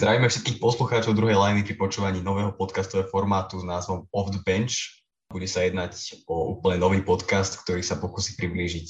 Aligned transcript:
zdravíme 0.00 0.32
všetkých 0.32 0.64
poslucháčov 0.64 1.12
druhej 1.12 1.36
liny 1.36 1.60
pri 1.60 1.76
počúvaní 1.76 2.24
nového 2.24 2.56
podcastového 2.56 3.12
formátu 3.12 3.60
s 3.60 3.68
názvom 3.68 4.08
Off 4.16 4.32
the 4.32 4.40
Bench. 4.40 5.04
Bude 5.28 5.44
sa 5.44 5.60
jednať 5.60 6.24
o 6.24 6.56
úplne 6.56 6.80
nový 6.80 7.04
podcast, 7.04 7.60
ktorý 7.60 7.84
sa 7.84 8.00
pokusí 8.00 8.40
priblížiť 8.40 8.88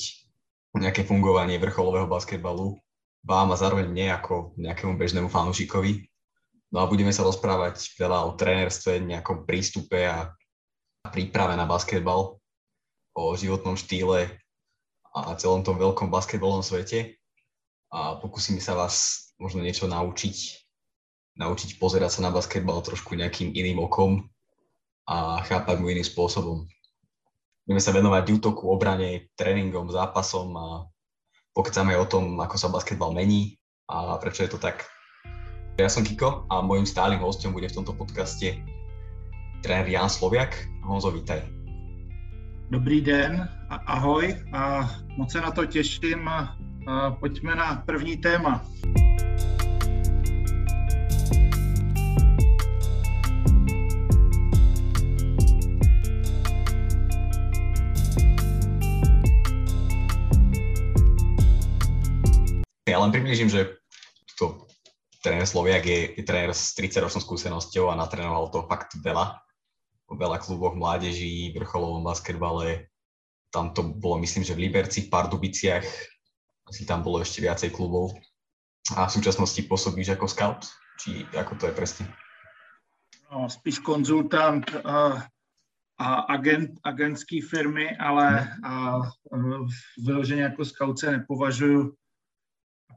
nejaké 0.78 1.02
fungovanie 1.02 1.58
vrcholového 1.58 2.06
basketbalu 2.06 2.78
vám 3.26 3.50
a 3.50 3.58
zároveň 3.58 3.90
mne 3.90 4.22
ako 4.22 4.54
nejakému 4.54 4.94
bežnému 4.94 5.26
fanúšikovi. 5.26 6.06
No 6.70 6.78
a 6.78 6.86
budeme 6.86 7.10
sa 7.10 7.26
rozprávať 7.26 7.90
veľa 7.98 8.30
o 8.30 8.38
trénerstve, 8.38 9.02
nejakom 9.02 9.50
prístupe 9.50 10.06
a 10.06 10.30
príprave 11.10 11.58
na 11.58 11.66
basketbal, 11.66 12.38
o 13.18 13.22
životnom 13.34 13.74
štýle 13.74 14.30
a 15.10 15.34
celom 15.34 15.66
tom 15.66 15.74
veľkom 15.74 16.06
basketbalovom 16.06 16.62
svete. 16.62 17.18
A 17.90 18.14
pokúsime 18.22 18.62
sa 18.62 18.78
vás 18.78 19.26
možno 19.42 19.58
niečo 19.58 19.90
naučiť 19.90 20.69
naučiť 21.40 21.80
pozerať 21.80 22.20
sa 22.20 22.28
na 22.28 22.30
basketbal 22.30 22.84
trošku 22.84 23.16
nejakým 23.16 23.56
iným 23.56 23.80
okom 23.80 24.28
a 25.08 25.40
chápať 25.48 25.80
mu 25.80 25.88
iným 25.88 26.04
spôsobom. 26.04 26.68
Budeme 27.64 27.80
sa 27.80 27.96
venovať 27.96 28.24
útoku, 28.36 28.68
obrane, 28.68 29.32
tréningom, 29.40 29.88
zápasom 29.88 30.52
a 30.52 30.66
pokecáme 31.56 31.96
o 31.96 32.04
tom, 32.04 32.36
ako 32.36 32.56
sa 32.60 32.68
basketbal 32.68 33.16
mení 33.16 33.56
a 33.88 34.20
prečo 34.20 34.44
je 34.44 34.52
to 34.52 34.60
tak. 34.60 34.84
Ja 35.80 35.88
som 35.88 36.04
Kiko 36.04 36.44
a 36.52 36.60
môjim 36.60 36.84
stálym 36.84 37.24
hostom 37.24 37.56
bude 37.56 37.72
v 37.72 37.76
tomto 37.80 37.96
podcaste 37.96 38.60
tréner 39.64 39.88
Jan 39.88 40.12
Sloviak. 40.12 40.52
Honzo, 40.84 41.08
vítaj. 41.08 41.40
Dobrý 42.68 43.00
den, 43.00 43.48
ahoj 43.88 44.36
a 44.52 44.84
moc 45.16 45.32
se 45.32 45.40
na 45.40 45.50
to 45.50 45.66
těším. 45.66 46.30
Pojďme 47.20 47.56
na 47.56 47.82
první 47.86 48.16
téma. 48.16 48.62
Ja 62.90 62.98
len 62.98 63.14
približím, 63.14 63.46
že 63.46 63.78
to 64.34 64.66
tréner 65.22 65.46
Sloviak 65.46 65.86
je, 65.86 66.18
je 66.18 66.24
tréner 66.26 66.50
s 66.50 66.74
30-ročnou 66.74 67.22
skúsenosťou 67.22 67.86
a 67.86 67.94
natrénoval 67.94 68.50
to 68.50 68.66
fakt 68.66 68.98
veľa. 68.98 69.38
Po 70.10 70.18
veľa 70.18 70.42
kluboch 70.42 70.74
mládeží, 70.74 71.54
vrcholovom 71.54 72.02
basketbale. 72.02 72.90
Tam 73.54 73.70
to 73.70 73.86
bolo, 73.86 74.18
myslím, 74.26 74.42
že 74.42 74.58
v 74.58 74.66
Liberci, 74.66 75.06
v 75.06 75.12
Pardubiciach. 75.14 75.86
Asi 76.66 76.82
tam 76.82 77.06
bolo 77.06 77.22
ešte 77.22 77.46
viacej 77.46 77.70
klubov. 77.70 78.18
A 78.98 79.06
v 79.06 79.14
súčasnosti 79.14 79.62
pôsobíš 79.70 80.18
ako 80.18 80.26
scout? 80.26 80.66
Či 80.98 81.30
ako 81.30 81.62
to 81.62 81.64
je 81.70 81.74
presne? 81.78 82.04
No, 83.30 83.46
spíš 83.46 83.78
konzultant 83.86 84.66
a, 84.82 85.30
a 85.94 86.06
agent, 86.34 86.74
agentský 86.82 87.38
firmy, 87.38 87.94
ale 88.02 88.50
a, 88.66 88.98
a, 88.98 88.98
vyloženě 90.02 90.42
jako 90.42 90.64
scout 90.64 90.98
se 90.98 91.10
nepovažuji 91.10 91.94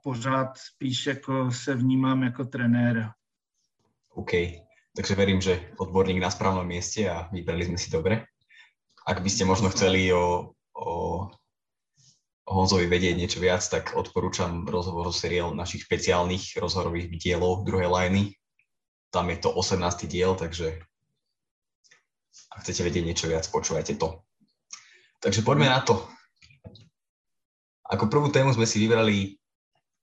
pořád 0.03 0.57
spíš 0.57 1.05
jako 1.05 1.51
se 1.51 1.75
vnímám 1.75 2.23
jako 2.23 2.45
trenéra. 2.45 3.13
OK, 4.09 4.31
takže 4.95 5.15
verím, 5.15 5.41
že 5.41 5.71
odborník 5.77 6.21
na 6.21 6.29
správnom 6.29 6.67
mieste 6.67 7.09
a 7.09 7.29
vybrali 7.31 7.65
sme 7.65 7.81
si 7.81 7.89
dobre. 7.89 8.29
Ak 9.07 9.19
by 9.23 9.29
ste 9.31 9.49
možno 9.49 9.73
chceli 9.73 10.13
o, 10.13 10.53
o, 10.77 10.91
Honzovi 12.45 12.85
vedieť 12.85 13.15
niečo 13.17 13.39
viac, 13.41 13.65
tak 13.65 13.97
odporúčam 13.97 14.67
rozhovor 14.69 15.09
seriál 15.09 15.57
našich 15.57 15.89
špeciálnych 15.89 16.61
rozhovorových 16.61 17.09
dielov 17.17 17.65
druhej 17.65 17.89
liny. 17.89 18.37
Tam 19.09 19.31
je 19.33 19.37
to 19.41 19.49
18. 19.49 19.81
diel, 20.05 20.37
takže 20.37 20.77
ak 22.53 22.61
chcete 22.61 22.85
vedieť 22.85 23.03
niečo 23.03 23.25
viac, 23.25 23.49
počúvajte 23.49 23.97
to. 23.97 24.21
Takže 25.23 25.41
poďme 25.41 25.73
na 25.73 25.81
to. 25.81 26.05
Ako 27.89 28.11
prvú 28.11 28.30
tému 28.30 28.53
sme 28.53 28.69
si 28.69 28.77
vybrali 28.83 29.42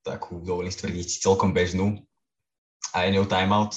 takú, 0.03 0.41
dovolím 0.41 0.73
stvrdiť, 0.73 1.21
celkom 1.21 1.53
bežnú 1.53 2.01
a 2.93 3.05
je 3.07 3.15
ňou 3.17 3.27
timeout. 3.29 3.77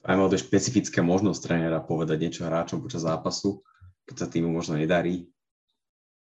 Timeout 0.00 0.32
je 0.32 0.40
špecifická 0.40 1.04
možnosť 1.04 1.40
trénera 1.44 1.80
povedať 1.84 2.16
niečo 2.24 2.48
hráčom 2.48 2.80
počas 2.80 3.04
zápasu, 3.04 3.60
keď 4.08 4.16
sa 4.16 4.26
týmu 4.26 4.48
možno 4.48 4.80
nedarí. 4.80 5.28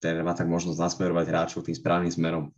Tréner 0.04 0.28
má 0.28 0.36
tak 0.36 0.52
možnosť 0.52 0.82
nasmerovať 0.82 1.26
hráčov 1.30 1.64
tým 1.64 1.78
správnym 1.78 2.12
smerom. 2.12 2.52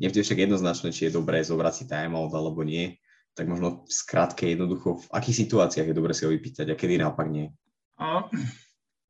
Nevždy 0.00 0.24
však 0.24 0.48
jednoznačné, 0.48 0.96
či 0.96 1.10
je 1.10 1.16
dobré 1.20 1.44
zobrať 1.44 1.74
si 1.76 1.84
timeout 1.84 2.32
alebo 2.32 2.64
nie, 2.64 2.96
tak 3.36 3.46
možno 3.46 3.84
v 3.84 3.92
skratke 3.92 4.48
jednoducho, 4.48 5.04
v 5.04 5.06
akých 5.12 5.44
situáciách 5.44 5.92
je 5.92 5.98
dobré 5.98 6.16
si 6.16 6.24
ho 6.24 6.32
vypýtať 6.32 6.72
a 6.72 6.78
kedy 6.78 6.96
naopak 6.96 7.28
nie? 7.28 7.52
A 8.00 8.24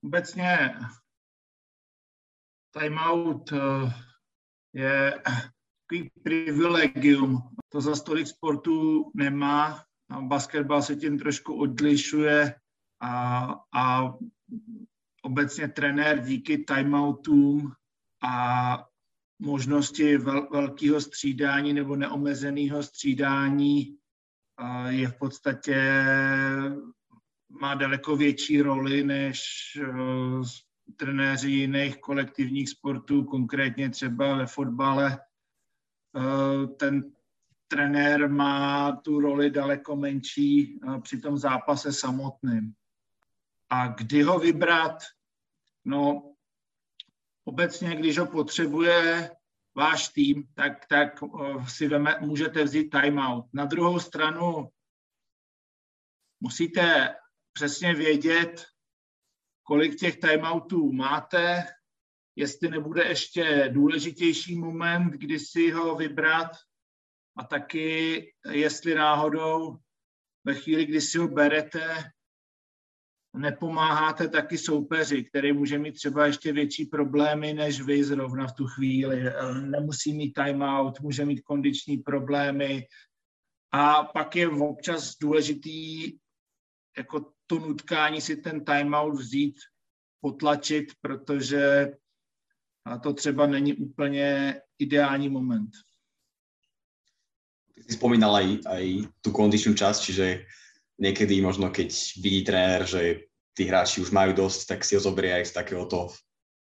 obecně 0.02 0.74
timeout 2.74 3.52
eh, 3.52 3.92
je 4.72 5.22
takový 5.90 6.10
privilegium. 6.22 7.42
To 7.68 7.80
za 7.80 7.96
stolik 7.96 8.26
sportů 8.26 9.10
nemá. 9.14 9.84
Basketbal 10.20 10.82
se 10.82 10.96
tím 10.96 11.18
trošku 11.18 11.60
odlišuje 11.60 12.54
a, 13.00 13.54
a 13.74 14.14
obecně 15.22 15.68
trenér 15.68 16.18
díky 16.18 16.58
timeoutům 16.58 17.72
a 18.22 18.84
možnosti 19.38 20.16
vel, 20.16 20.48
velkého 20.50 21.00
střídání 21.00 21.72
nebo 21.72 21.96
neomezeného 21.96 22.82
střídání 22.82 23.96
je 24.88 25.08
v 25.08 25.18
podstatě 25.18 26.02
má 27.60 27.74
daleko 27.74 28.16
větší 28.16 28.62
roli 28.62 29.04
než 29.04 29.42
uh, 29.88 30.46
trenéři 30.96 31.50
jiných 31.50 32.00
kolektivních 32.00 32.68
sportů, 32.68 33.24
konkrétně 33.24 33.90
třeba 33.90 34.36
ve 34.36 34.46
fotbale 34.46 35.18
ten 36.76 37.12
trenér 37.70 38.28
má 38.28 38.92
tu 38.92 39.20
roli 39.20 39.50
daleko 39.50 39.96
menší 39.96 40.80
eh, 40.82 41.00
při 41.00 41.20
tom 41.20 41.38
zápase 41.38 41.92
samotným. 41.92 42.74
A 43.70 43.86
kdy 43.86 44.22
ho 44.22 44.38
vybrat? 44.38 44.96
No, 45.84 46.34
obecně, 47.44 47.96
když 47.96 48.18
ho 48.18 48.26
potřebuje 48.26 49.30
váš 49.74 50.08
tým, 50.08 50.48
tak, 50.54 50.86
tak 50.86 51.22
eh, 51.22 51.66
si 51.68 51.88
veme, 51.88 52.18
můžete 52.20 52.64
vzít 52.64 52.90
timeout. 52.90 53.44
Na 53.52 53.64
druhou 53.64 53.98
stranu 53.98 54.68
musíte 56.40 57.14
přesně 57.52 57.94
vědět, 57.94 58.66
kolik 59.62 59.98
těch 59.98 60.20
timeoutů 60.20 60.92
máte, 60.92 61.66
jestli 62.36 62.70
nebude 62.70 63.04
ještě 63.04 63.70
důležitější 63.72 64.56
moment, 64.56 65.10
kdy 65.10 65.38
si 65.38 65.70
ho 65.70 65.94
vybrat 65.94 66.50
a 67.36 67.44
taky 67.44 68.26
jestli 68.50 68.94
náhodou 68.94 69.78
ve 70.44 70.54
chvíli, 70.54 70.86
kdy 70.86 71.00
si 71.00 71.18
ho 71.18 71.28
berete, 71.28 72.10
nepomáháte 73.36 74.28
taky 74.28 74.58
soupeři, 74.58 75.24
který 75.24 75.52
může 75.52 75.78
mít 75.78 75.92
třeba 75.92 76.26
ještě 76.26 76.52
větší 76.52 76.84
problémy 76.84 77.54
než 77.54 77.80
vy 77.80 78.04
zrovna 78.04 78.46
v 78.46 78.54
tu 78.54 78.66
chvíli. 78.66 79.24
Nemusí 79.60 80.12
mít 80.12 80.32
timeout, 80.32 81.00
může 81.00 81.24
mít 81.24 81.40
kondiční 81.40 81.98
problémy. 81.98 82.86
A 83.72 84.04
pak 84.04 84.36
je 84.36 84.48
občas 84.48 85.16
důležitý 85.18 86.12
jako 86.96 87.32
to 87.46 87.58
nutkání 87.58 88.20
si 88.20 88.36
ten 88.36 88.64
timeout 88.64 89.14
vzít, 89.14 89.56
potlačit, 90.20 90.92
protože 91.00 91.92
a 92.84 92.98
to 92.98 93.12
třeba 93.12 93.46
není 93.46 93.74
úplně 93.74 94.60
ideální 94.78 95.28
moment. 95.28 95.70
Ty 97.74 97.82
si 97.82 97.92
spomínal 97.92 98.36
aj, 98.36 98.46
aj 98.66 98.84
tú 99.24 99.32
kondičnú 99.32 99.72
časť, 99.72 100.00
čiže 100.04 100.26
niekedy 101.00 101.40
možno 101.40 101.72
keď 101.72 101.88
vidí 102.20 102.44
tréner, 102.44 102.84
že 102.84 103.24
tí 103.56 103.64
hráči 103.64 104.00
už 104.00 104.12
majú 104.12 104.32
dosť, 104.36 104.68
tak 104.68 104.84
si 104.84 104.96
ho 104.96 105.00
zoberie 105.00 105.32
aj 105.32 105.44
z 105.48 105.52
takéhoto 105.52 106.12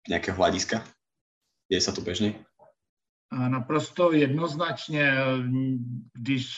nejakého 0.06 0.38
hľadiska? 0.38 0.86
Deje 1.70 1.82
sa 1.82 1.94
to 1.94 2.02
bežne? 2.02 2.46
A 3.32 3.50
naprosto 3.50 4.14
jednoznačně, 4.14 5.14
když, 6.14 6.58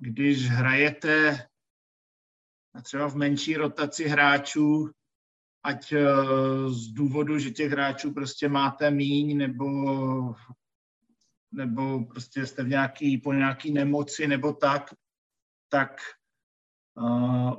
když 0.00 0.48
hrajete 0.48 1.46
třeba 2.82 3.08
v 3.08 3.16
menší 3.16 3.56
rotaci 3.56 4.08
hráčů, 4.08 4.90
ať 5.64 5.92
eh, 5.92 6.04
z 6.68 6.86
důvodu, 6.86 7.38
že 7.38 7.50
těch 7.50 7.70
hráčů 7.70 8.12
prostě 8.12 8.48
máte 8.48 8.90
míň, 8.90 9.36
nebo, 9.36 9.66
nebo 11.52 12.04
prostě 12.04 12.46
jste 12.46 12.62
v 12.62 12.68
nějaký, 12.68 13.18
po 13.18 13.32
nějaký 13.32 13.72
nemoci, 13.72 14.26
nebo 14.26 14.52
tak, 14.52 14.94
tak 15.68 15.96
uh, 16.96 17.52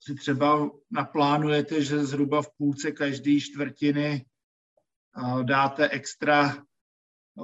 si 0.00 0.14
třeba 0.14 0.70
naplánujete, 0.90 1.84
že 1.84 2.04
zhruba 2.04 2.42
v 2.42 2.50
půlce 2.56 2.92
každé 2.92 3.40
čtvrtiny 3.40 4.26
uh, 5.16 5.44
dáte 5.44 5.88
extra 5.88 6.64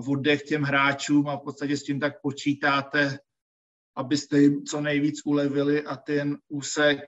oddech 0.08 0.42
těm 0.42 0.62
hráčům 0.62 1.28
a 1.28 1.36
v 1.36 1.42
podstatě 1.42 1.76
s 1.76 1.82
tím 1.82 2.00
tak 2.00 2.20
počítáte 2.22 3.18
abyste 3.96 4.38
jim 4.38 4.64
co 4.64 4.80
nejvíc 4.80 5.26
ulevili 5.26 5.84
a 5.84 5.96
ten 5.96 6.38
úsek 6.48 7.00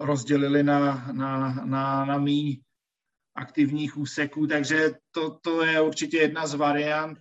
rozdělili 0.00 0.62
na, 0.62 1.12
na, 1.12 1.54
na, 1.64 2.04
na 2.04 2.18
míň 2.18 2.62
aktivních 3.34 3.96
úseků, 3.96 4.46
takže 4.46 4.90
to, 5.10 5.38
to 5.38 5.64
je 5.64 5.80
určitě 5.80 6.16
jedna 6.16 6.46
z 6.46 6.54
variant. 6.54 7.18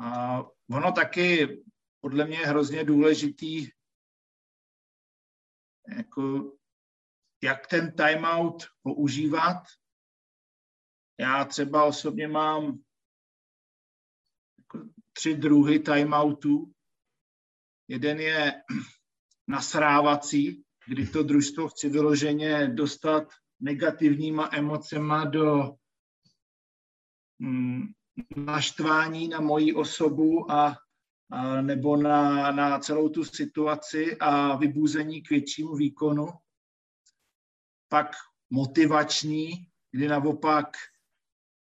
A 0.00 0.38
ono 0.70 0.92
taky 0.92 1.48
podle 2.00 2.24
mě 2.24 2.38
je 2.38 2.46
hrozně 2.46 2.84
důležitý, 2.84 3.68
jako, 5.96 6.56
jak 7.42 7.66
ten 7.66 7.92
timeout 7.92 8.62
používat. 8.82 9.62
Já 11.20 11.44
třeba 11.44 11.84
osobně 11.84 12.28
mám 12.28 12.78
jako 14.58 14.88
tři 15.12 15.34
druhy 15.34 15.78
timeoutů. 15.78 16.72
Jeden 17.88 18.20
je 18.20 18.62
nasrávací, 19.48 20.64
kdy 20.88 21.06
to 21.06 21.22
družstvo 21.22 21.68
chci 21.68 21.88
vyloženě 21.88 22.68
dostat 22.68 23.28
negativníma 23.60 24.48
emocema 24.52 25.24
do 25.24 25.76
mm, 27.38 27.82
naštvání 28.36 29.28
na 29.28 29.40
moji 29.40 29.74
osobu 29.74 30.52
a, 30.52 30.76
a 31.30 31.62
nebo 31.62 31.96
na, 31.96 32.52
na 32.52 32.78
celou 32.78 33.08
tu 33.08 33.24
situaci 33.24 34.16
a 34.16 34.56
vybůzení 34.56 35.22
k 35.22 35.30
většímu 35.30 35.74
výkonu. 35.74 36.26
Pak 37.88 38.10
motivační, 38.50 39.50
kdy 39.90 40.08
naopak 40.08 40.66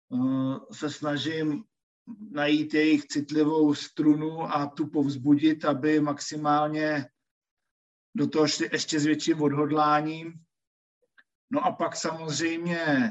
uh, 0.08 0.58
se 0.72 0.90
snažím 0.90 1.64
najít 2.30 2.74
jejich 2.74 3.06
citlivou 3.06 3.74
strunu 3.74 4.42
a 4.42 4.66
tu 4.66 4.86
povzbudit, 4.86 5.64
aby 5.64 6.00
maximálně 6.00 7.06
do 8.14 8.26
toho 8.26 8.48
šli 8.48 8.68
ještě 8.72 9.00
s 9.00 9.04
větším 9.04 9.42
odhodláním. 9.42 10.34
No 11.50 11.64
a 11.64 11.72
pak 11.72 11.96
samozřejmě 11.96 13.10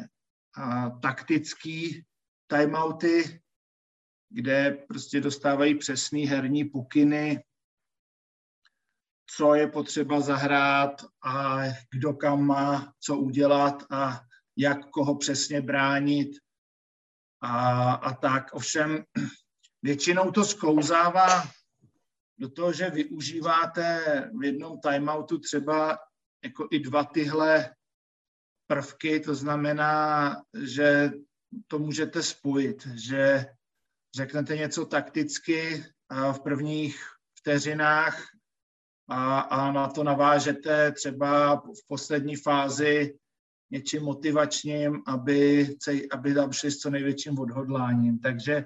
a, 0.57 0.89
taktický 0.89 2.05
timeouty, 2.47 3.41
kde 4.29 4.71
prostě 4.87 5.21
dostávají 5.21 5.77
přesný 5.77 6.25
herní 6.25 6.65
pukyny, 6.65 7.43
co 9.35 9.55
je 9.55 9.67
potřeba 9.67 10.19
zahrát 10.19 11.05
a 11.25 11.59
kdo 11.91 12.13
kam 12.13 12.45
má 12.45 12.93
co 12.99 13.17
udělat 13.17 13.83
a 13.89 14.21
jak 14.57 14.89
koho 14.89 15.17
přesně 15.17 15.61
bránit 15.61 16.37
a, 17.41 17.93
a 17.93 18.13
tak. 18.13 18.53
Ovšem 18.53 19.03
většinou 19.81 20.31
to 20.31 20.45
sklouzává 20.45 21.43
do 22.43 22.49
toho, 22.49 22.73
že 22.73 22.89
využíváte 22.89 24.03
v 24.39 24.43
jednom 24.43 24.79
timeoutu 24.79 25.39
třeba 25.39 25.97
jako 26.43 26.67
i 26.71 26.79
dva 26.79 27.03
tyhle 27.03 27.75
prvky, 28.67 29.19
to 29.19 29.35
znamená, 29.35 30.35
že 30.63 31.11
to 31.67 31.79
můžete 31.79 32.23
spojit, 32.23 32.87
že 32.87 33.45
řeknete 34.15 34.57
něco 34.57 34.85
takticky 34.85 35.85
v 36.31 36.39
prvních 36.39 36.99
vteřinách 37.39 38.23
a, 39.09 39.39
a 39.39 39.71
na 39.71 39.87
to 39.87 40.03
navážete 40.03 40.91
třeba 40.91 41.55
v 41.55 41.87
poslední 41.87 42.35
fázi 42.35 43.19
něčím 43.71 44.03
motivačním, 44.03 45.01
aby, 45.07 45.69
aby 46.11 46.33
tam 46.33 46.51
šli 46.51 46.71
s 46.71 46.77
co 46.77 46.89
největším 46.89 47.39
odhodláním. 47.39 48.19
Takže 48.19 48.65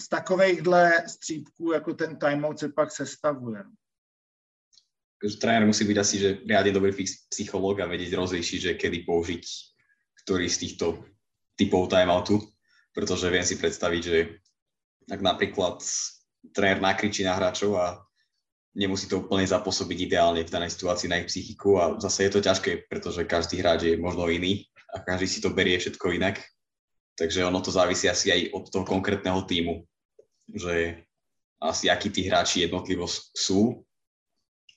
z 0.00 0.08
takovýchhle 0.08 1.08
střípků 1.08 1.72
jako 1.72 1.94
ten 1.94 2.16
timeout 2.16 2.58
se 2.58 2.68
pak 2.68 2.92
sestavuje. 2.92 3.64
Tréner 5.40 5.66
musí 5.66 5.82
byť 5.82 5.98
asi 5.98 6.14
že 6.18 6.38
riadne 6.46 6.70
dobrý 6.70 6.94
psychológ 7.34 7.82
a 7.82 7.90
vedieť 7.90 8.14
rozlíšiť, 8.14 8.60
že 8.62 8.78
kedy 8.78 9.02
použiť 9.02 9.42
ktorý 10.28 10.44
z 10.44 10.60
týchto 10.60 11.08
typov 11.56 11.88
timeoutu, 11.88 12.36
pretože 12.92 13.32
viem 13.32 13.40
si 13.40 13.56
predstaviť, 13.56 14.02
že 14.04 14.36
ak 15.08 15.24
napríklad 15.24 15.80
tréner 16.52 16.84
nakričí 16.84 17.24
na 17.24 17.32
hráčov 17.32 17.80
a 17.80 18.04
nemusí 18.76 19.08
to 19.08 19.24
úplne 19.24 19.48
zapôsobiť 19.48 20.04
ideálne 20.04 20.44
v 20.44 20.52
danej 20.52 20.76
situácii 20.76 21.08
na 21.08 21.24
ich 21.24 21.32
psychiku 21.32 21.80
a 21.80 21.96
zase 21.96 22.28
je 22.28 22.36
to 22.36 22.44
ťažké, 22.44 22.92
pretože 22.92 23.24
každý 23.24 23.64
hráč 23.64 23.88
je 23.88 23.94
možno 23.96 24.28
iný 24.28 24.68
a 24.92 25.00
každý 25.00 25.24
si 25.24 25.40
to 25.40 25.48
berie 25.48 25.80
všetko 25.80 26.12
inak. 26.12 26.44
Takže 27.18 27.44
ono 27.44 27.58
to 27.60 27.74
závisí 27.74 28.06
asi 28.06 28.30
aj 28.30 28.54
od 28.54 28.64
toho 28.70 28.86
konkrétneho 28.86 29.42
týmu, 29.42 29.82
že 30.54 31.02
asi 31.58 31.90
akí 31.90 32.14
tí 32.14 32.22
hráči 32.30 32.62
jednotlivo 32.62 33.10
sú, 33.34 33.82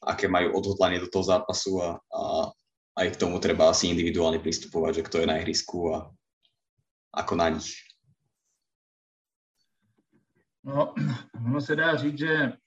aké 0.01 0.25
majú 0.25 0.57
odhodlanie 0.57 0.97
do 0.97 1.05
toho 1.05 1.21
zápasu 1.21 1.77
a, 1.77 2.01
a 2.09 2.49
aj 2.97 3.07
k 3.13 3.19
tomu 3.21 3.37
treba 3.37 3.69
asi 3.69 3.93
individuálne 3.93 4.41
pristupovať, 4.41 4.91
že 4.97 5.05
kto 5.05 5.15
je 5.21 5.29
na 5.29 5.37
ihrisku 5.37 5.93
a 5.93 6.09
ako 7.13 7.33
na 7.37 7.53
nich. 7.53 7.77
No, 10.65 10.97
ono 11.45 11.61
se 11.61 11.77
dá 11.77 11.93
říct, 11.95 12.17
že 12.17 12.57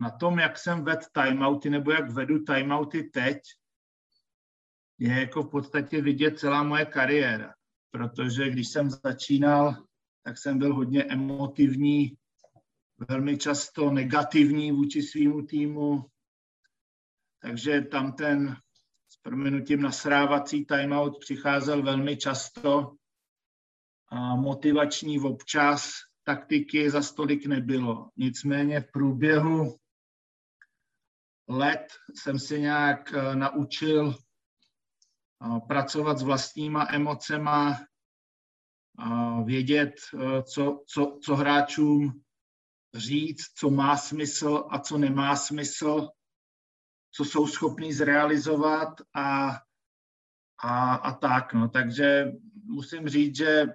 na 0.00 0.10
tom, 0.10 0.38
jak 0.38 0.58
jsem 0.58 0.84
ved 0.84 1.04
timeouty 1.12 1.70
nebo 1.70 1.92
jak 1.92 2.10
vedu 2.10 2.44
timeouty 2.44 3.02
teď, 3.02 3.38
je 4.98 5.20
jako 5.20 5.42
v 5.42 5.50
podstatě 5.50 6.00
vidět 6.00 6.38
celá 6.38 6.62
moje 6.62 6.84
kariéra 6.84 7.55
protože 7.96 8.50
když 8.50 8.68
jsem 8.68 8.90
začínal, 8.90 9.86
tak 10.24 10.38
jsem 10.38 10.58
byl 10.58 10.74
hodně 10.74 11.04
emotivní, 11.04 12.16
velmi 13.08 13.38
často 13.38 13.90
negativní 13.90 14.72
vůči 14.72 15.02
svýmu 15.02 15.42
týmu, 15.42 16.04
takže 17.42 17.80
tam 17.80 18.12
ten 18.12 18.56
s 19.08 19.16
proměnutím 19.22 19.82
nasrávací 19.82 20.64
timeout 20.64 21.18
přicházel 21.20 21.82
velmi 21.82 22.16
často 22.16 22.92
a 24.08 24.36
motivační 24.36 25.20
občas, 25.20 25.90
taktiky 26.24 26.90
za 26.90 27.02
stolik 27.02 27.46
nebylo. 27.46 28.10
Nicméně 28.16 28.80
v 28.80 28.92
průběhu 28.92 29.76
let 31.48 31.86
jsem 32.14 32.38
si 32.38 32.60
nějak 32.60 33.12
eh, 33.12 33.36
naučil 33.36 34.14
pracovat 35.68 36.18
s 36.18 36.22
vlastníma 36.22 36.86
emocema, 36.90 37.76
vědět, 39.44 39.94
e, 40.14 40.42
co, 40.42 40.84
co, 40.86 41.18
co 41.22 41.36
hráčům 41.36 42.22
říct, 42.94 43.44
co 43.58 43.70
má 43.70 43.96
smysl 43.96 44.64
a 44.70 44.78
co 44.78 44.98
nemá 44.98 45.36
smysl, 45.36 46.08
co 47.12 47.24
jsou 47.24 47.46
schopní 47.46 47.92
zrealizovat 47.92 48.88
a, 49.14 49.50
a, 50.62 50.94
a 50.94 51.12
tak. 51.12 51.52
No. 51.52 51.68
Takže 51.68 52.32
musím 52.64 53.08
říct, 53.08 53.36
že 53.36 53.66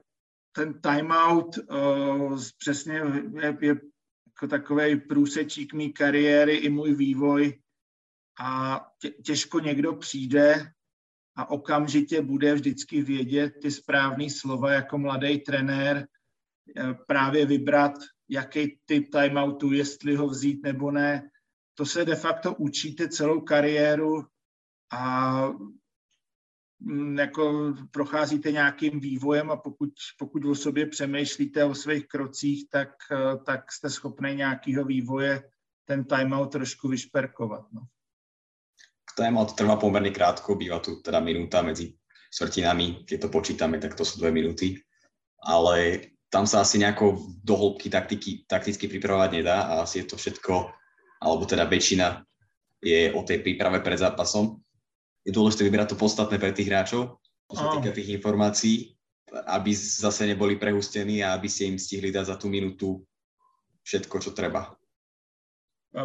ten 0.51 0.81
timeout 0.81 1.57
uh, 1.57 2.39
přesně 2.57 2.93
je, 2.93 3.57
je 3.61 3.75
jako 4.27 4.47
takový 4.49 4.99
průsečík 4.99 5.73
mý 5.73 5.93
kariéry 5.93 6.55
i 6.55 6.69
můj 6.69 6.95
vývoj 6.95 7.61
a 8.39 8.81
tě, 9.01 9.09
těžko 9.09 9.59
někdo 9.59 9.93
přijde 9.93 10.73
a 11.35 11.49
okamžitě 11.49 12.21
bude 12.21 12.53
vždycky 12.53 13.01
vědět 13.01 13.53
ty 13.61 13.71
správné 13.71 14.29
slova 14.29 14.71
jako 14.71 14.97
mladý 14.97 15.39
trenér, 15.39 16.07
eh, 16.77 16.93
právě 17.07 17.45
vybrat, 17.45 17.93
jaký 18.29 18.79
typ 18.85 19.11
timeoutu, 19.11 19.71
jestli 19.71 20.15
ho 20.15 20.27
vzít 20.27 20.63
nebo 20.63 20.91
ne. 20.91 21.29
To 21.75 21.85
se 21.85 22.05
de 22.05 22.15
facto 22.15 22.55
učíte 22.55 23.09
celou 23.09 23.41
kariéru 23.41 24.25
a 24.91 25.43
mm, 26.79 27.19
jako 27.19 27.73
procházíte 27.91 28.51
nějakým 28.51 28.99
vývojem 28.99 29.51
a 29.51 29.57
pokud, 29.57 29.89
pokud 30.17 30.45
o 30.45 30.55
sobě 30.55 30.85
přemýšlíte 30.85 31.65
o 31.65 31.75
svých 31.75 32.07
krocích, 32.07 32.69
tak, 32.69 32.89
eh, 33.11 33.37
tak 33.45 33.71
jste 33.71 33.89
schopni 33.89 34.35
nějakého 34.35 34.85
vývoje 34.85 35.43
ten 35.85 36.05
timeout 36.05 36.51
trošku 36.51 36.87
vyšperkovat. 36.87 37.71
No 37.71 37.81
téma 39.21 39.45
to 39.45 39.53
trvá 39.53 39.77
pomerne 39.77 40.09
krátko, 40.09 40.57
býva 40.57 40.81
tu 40.81 40.97
teda 41.05 41.21
minúta 41.21 41.61
medzi 41.61 41.93
svrtinami, 42.33 43.05
keď 43.05 43.27
to 43.27 43.29
počítame, 43.29 43.77
tak 43.77 43.93
to 43.93 44.01
sú 44.01 44.17
dve 44.17 44.33
minúty, 44.33 44.81
ale 45.45 46.09
tam 46.31 46.47
sa 46.47 46.63
asi 46.63 46.79
nejako 46.79 47.19
do 47.43 47.53
hĺbky 47.53 47.91
taktiky, 47.91 48.31
takticky 48.47 48.87
pripravovať 48.87 49.29
nedá 49.35 49.57
a 49.67 49.73
asi 49.83 50.01
je 50.01 50.05
to 50.09 50.15
všetko, 50.15 50.71
alebo 51.21 51.43
teda 51.43 51.67
väčšina 51.67 52.23
je 52.81 53.11
o 53.13 53.21
tej 53.21 53.43
príprave 53.45 53.83
pred 53.83 53.99
zápasom. 53.99 54.57
Je 55.21 55.29
dôležité 55.29 55.67
vybrať 55.67 55.93
to 55.93 56.01
podstatné 56.01 56.41
pre 56.41 56.55
tých 56.55 56.71
hráčov, 56.71 57.21
čo 57.45 57.53
sa 57.53 57.77
týka 57.77 57.93
tých 57.93 58.15
informácií, 58.15 58.95
aby 59.31 59.75
zase 59.75 60.25
neboli 60.25 60.55
prehustení 60.55 61.21
a 61.21 61.35
aby 61.35 61.51
ste 61.51 61.69
im 61.69 61.77
stihli 61.77 62.09
dať 62.09 62.31
za 62.31 62.35
tú 62.39 62.47
minútu 62.47 63.03
všetko, 63.85 64.15
čo 64.23 64.31
treba. 64.31 64.71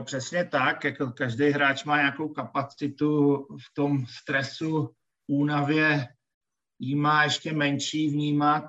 Přesně 0.04 0.44
tak, 0.44 0.84
jako 0.84 1.12
každý 1.12 1.50
hráč 1.50 1.84
má 1.84 1.96
nějakou 1.96 2.28
kapacitu 2.28 3.36
v 3.36 3.74
tom 3.74 4.06
stresu, 4.06 4.94
únavě, 5.26 6.08
jí 6.78 6.94
má 6.94 7.24
ještě 7.24 7.52
menší 7.52 8.08
vnímat. 8.08 8.64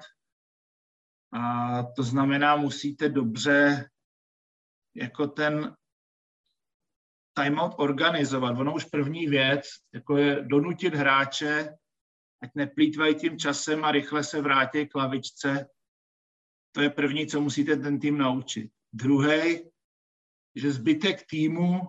A 1.34 1.84
to 1.84 2.04
znamená, 2.04 2.56
musíte 2.56 3.10
dobře 3.10 3.90
jako 4.96 5.28
ten 5.28 5.76
timeout 7.44 7.76
organizovat. 7.78 8.58
Ono 8.58 8.76
už 8.76 8.86
první 8.86 9.28
věc, 9.28 9.66
jako 9.94 10.18
je 10.18 10.44
donutit 10.44 10.96
hráče, 10.96 11.78
ať 12.44 12.50
neplýtvají 12.56 13.16
tím 13.16 13.40
časem 13.40 13.86
a 13.86 13.92
rychle 13.92 14.24
se 14.24 14.42
vrátí 14.42 14.88
k 14.88 14.96
lavičce. 14.96 15.70
To 16.72 16.82
je 16.82 16.90
první, 16.90 17.28
co 17.28 17.42
musíte 17.42 17.76
ten 17.76 18.00
tým 18.00 18.18
naučit. 18.18 18.72
Druhý, 18.94 19.70
že 20.58 20.72
zbytek 20.72 21.26
týmu 21.30 21.82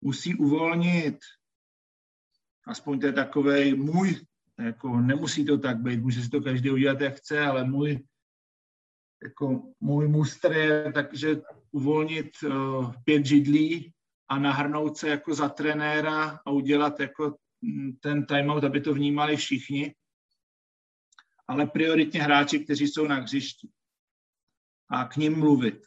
musí 0.00 0.34
uvolnit, 0.34 1.18
aspoň 2.66 3.00
to 3.00 3.06
je 3.06 3.12
takový 3.12 3.74
můj, 3.74 4.26
jako 4.58 5.00
nemusí 5.00 5.44
to 5.44 5.58
tak 5.58 5.78
být, 5.78 6.00
může 6.00 6.22
si 6.22 6.28
to 6.30 6.40
každý 6.40 6.70
udělat, 6.70 7.00
jak 7.00 7.14
chce, 7.14 7.40
ale 7.40 7.64
můj, 7.64 8.04
jako 9.22 9.72
můj 9.80 10.08
mustr 10.08 10.52
je 10.52 10.92
takže 10.92 11.42
uvolnit 11.70 12.30
uh, 12.42 12.92
pět 13.04 13.26
židlí 13.26 13.92
a 14.28 14.38
nahrnout 14.38 14.96
se 14.96 15.08
jako 15.08 15.34
za 15.34 15.48
trenéra 15.48 16.40
a 16.46 16.50
udělat 16.50 17.00
jako 17.00 17.36
mm, 17.62 17.96
ten 17.96 18.26
timeout, 18.26 18.64
aby 18.64 18.80
to 18.80 18.94
vnímali 18.94 19.36
všichni, 19.36 19.94
ale 21.48 21.66
prioritně 21.66 22.22
hráči, 22.22 22.64
kteří 22.64 22.88
jsou 22.88 23.06
na 23.06 23.14
hřišti 23.14 23.68
a 24.90 25.04
k 25.04 25.16
ním 25.16 25.38
mluvit. 25.38 25.86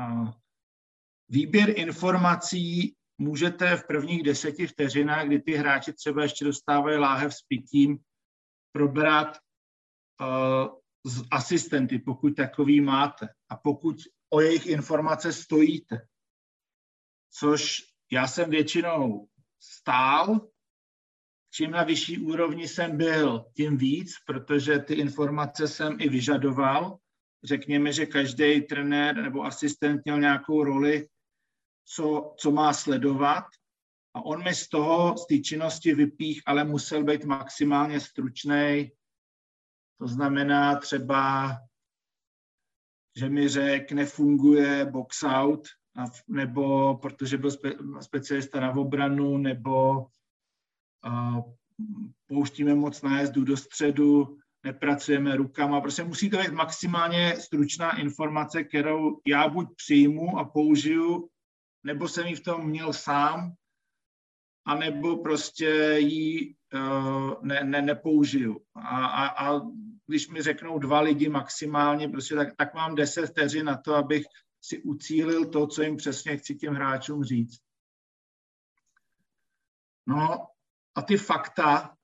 A 0.00 0.32
výběr 1.28 1.78
informací 1.78 2.96
můžete 3.18 3.76
v 3.76 3.86
prvních 3.86 4.22
deseti 4.22 4.66
vteřinách, 4.66 5.26
kdy 5.26 5.38
ty 5.38 5.52
hráči 5.52 5.92
třeba 5.92 6.22
ještě 6.22 6.44
dostávají 6.44 6.98
láhev 6.98 7.34
s 7.34 7.42
pitím, 7.42 7.98
probrat 8.72 9.38
uh, 10.20 10.78
s 11.04 11.24
asistenty, 11.30 11.98
pokud 11.98 12.30
takový 12.30 12.80
máte. 12.80 13.28
A 13.48 13.56
pokud 13.56 13.96
o 14.30 14.40
jejich 14.40 14.66
informace 14.66 15.32
stojíte 15.32 16.08
což 17.38 17.82
já 18.12 18.26
jsem 18.26 18.50
většinou 18.50 19.28
stál, 19.60 20.48
čím 21.54 21.70
na 21.70 21.84
vyšší 21.84 22.18
úrovni 22.18 22.68
jsem 22.68 22.96
byl, 22.96 23.44
tím 23.56 23.76
víc, 23.76 24.14
protože 24.26 24.78
ty 24.78 24.94
informace 24.94 25.68
jsem 25.68 25.96
i 26.00 26.08
vyžadoval. 26.08 26.98
Řekněme, 27.44 27.92
že 27.92 28.06
každý 28.06 28.60
trenér 28.60 29.16
nebo 29.16 29.44
asistent 29.44 30.02
měl 30.04 30.20
nějakou 30.20 30.64
roli, 30.64 31.08
co, 31.94 32.34
co 32.38 32.50
má 32.50 32.72
sledovat. 32.72 33.44
A 34.14 34.24
on 34.24 34.44
mi 34.44 34.54
z 34.54 34.68
toho, 34.68 35.16
z 35.18 35.26
té 35.26 35.38
činnosti 35.38 35.94
vypích, 35.94 36.42
ale 36.46 36.64
musel 36.64 37.04
být 37.04 37.24
maximálně 37.24 38.00
stručný. 38.00 38.90
To 39.98 40.08
znamená 40.08 40.76
třeba, 40.76 41.52
že 43.16 43.28
mi 43.28 43.48
řekl, 43.48 43.94
nefunguje 43.94 44.84
box 44.84 45.22
out, 45.22 45.68
nebo 46.28 46.96
protože 46.96 47.38
byl 47.38 47.50
spe, 47.50 47.72
specialista 48.00 48.60
na 48.60 48.72
obranu, 48.76 49.38
nebo 49.38 50.06
a, 51.04 51.42
pouštíme 52.26 52.74
moc 52.74 53.02
nájezdu 53.02 53.44
do 53.44 53.56
středu, 53.56 54.38
nepracujeme 54.64 55.36
rukama. 55.36 55.80
Prostě 55.80 56.04
musí 56.04 56.30
to 56.30 56.36
být 56.36 56.52
maximálně 56.52 57.36
stručná 57.36 58.00
informace, 58.00 58.64
kterou 58.64 59.20
já 59.26 59.48
buď 59.48 59.68
přijmu 59.76 60.38
a 60.38 60.44
použiju, 60.44 61.28
nebo 61.88 62.08
jsem 62.08 62.26
ji 62.26 62.34
v 62.34 62.44
tom 62.44 62.68
měl 62.68 62.92
sám, 62.92 63.52
anebo 64.66 65.16
prostě 65.16 65.96
ji 65.98 66.54
uh, 66.74 67.42
ne, 67.42 67.64
ne, 67.64 67.82
nepoužiju. 67.82 68.60
A, 68.74 69.06
a, 69.06 69.48
a 69.48 69.60
když 70.06 70.28
mi 70.28 70.42
řeknou 70.42 70.78
dva 70.78 71.00
lidi 71.00 71.28
maximálně, 71.28 72.08
prostě 72.08 72.34
tak, 72.34 72.56
tak 72.56 72.74
mám 72.74 72.94
deset 72.94 73.26
vteřin 73.26 73.66
na 73.66 73.76
to, 73.76 73.94
abych 73.94 74.24
si 74.60 74.82
ucílil 74.82 75.50
to, 75.50 75.66
co 75.66 75.82
jim 75.82 75.96
přesně 75.96 76.36
chci 76.36 76.54
těm 76.54 76.74
hráčům 76.74 77.24
říct. 77.24 77.60
No 80.06 80.46
a 80.94 81.02
ty 81.02 81.16
fakta, 81.16 81.96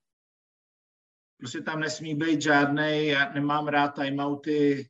prostě 1.39 1.61
tam 1.61 1.81
nesmí 1.81 2.15
být 2.15 2.43
žádný, 2.43 3.07
já 3.07 3.33
nemám 3.33 3.69
rád 3.69 3.89
timeouty, 3.89 4.89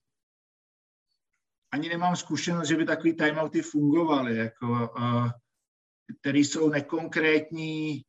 ani 1.75 1.89
nemám 1.89 2.17
zkušenost, 2.17 2.69
že 2.69 2.77
by 2.77 2.85
takový 2.85 3.17
timeouty 3.17 3.63
fungovaly, 3.63 4.37
jako, 4.37 4.91
uh, 4.99 5.29
jsou 6.25 6.69
nekonkrétní, 6.69 8.03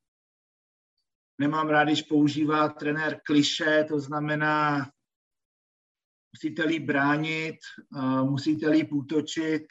nemám 1.39 1.67
rád, 1.69 1.84
když 1.84 2.01
používá 2.01 2.69
trenér 2.69 3.22
kliše, 3.25 3.86
to 3.88 4.00
znamená 4.00 4.89
musíte 6.34 6.63
líp 6.63 6.84
bránit, 6.84 7.55
musíte 8.22 8.69
líp 8.69 8.91
útočit. 8.91 9.63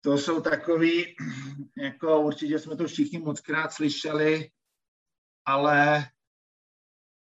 To 0.00 0.18
jsou 0.18 0.40
takový, 0.40 1.04
jako 1.82 2.20
určitě 2.20 2.58
jsme 2.58 2.76
to 2.76 2.86
všichni 2.86 3.18
mockrát 3.18 3.72
slyšeli, 3.72 4.50
ale 5.44 6.06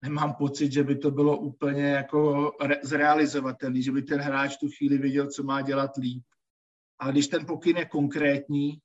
nemám 0.02 0.34
pocit, 0.34 0.72
že 0.72 0.84
by 0.84 0.96
to 0.96 1.12
bylo 1.12 1.38
úplně 1.38 1.84
jako 1.84 2.52
zrealizovatelné, 2.84 3.82
že 3.82 3.92
by 3.92 4.02
ten 4.02 4.20
hráč 4.20 4.58
tu 4.58 4.70
chvíli 4.78 4.98
věděl, 4.98 5.28
co 5.28 5.44
má 5.44 5.62
dělat 5.62 5.98
líp. 5.98 6.24
Ale 7.00 7.12
když 7.12 7.28
ten 7.28 7.46
pokyn 7.46 7.78
je 7.78 7.86
konkrétní, 7.86 8.82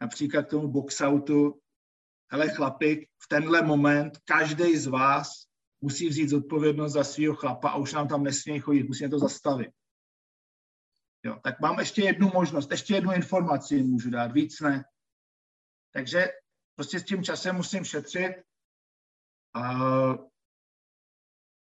například 0.00 0.42
k 0.42 0.50
tomu 0.50 0.68
boxoutu, 0.68 1.60
hele 2.32 2.48
chlapik, 2.48 3.08
v 3.22 3.28
tenhle 3.28 3.62
moment 3.62 4.18
každý 4.24 4.76
z 4.76 4.86
vás 4.86 5.28
musí 5.80 6.08
vzít 6.08 6.28
zodpovědnost 6.28 6.92
za 6.92 7.04
svého 7.04 7.34
chlapa 7.34 7.70
a 7.70 7.76
už 7.76 7.92
nám 7.92 8.08
tam 8.08 8.22
nesmí 8.22 8.60
chodit, 8.60 8.82
musíme 8.82 9.10
to 9.10 9.18
zastavit. 9.18 9.70
Jo, 11.24 11.40
tak 11.44 11.60
mám 11.60 11.78
ještě 11.78 12.02
jednu 12.02 12.30
možnost, 12.34 12.70
ještě 12.70 12.94
jednu 12.94 13.12
informaci 13.12 13.82
můžu 13.82 14.10
dát, 14.10 14.32
víc 14.32 14.60
ne. 14.60 14.84
Takže 15.92 16.28
prostě 16.74 17.00
s 17.00 17.04
tím 17.04 17.22
časem 17.22 17.56
musím 17.56 17.84
šetřit. 17.84 18.32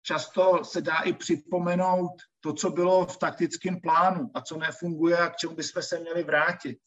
Často 0.02 0.64
se 0.64 0.82
dá 0.82 1.02
i 1.02 1.14
připomenout 1.14 2.12
to, 2.40 2.54
co 2.54 2.70
bylo 2.70 3.06
v 3.06 3.18
taktickém 3.18 3.82
plánu 3.82 4.32
a 4.34 4.42
co 4.42 4.58
nefunguje 4.58 5.18
a 5.18 5.30
k 5.30 5.36
čemu 5.36 5.56
bychom 5.56 5.84
se 5.84 6.00
měli 6.00 6.24
vrátit. 6.24 6.80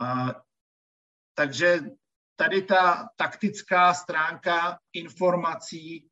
A, 0.00 0.26
takže 1.34 1.80
tady 2.36 2.62
ta 2.62 3.08
taktická 3.16 3.94
stránka 3.94 4.78
informací 4.92 6.10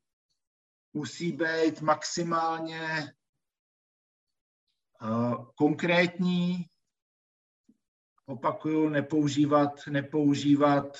musí 0.93 1.31
být 1.31 1.81
maximálně 1.81 3.13
konkrétní, 5.55 6.69
opakuju, 8.25 8.89
nepoužívat, 8.89 9.87
nepoužívat 9.87 10.97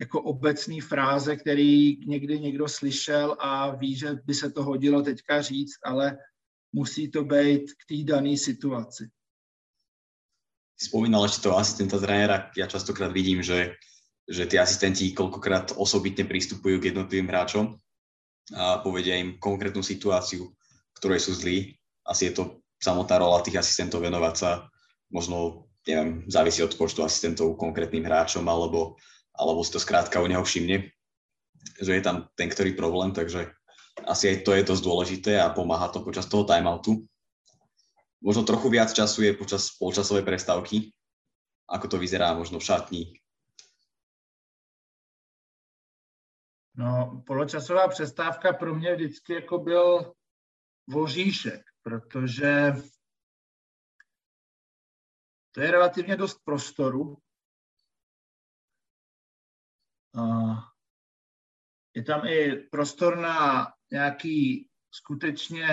jako 0.00 0.22
obecný 0.22 0.80
fráze, 0.80 1.36
který 1.36 2.06
někdy 2.06 2.40
někdo 2.40 2.68
slyšel 2.68 3.36
a 3.38 3.74
ví, 3.76 3.96
že 3.96 4.14
by 4.24 4.34
se 4.34 4.50
to 4.50 4.62
hodilo 4.62 5.02
teďka 5.02 5.42
říct, 5.42 5.78
ale 5.84 6.18
musí 6.72 7.10
to 7.10 7.24
být 7.24 7.72
k 7.72 7.82
té 7.88 8.12
dané 8.12 8.36
situaci. 8.36 9.10
Spomínal 10.78 11.26
ešte 11.26 11.50
toho 11.50 11.58
asistenta 11.58 11.98
trenéra. 11.98 12.54
Ja 12.54 12.70
častokrát 12.70 13.10
vidím, 13.10 13.42
že, 13.42 13.74
že 14.30 14.46
tí 14.46 14.62
asistenti 14.62 15.10
koľkokrát 15.10 15.74
osobitne 15.74 16.22
pristupujú 16.22 16.78
k 16.78 16.94
jednotlivým 16.94 17.26
hráčom 17.26 17.74
a 18.54 18.78
povedia 18.78 19.18
im 19.18 19.42
konkrétnu 19.42 19.82
situáciu, 19.82 20.54
ktorej 20.94 21.18
sú 21.18 21.34
zlí. 21.34 21.74
Asi 22.06 22.30
je 22.30 22.38
to 22.38 22.62
samotná 22.78 23.18
rola 23.18 23.42
tých 23.42 23.58
asistentov 23.58 24.06
venovať 24.06 24.34
sa 24.38 24.70
možno, 25.10 25.66
závisí 26.30 26.62
od 26.62 26.70
počtu 26.78 27.02
asistentov 27.02 27.58
konkrétnym 27.58 28.06
hráčom, 28.06 28.46
alebo, 28.46 28.94
alebo 29.38 29.62
si 29.62 29.70
to 29.72 29.80
skrátka 29.80 30.18
u 30.18 30.26
neho 30.26 30.42
všimne, 30.42 30.90
že 31.78 31.92
je 31.94 32.02
tam 32.02 32.26
ten 32.34 32.50
ktorý 32.50 32.74
problém, 32.74 33.14
takže 33.14 33.54
asi 34.02 34.34
aj 34.34 34.36
to 34.42 34.50
je 34.54 34.66
dosť 34.66 34.82
dôležité 34.82 35.32
a 35.38 35.54
pomáha 35.54 35.88
to 35.94 36.02
počas 36.02 36.26
toho 36.26 36.42
timeoutu. 36.42 37.06
Možno 38.18 38.42
trochu 38.42 38.66
viac 38.68 38.90
času 38.90 39.30
je 39.30 39.38
počas 39.38 39.78
polčasovej 39.78 40.26
prestávky, 40.26 40.90
ako 41.70 41.86
to 41.86 41.96
vyzerá 42.02 42.34
možno 42.34 42.58
v 42.58 42.66
šatni, 42.66 43.02
No, 46.78 47.22
poločasová 47.26 47.88
přestávka 47.88 48.52
pro 48.52 48.74
mě 48.74 48.94
vždycky 48.94 49.32
jako 49.32 49.58
byl 49.58 50.12
voříšek, 50.86 51.62
protože 51.82 52.72
to 55.52 55.60
je 55.60 55.70
relativně 55.70 56.16
dost 56.16 56.38
prostoru. 56.44 57.16
Je 61.94 62.04
tam 62.04 62.26
i 62.26 62.56
prostor 62.56 63.18
na 63.18 63.66
nějaký 63.92 64.68
skutečně 64.90 65.66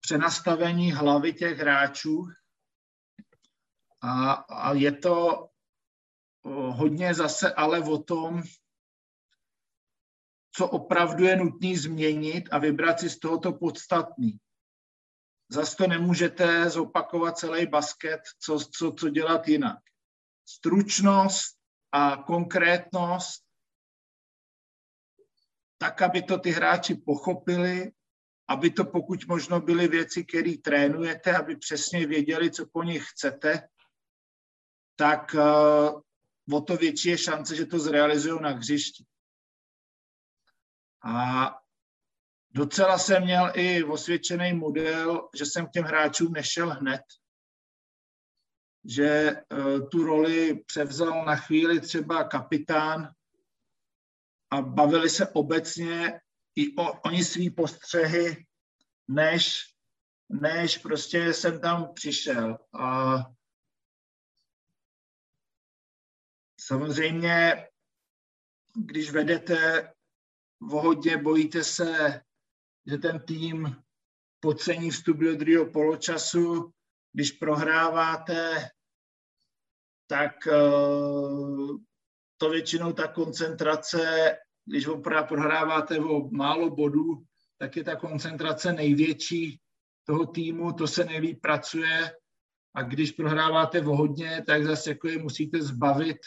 přenastavení 0.00 0.92
hlavy 0.92 1.32
těch 1.32 1.58
hráčů 1.58 2.28
a, 4.00 4.32
a 4.32 4.72
je 4.72 4.92
to 4.92 5.48
hodně 6.70 7.14
zase 7.14 7.54
ale 7.54 7.80
o 7.80 8.02
tom, 8.02 8.42
co 10.52 10.68
opravdu 10.68 11.24
je 11.24 11.36
nutné 11.36 11.78
změnit 11.78 12.48
a 12.50 12.58
vybrat 12.58 13.00
si 13.00 13.10
z 13.10 13.18
tohoto 13.18 13.52
podstatný. 13.52 14.38
zase 15.50 15.76
to 15.76 15.86
nemůžete 15.86 16.70
zopakovat 16.70 17.38
celý 17.38 17.66
basket, 17.66 18.20
co, 18.38 18.58
co, 18.58 18.92
co 18.92 19.08
dělat 19.08 19.48
jinak. 19.48 19.78
Stručnost 20.48 21.58
a 21.92 22.16
konkrétnost, 22.16 23.46
tak, 25.78 26.02
aby 26.02 26.22
to 26.22 26.38
ty 26.38 26.50
hráči 26.50 26.94
pochopili, 26.94 27.92
aby 28.48 28.70
to 28.70 28.84
pokud 28.84 29.26
možno 29.26 29.60
byly 29.60 29.88
věci, 29.88 30.24
které 30.24 30.52
trénujete, 30.56 31.36
aby 31.36 31.56
přesně 31.56 32.06
věděli, 32.06 32.50
co 32.50 32.66
po 32.66 32.82
nich 32.82 33.04
chcete, 33.08 33.68
tak 34.96 35.34
uh, 35.34 36.56
o 36.56 36.60
to 36.60 36.76
větší 36.76 37.08
je 37.08 37.18
šance, 37.18 37.56
že 37.56 37.66
to 37.66 37.78
zrealizují 37.78 38.42
na 38.42 38.50
hřišti. 38.50 39.04
A 41.04 41.54
docela 42.50 42.98
jsem 42.98 43.22
měl 43.22 43.52
i 43.54 43.84
osvědčený 43.84 44.52
model, 44.52 45.28
že 45.38 45.46
jsem 45.46 45.66
k 45.66 45.70
těm 45.70 45.84
hráčům 45.84 46.32
nešel 46.32 46.70
hned, 46.70 47.02
že 48.88 49.32
uh, 49.52 49.88
tu 49.88 50.04
roli 50.04 50.64
převzal 50.66 51.24
na 51.24 51.36
chvíli 51.36 51.80
třeba 51.80 52.24
kapitán 52.24 53.08
a 54.50 54.62
bavili 54.62 55.10
se 55.10 55.28
obecně 55.28 56.20
i 56.56 56.76
o, 56.76 57.00
oni 57.00 57.24
svý 57.24 57.50
postřehy, 57.50 58.46
než, 59.08 59.62
než 60.28 60.78
prostě 60.78 61.34
jsem 61.34 61.60
tam 61.60 61.94
přišel. 61.94 62.58
A 62.80 63.16
samozřejmě, 66.60 67.68
když 68.76 69.10
vedete 69.10 69.92
vohodně, 70.60 71.16
bojíte 71.16 71.64
se, 71.64 72.20
že 72.86 72.98
ten 72.98 73.20
tým 73.20 73.82
podcení 74.40 74.90
vstup 74.90 75.16
do 75.16 75.36
druhého 75.36 75.70
poločasu, 75.70 76.72
když 77.12 77.32
prohráváte, 77.32 78.68
tak 80.06 80.32
uh, 80.46 81.76
to 82.36 82.50
většinou 82.50 82.92
ta 82.92 83.08
koncentrace, 83.08 84.32
když 84.64 84.86
opravdu 84.86 85.28
prohráváte 85.28 85.98
o 85.98 86.30
málo 86.30 86.70
bodů, 86.70 87.24
tak 87.58 87.76
je 87.76 87.84
ta 87.84 87.96
koncentrace 87.96 88.72
největší 88.72 89.60
toho 90.04 90.26
týmu, 90.26 90.72
to 90.72 90.86
se 90.86 91.04
nejlíp 91.04 91.40
pracuje 91.40 92.12
a 92.74 92.82
když 92.82 93.12
prohráváte 93.12 93.80
o 93.80 93.96
hodně, 93.96 94.44
tak 94.46 94.64
zase 94.64 94.90
jako 94.90 95.08
je 95.08 95.18
musíte 95.18 95.62
zbavit 95.62 96.18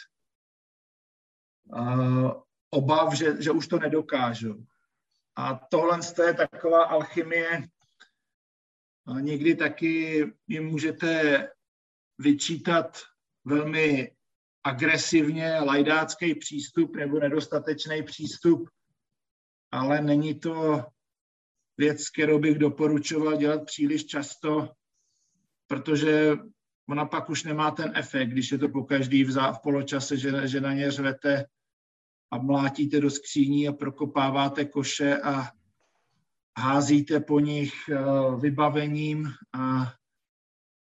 uh, 1.72 2.32
obav, 2.70 3.14
že, 3.14 3.42
že 3.42 3.50
už 3.50 3.68
to 3.68 3.78
nedokážou. 3.78 4.64
A 5.36 5.60
tohle 5.70 5.98
je 6.26 6.34
taková 6.34 6.84
alchymie. 6.84 7.62
Někdy 9.20 9.54
taky 9.54 10.24
jim 10.46 10.66
můžete 10.66 11.48
vyčítat 12.18 12.98
velmi 13.50 14.10
agresivně 14.64 15.58
lajdácký 15.60 16.34
přístup 16.34 16.96
nebo 16.96 17.20
nedostatečný 17.20 18.02
přístup, 18.02 18.68
ale 19.72 20.02
není 20.02 20.40
to 20.40 20.84
věc, 21.78 22.10
kterou 22.10 22.38
bych 22.38 22.58
doporučoval 22.58 23.36
dělat 23.36 23.64
příliš 23.64 24.06
často, 24.06 24.68
protože 25.66 26.36
ona 26.88 27.04
pak 27.04 27.30
už 27.30 27.44
nemá 27.44 27.70
ten 27.70 27.92
efekt, 27.94 28.28
když 28.28 28.52
je 28.52 28.58
to 28.58 28.68
po 28.68 28.84
každý 28.84 29.24
v, 29.24 29.36
v 29.36 29.58
poločase, 29.62 30.16
že, 30.16 30.48
že 30.48 30.60
na 30.60 30.72
ně 30.72 30.90
řvete 30.90 31.44
a 32.30 32.38
mlátíte 32.38 33.00
do 33.00 33.10
skříní 33.10 33.68
a 33.68 33.72
prokopáváte 33.72 34.64
koše 34.64 35.18
a 35.18 35.50
házíte 36.58 37.20
po 37.20 37.40
nich 37.40 37.72
eh, 37.88 37.96
vybavením 38.40 39.28
a 39.52 39.92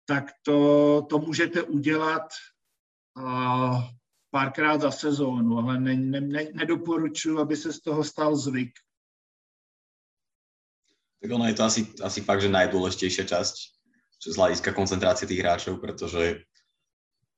tak 0.04 0.24
to, 0.42 1.02
to 1.10 1.18
můžete 1.18 1.62
udělat 1.62 2.28
párkrát 4.30 4.80
za 4.80 4.90
sezónu, 4.90 5.58
ale 5.58 5.80
ne, 5.80 5.94
ne, 5.96 6.20
ne, 6.20 6.44
nedoporučuji, 6.52 7.38
aby 7.38 7.56
se 7.56 7.72
z 7.72 7.80
toho 7.80 8.04
stal 8.04 8.36
zvyk. 8.36 8.72
Tak 11.22 11.30
ono 11.30 11.46
je 11.46 11.54
to 11.54 11.62
asi, 11.62 11.86
asi 12.02 12.20
fakt, 12.20 12.42
že 12.42 12.50
najdôležitejšia 12.50 13.30
časť 13.30 13.54
z 14.26 14.34
hľadiska 14.34 14.74
koncentrácie 14.74 15.30
tých 15.30 15.38
hráčov, 15.38 15.78
pretože 15.78 16.42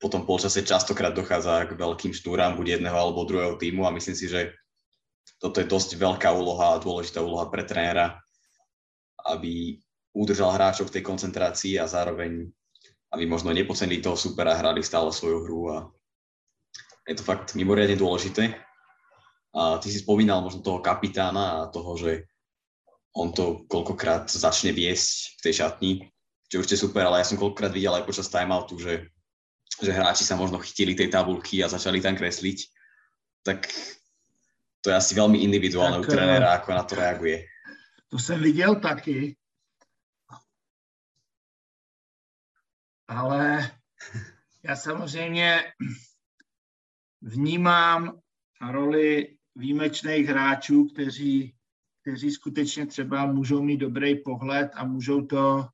po 0.01 0.09
tom 0.09 0.25
polčase 0.25 0.65
častokrát 0.65 1.13
dochádza 1.13 1.69
k 1.69 1.77
veľkým 1.77 2.09
šnúram 2.09 2.57
buď 2.57 2.81
jedného 2.81 2.97
alebo 2.97 3.29
druhého 3.29 3.61
týmu 3.61 3.85
a 3.85 3.93
myslím 3.93 4.17
si, 4.17 4.25
že 4.25 4.57
toto 5.37 5.61
je 5.61 5.69
dosť 5.69 6.01
veľká 6.01 6.33
úloha 6.33 6.75
a 6.75 6.81
dôležitá 6.81 7.21
úloha 7.21 7.45
pre 7.53 7.61
trénera, 7.61 8.17
aby 9.21 9.77
udržal 10.15 10.55
hráčov 10.55 10.87
v 10.87 10.99
tej 10.99 11.03
koncentrácii 11.03 11.75
a 11.75 11.85
zároveň 11.85 12.47
aby 13.15 13.23
možno 13.23 13.55
nepocenili 13.55 14.03
toho 14.03 14.19
supera 14.19 14.51
a 14.51 14.59
hrali 14.59 14.83
stále 14.83 15.07
svoju 15.07 15.47
hru 15.47 15.61
a 15.71 15.77
je 17.07 17.15
to 17.15 17.23
fakt 17.23 17.55
mimoriadne 17.55 17.95
dôležité. 17.95 18.59
A 19.55 19.79
ty 19.79 19.87
si 19.87 20.03
spomínal 20.03 20.43
možno 20.43 20.59
toho 20.59 20.83
kapitána 20.83 21.63
a 21.63 21.71
toho, 21.71 21.95
že 21.95 22.27
on 23.15 23.31
to 23.31 23.63
koľkokrát 23.71 24.27
začne 24.27 24.75
viesť 24.75 25.39
v 25.39 25.41
tej 25.47 25.53
šatni, 25.63 25.91
čo 26.51 26.59
určite 26.59 26.81
super, 26.81 27.07
ale 27.07 27.23
ja 27.23 27.29
som 27.29 27.39
koľkokrát 27.39 27.71
videl 27.71 27.95
aj 27.95 28.03
počas 28.03 28.27
timeoutu, 28.27 28.75
že, 28.75 29.07
že 29.79 29.95
hráči 29.95 30.27
sa 30.27 30.35
možno 30.35 30.59
chytili 30.59 30.91
tej 30.91 31.07
tabulky 31.07 31.63
a 31.63 31.71
začali 31.71 32.03
tam 32.03 32.19
kresliť, 32.19 32.57
tak 33.47 33.71
to 34.83 34.91
je 34.91 34.95
asi 34.97 35.15
veľmi 35.15 35.39
individuálne 35.39 36.03
tak, 36.03 36.09
u 36.09 36.11
trenéra, 36.11 36.59
ako 36.59 36.69
na 36.75 36.83
to 36.83 36.93
reaguje. 36.99 37.47
To 38.11 38.19
jsem 38.19 38.43
viděl 38.43 38.75
taky. 38.75 39.37
Ale 43.07 43.71
já 44.63 44.75
samozřejmě 44.75 45.73
vnímám 47.21 48.19
roli 48.71 49.37
výjimečných 49.55 50.27
hráčů, 50.27 50.85
kteří, 50.85 51.55
kteří 52.01 52.31
skutečně 52.31 52.85
třeba 52.85 53.25
můžou 53.25 53.63
mít 53.63 53.77
dobrý 53.77 54.15
pohled 54.15 54.71
a 54.73 54.85
můžou 54.85 55.25
to 55.25 55.67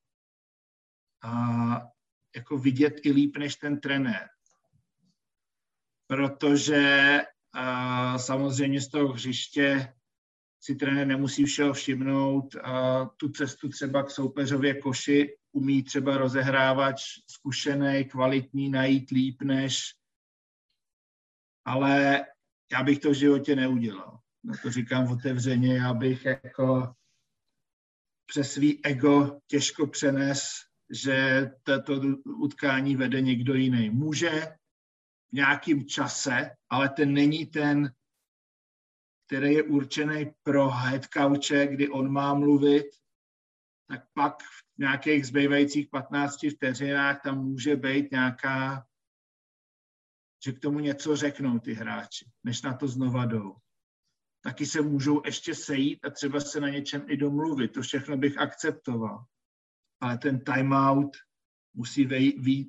a, 1.23 1.81
jako 2.35 2.57
vidět 2.57 2.93
i 3.03 3.11
líp 3.11 3.37
než 3.37 3.55
ten 3.55 3.79
trenér. 3.79 4.29
Protože 6.07 7.21
a, 7.53 8.17
samozřejmě 8.17 8.81
z 8.81 8.89
toho 8.89 9.13
hřiště 9.13 9.93
si 10.59 10.75
trenér 10.75 11.07
nemusí 11.07 11.45
všeho 11.45 11.73
všimnout. 11.73 12.55
A 12.55 13.05
tu 13.05 13.29
cestu 13.29 13.69
třeba 13.69 14.03
k 14.03 14.11
soupeřově 14.11 14.81
koši 14.81 15.37
umí 15.51 15.83
třeba 15.83 16.17
rozehrávač 16.17 17.03
zkušený, 17.27 18.05
kvalitní, 18.05 18.69
najít 18.69 19.09
líp 19.09 19.41
než, 19.41 19.95
ale 21.65 22.25
já 22.71 22.83
bych 22.83 22.99
to 22.99 23.09
v 23.09 23.13
životě 23.13 23.55
neudělal. 23.55 24.19
No 24.43 24.53
to 24.61 24.71
říkám 24.71 25.11
otevřeně, 25.11 25.77
já 25.77 25.93
bych 25.93 26.25
jako 26.25 26.95
přes 28.25 28.53
svý 28.53 28.85
ego 28.85 29.39
těžko 29.47 29.87
přenes, 29.87 30.41
že 30.89 31.49
toto 31.63 32.01
utkání 32.25 32.95
vede 32.95 33.21
někdo 33.21 33.53
jiný. 33.53 33.89
Může 33.89 34.29
v 35.29 35.33
nějakým 35.33 35.85
čase, 35.85 36.55
ale 36.69 36.89
ten 36.89 37.13
není 37.13 37.45
ten, 37.45 37.93
který 39.27 39.53
je 39.53 39.63
určený 39.63 40.31
pro 40.43 40.69
head 40.69 41.05
coache, 41.05 41.67
kdy 41.67 41.89
on 41.89 42.11
má 42.11 42.33
mluvit, 42.33 42.85
tak 43.87 44.05
pak 44.13 44.43
v 44.43 44.70
nějakých 44.81 45.27
zbývajících 45.27 45.87
15 45.89 46.39
vteřinách 46.55 47.21
tam 47.23 47.43
může 47.43 47.75
být 47.75 48.11
nějaká, 48.11 48.85
že 50.45 50.51
k 50.51 50.59
tomu 50.59 50.79
něco 50.79 51.15
řeknou 51.15 51.59
ty 51.59 51.73
hráči, 51.73 52.25
než 52.43 52.61
na 52.61 52.73
to 52.73 52.87
znova 52.87 53.25
jdou. 53.25 53.55
Taky 54.43 54.65
se 54.65 54.81
můžou 54.81 55.21
ještě 55.25 55.55
sejít 55.55 56.05
a 56.05 56.09
třeba 56.09 56.39
se 56.39 56.59
na 56.59 56.69
něčem 56.69 57.05
i 57.07 57.17
domluvit. 57.17 57.67
To 57.67 57.81
všechno 57.81 58.17
bych 58.17 58.37
akceptoval. 58.37 59.25
Ale 60.01 60.17
ten 60.17 60.39
timeout 60.39 61.17
musí 61.73 62.09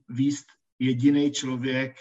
výst 0.08 0.46
jediný 0.78 1.32
člověk 1.32 1.96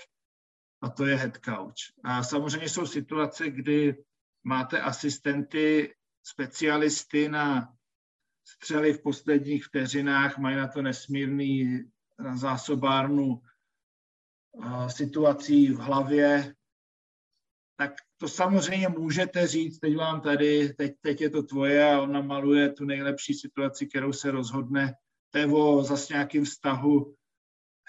a 0.82 0.90
to 0.90 1.06
je 1.06 1.16
head 1.16 1.38
coach. 1.46 1.96
A 2.04 2.24
samozřejmě 2.24 2.70
jsou 2.70 2.86
situace, 2.86 3.50
kdy 3.50 4.04
máte 4.44 4.82
asistenty, 4.82 5.96
specialisty 6.24 7.30
na 7.30 7.74
střely 8.44 8.94
v 8.94 9.02
posledních 9.02 9.66
vteřinách, 9.66 10.38
mají 10.38 10.56
na 10.56 10.68
to 10.68 10.82
nesmírný 10.82 11.80
zásobárnu 12.34 13.42
situací 14.88 15.70
v 15.70 15.78
hlavě, 15.78 16.56
tak 17.78 17.92
to 18.18 18.28
samozřejmě 18.28 18.90
můžete 18.90 19.48
říct, 19.48 19.80
teď 19.80 19.98
vám 19.98 20.22
tady, 20.22 20.74
teď, 20.74 20.94
teď 21.02 21.22
je 21.22 21.30
to 21.30 21.44
tvoje 21.44 21.94
a 21.94 22.02
ona 22.02 22.22
maluje 22.22 22.70
tu 22.74 22.86
nejlepší 22.86 23.34
situaci, 23.34 23.88
kterou 23.88 24.14
se 24.14 24.32
rozhodne. 24.32 24.94
To 25.30 25.38
je 25.38 25.46
o 25.46 25.84
zase 25.84 26.14
nějakým 26.14 26.46
vztahu 26.46 27.16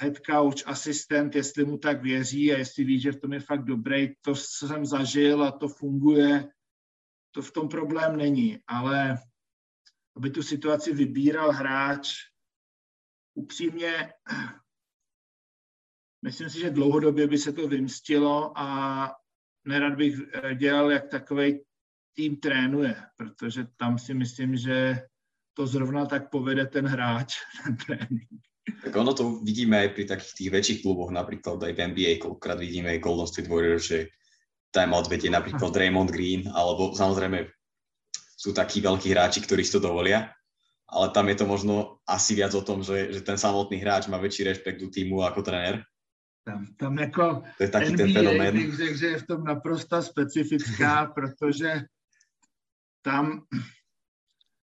head 0.01 0.17
coach, 0.27 0.67
asistent, 0.67 1.35
jestli 1.35 1.65
mu 1.65 1.79
tak 1.79 2.03
věří 2.03 2.53
a 2.53 2.59
jestli 2.59 2.85
ví, 2.85 3.01
že 3.01 3.13
v 3.13 3.21
tom 3.21 3.33
je 3.33 3.41
fakt 3.41 3.65
dobrý. 3.65 4.15
To 4.21 4.35
jsem 4.35 4.87
zažil 4.87 5.43
a 5.43 5.51
to 5.51 5.69
funguje. 5.69 6.49
To 7.35 7.43
v 7.43 7.53
tom 7.53 7.69
problém 7.69 8.17
není, 8.17 8.59
ale 8.67 9.19
aby 10.17 10.31
tu 10.31 10.43
situaci 10.43 10.93
vybíral 10.93 11.53
hráč, 11.53 12.15
upřímně, 13.35 14.13
myslím 16.25 16.51
si, 16.51 16.61
že 16.61 16.71
dlouhodobě 16.71 17.27
by 17.27 17.39
se 17.39 17.53
to 17.53 17.69
vymstilo 17.69 18.59
a 18.59 19.09
nerad 19.67 19.95
bych 19.95 20.15
dělal, 20.55 20.91
jak 20.91 21.09
takový 21.09 21.61
tým 22.17 22.37
trénuje, 22.37 22.97
protože 23.17 23.67
tam 23.77 23.99
si 23.99 24.15
myslím, 24.15 24.57
že 24.57 25.03
to 25.55 25.67
zrovna 25.67 26.07
tak 26.07 26.31
povede 26.31 26.67
ten 26.67 26.87
hráč, 26.87 27.35
ten 27.65 27.77
trénink. 27.77 28.29
Tak 28.63 28.97
ono 28.97 29.11
to 29.11 29.43
vidíme 29.43 29.75
aj 29.75 29.91
pri 29.91 30.05
takých 30.07 30.35
tých 30.39 30.51
väčších 30.55 30.81
kluboch, 30.87 31.11
napríklad 31.11 31.59
aj 31.67 31.73
v 31.75 31.83
NBA, 31.83 32.23
koľkokrát 32.23 32.63
vidíme 32.63 33.03
Golden 33.03 33.27
State 33.27 33.51
Warriors, 33.51 33.91
že 33.91 34.15
timeout 34.71 35.11
vedie 35.11 35.35
napríklad 35.35 35.75
Raymond 35.75 36.15
Green, 36.15 36.47
alebo 36.47 36.95
samozrejme 36.95 37.51
sú 38.43 38.51
takí 38.51 38.83
veľkí 38.83 39.07
hráči, 39.15 39.39
ktorí 39.39 39.63
si 39.63 39.79
to 39.79 39.87
dovolia, 39.87 40.35
ale 40.91 41.15
tam 41.15 41.31
je 41.31 41.37
to 41.39 41.47
možno 41.47 42.03
asi 42.03 42.35
viac 42.35 42.51
o 42.59 42.67
tom, 42.67 42.83
že, 42.83 43.15
že 43.15 43.23
ten 43.23 43.39
samotný 43.39 43.79
hráč 43.79 44.11
má 44.11 44.19
väčší 44.19 44.51
rešpekt 44.51 44.83
do 44.83 44.91
týmu 44.91 45.23
ako 45.23 45.47
tréner. 45.47 45.87
Tam, 46.43 46.67
tam 46.75 46.99
jako 46.99 47.47
to 47.55 47.63
je 47.63 47.71
taký 47.71 47.95
NBA, 47.95 48.03
ten 48.03 48.13
fenomén. 48.13 48.55
bych 48.59 48.75
řekl, 48.75 48.97
že 48.99 49.07
je 49.07 49.19
v 49.19 49.27
tom 49.27 49.45
naprosto 49.45 50.03
specifická, 50.03 51.07
protože 51.15 51.87
tam 53.07 53.47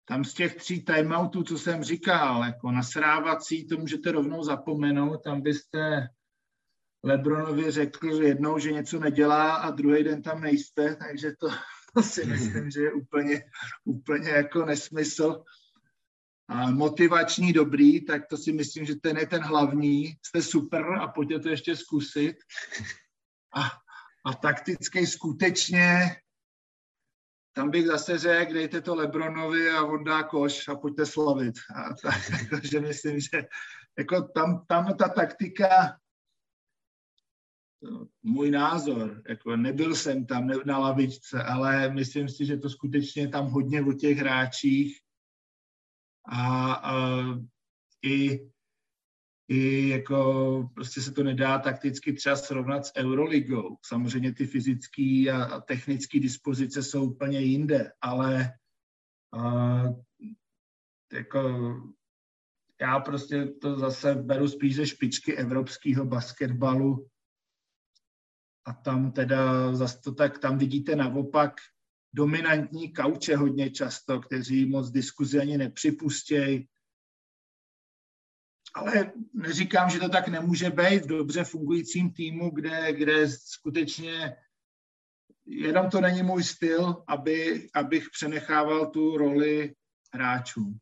tam 0.06 0.21
z 0.21 0.34
těch 0.34 0.56
tří 0.56 0.86
timeoutů, 0.86 1.43
co 1.43 1.58
jsem 1.58 1.84
říkal, 1.84 2.43
jako 2.43 2.71
nasrávací, 2.71 3.67
to 3.67 3.78
můžete 3.78 4.12
rovnou 4.12 4.43
zapomenout, 4.43 5.17
tam 5.23 5.41
byste 5.41 6.08
Lebronovi 7.04 7.71
řekl 7.71 8.21
jednou, 8.21 8.60
že 8.60 8.71
něco 8.71 8.99
nedělá 8.99 9.56
a 9.56 9.71
druhý 9.71 10.04
den 10.04 10.21
tam 10.21 10.41
nejste, 10.41 10.95
takže 10.95 11.34
to, 11.39 11.49
si 12.01 12.25
myslím, 12.25 12.71
že 12.71 12.81
je 12.81 12.93
úplně, 12.93 13.43
úplně 13.84 14.29
jako 14.29 14.65
nesmysl. 14.65 15.43
A 16.47 16.71
motivační 16.71 17.53
dobrý, 17.53 18.05
tak 18.05 18.27
to 18.27 18.38
si 18.38 18.53
myslím, 18.53 18.86
že 18.86 18.95
ten 18.95 19.17
je 19.17 19.27
ten 19.27 19.41
hlavní. 19.41 20.13
Jste 20.25 20.41
super 20.41 20.86
a 20.93 21.08
pojďte 21.08 21.39
to 21.39 21.49
ještě 21.49 21.75
zkusit. 21.75 22.36
A, 23.55 23.62
a 24.25 24.34
takticky 24.34 25.08
skutečně 25.08 26.15
tam 27.55 27.71
bych 27.71 27.88
zase 27.88 28.17
řekl, 28.17 28.53
dejte 28.53 28.81
to 28.81 28.95
Lebronovi 28.95 29.69
a 29.69 29.84
on 29.84 30.03
dá 30.03 30.23
koš 30.23 30.67
a 30.67 30.75
pojďte 30.75 31.05
slavit. 31.05 31.55
A 31.75 31.93
tak, 32.03 32.21
takže 32.49 32.79
myslím, 32.79 33.19
že 33.19 33.43
jako 33.97 34.21
tam, 34.21 34.65
tam 34.67 34.97
ta 34.97 35.08
taktika, 35.08 35.97
můj 38.24 38.52
názor, 38.52 39.22
jako 39.30 39.56
nebyl 39.56 39.96
jsem 39.96 40.26
tam 40.26 40.48
na 40.66 40.78
lavičce, 40.78 41.44
ale 41.44 41.94
myslím 41.94 42.30
si, 42.30 42.46
že 42.46 42.58
to 42.58 42.70
skutečně 42.70 43.28
tam 43.28 43.48
hodně 43.48 43.82
o 43.82 43.94
těch 43.94 44.18
hráčích 44.18 45.00
a, 46.26 46.74
a 46.74 46.94
i 48.06 48.40
i 49.48 49.90
jako 49.90 50.70
prostě 50.74 51.02
se 51.02 51.12
to 51.12 51.24
nedá 51.24 51.60
takticky 51.60 52.14
třeba 52.14 52.36
srovnat 52.36 52.86
s 52.86 52.92
Euroligou. 52.98 53.78
Samozřejmě 53.86 54.34
ty 54.34 54.46
fyzické 54.46 55.32
a 55.32 55.62
technické 55.62 56.20
dispozice 56.20 56.84
jsou 56.84 57.12
úplně 57.12 57.40
jinde, 57.40 57.92
ale 58.02 58.52
a, 59.34 59.84
jako 61.14 61.74
já 62.82 63.00
prostě 63.00 63.46
to 63.46 63.80
zase 63.80 64.16
beru 64.16 64.48
spíš 64.48 64.76
ze 64.76 64.88
špičky 64.88 65.36
evropského 65.38 66.06
basketbalu 66.06 67.08
a 68.65 68.73
tam 68.73 69.12
teda 69.12 69.75
zase 69.75 70.01
to 70.01 70.12
tak, 70.13 70.39
tam 70.39 70.58
vidíte 70.58 70.95
naopak 70.95 71.54
dominantní 72.13 72.93
kauče 72.93 73.36
hodně 73.36 73.69
často, 73.69 74.19
kteří 74.19 74.65
moc 74.65 74.91
diskuzi 74.91 75.39
ani 75.39 75.58
nepřipustějí, 75.58 76.67
ale 78.75 79.12
neříkám, 79.34 79.89
že 79.89 79.99
to 79.99 80.10
tak 80.10 80.28
nemůže 80.28 80.69
být 80.69 81.04
v 81.04 81.08
dobře 81.08 81.43
fungujícím 81.43 82.13
týmu, 82.13 82.49
kde, 82.49 82.93
kde 82.93 83.30
skutečně 83.30 84.36
jenom 85.45 85.89
to 85.89 86.01
není 86.01 86.23
můj 86.23 86.43
styl, 86.43 87.04
aby, 87.08 87.67
abych 87.73 88.10
přenechával 88.10 88.91
tu 88.91 89.17
roli 89.17 89.75
hráčům. 90.13 90.78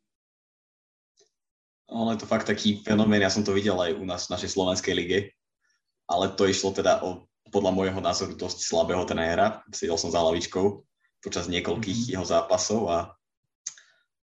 Ale 1.89 2.13
je 2.13 2.17
to 2.17 2.25
fakt 2.25 2.49
taký 2.49 2.81
fenomén, 2.81 3.21
ja 3.21 3.29
som 3.29 3.45
to 3.45 3.53
videl 3.53 3.77
aj 3.77 3.93
u 3.93 4.05
nás 4.07 4.25
v 4.25 4.33
našej 4.33 4.49
slovenskej 4.49 4.93
lige, 4.97 5.19
ale 6.09 6.33
to 6.33 6.49
išlo 6.49 6.73
teda 6.73 7.03
o 7.05 7.27
podľa 7.53 7.71
môjho 7.71 8.01
názoru 8.01 8.33
dosť 8.33 8.65
slabého 8.65 9.05
trenéra. 9.05 9.61
Sedel 9.69 9.95
som 10.01 10.09
za 10.09 10.19
lavičkou 10.25 10.81
počas 11.21 11.45
niekoľkých 11.47 11.97
mm-hmm. 12.09 12.13
jeho 12.17 12.25
zápasov 12.25 12.89
a 12.89 13.13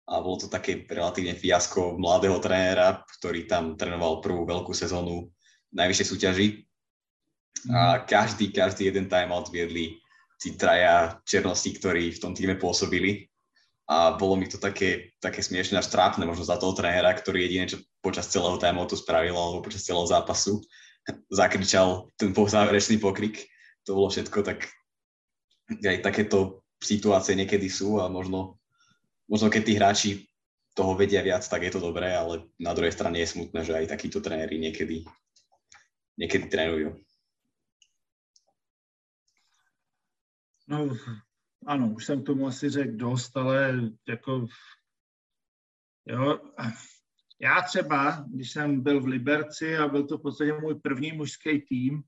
a 0.06 0.22
bolo 0.22 0.38
to 0.38 0.46
také 0.46 0.86
relatívne 0.86 1.34
fiasko 1.34 1.98
mladého 1.98 2.38
trénera, 2.38 3.02
ktorý 3.18 3.50
tam 3.50 3.74
trénoval 3.74 4.22
prvú 4.22 4.46
veľkú 4.46 4.70
sezónu 4.70 5.26
najvyššej 5.74 6.06
súťaži. 6.06 6.48
A 7.74 7.98
mhm. 7.98 8.00
každý, 8.06 8.54
každý 8.54 8.86
jeden 8.86 9.10
timeout 9.10 9.50
viedli 9.50 9.98
tí 10.38 10.54
traja 10.54 11.18
černosti, 11.26 11.74
ktorí 11.74 12.14
v 12.14 12.22
tom 12.22 12.32
týme 12.38 12.54
pôsobili. 12.54 13.26
A 13.86 14.18
bolo 14.18 14.34
mi 14.34 14.50
to 14.50 14.58
také, 14.58 15.14
také 15.22 15.42
smiešne 15.42 15.78
až 15.78 15.90
trápne 15.90 16.26
možno 16.26 16.42
za 16.42 16.58
toho 16.58 16.74
trénera, 16.74 17.14
ktorý 17.14 17.46
jediné, 17.46 17.70
čo 17.70 17.82
počas 18.02 18.30
celého 18.30 18.58
timeoutu 18.58 18.98
spravil, 18.98 19.34
alebo 19.34 19.62
počas 19.62 19.86
celého 19.86 20.06
zápasu, 20.06 20.58
zakričal 21.30 22.10
ten 22.18 22.34
záverečný 22.34 22.98
pokrik. 22.98 23.46
To 23.86 23.94
bolo 23.94 24.10
všetko, 24.10 24.42
tak 24.42 24.66
aj 25.70 26.02
takéto 26.02 26.66
situácie 26.82 27.38
niekedy 27.38 27.70
sú 27.70 28.02
a 28.02 28.10
možno 28.10 28.58
možno 29.30 29.50
keď 29.50 29.62
tí 29.62 29.72
hráči 29.74 30.10
toho 30.76 30.94
vedia 30.94 31.22
viac, 31.22 31.42
tak 31.48 31.62
je 31.62 31.72
to 31.72 31.80
dobré, 31.80 32.12
ale 32.12 32.52
na 32.60 32.76
druhej 32.76 32.92
strane 32.92 33.16
je 33.18 33.32
smutné, 33.32 33.64
že 33.64 33.72
aj 33.72 33.96
takíto 33.96 34.20
tréneri 34.20 34.60
niekedy, 34.60 35.08
niekedy 36.20 36.46
trénujú. 36.52 37.00
No, 40.68 40.90
ano, 41.66 41.94
už 41.94 42.04
jsem 42.04 42.24
tomu 42.24 42.46
asi 42.46 42.70
řekl 42.70 42.96
dost, 42.96 43.36
ale 43.36 43.74
jako, 44.08 44.46
jo, 46.06 46.40
já 47.40 47.62
třeba, 47.62 48.24
když 48.28 48.50
jsem 48.50 48.80
byl 48.80 49.00
v 49.00 49.06
Liberci 49.06 49.76
a 49.76 49.88
byl 49.88 50.06
to 50.06 50.18
v 50.18 50.22
podstatě 50.22 50.52
můj 50.52 50.74
první 50.74 51.12
mužský 51.12 51.60
tým, 51.60 52.02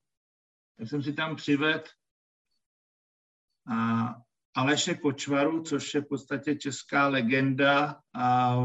tak 0.79 0.89
jsem 0.89 1.03
si 1.03 1.13
tam 1.13 1.37
přivedl 1.37 1.85
Aleše 4.57 4.95
Kočvaru, 4.95 5.63
což 5.63 5.95
je 5.95 6.01
v 6.01 6.09
podstatě 6.09 6.57
česká 6.57 7.09
legenda 7.09 8.03
a 8.15 8.57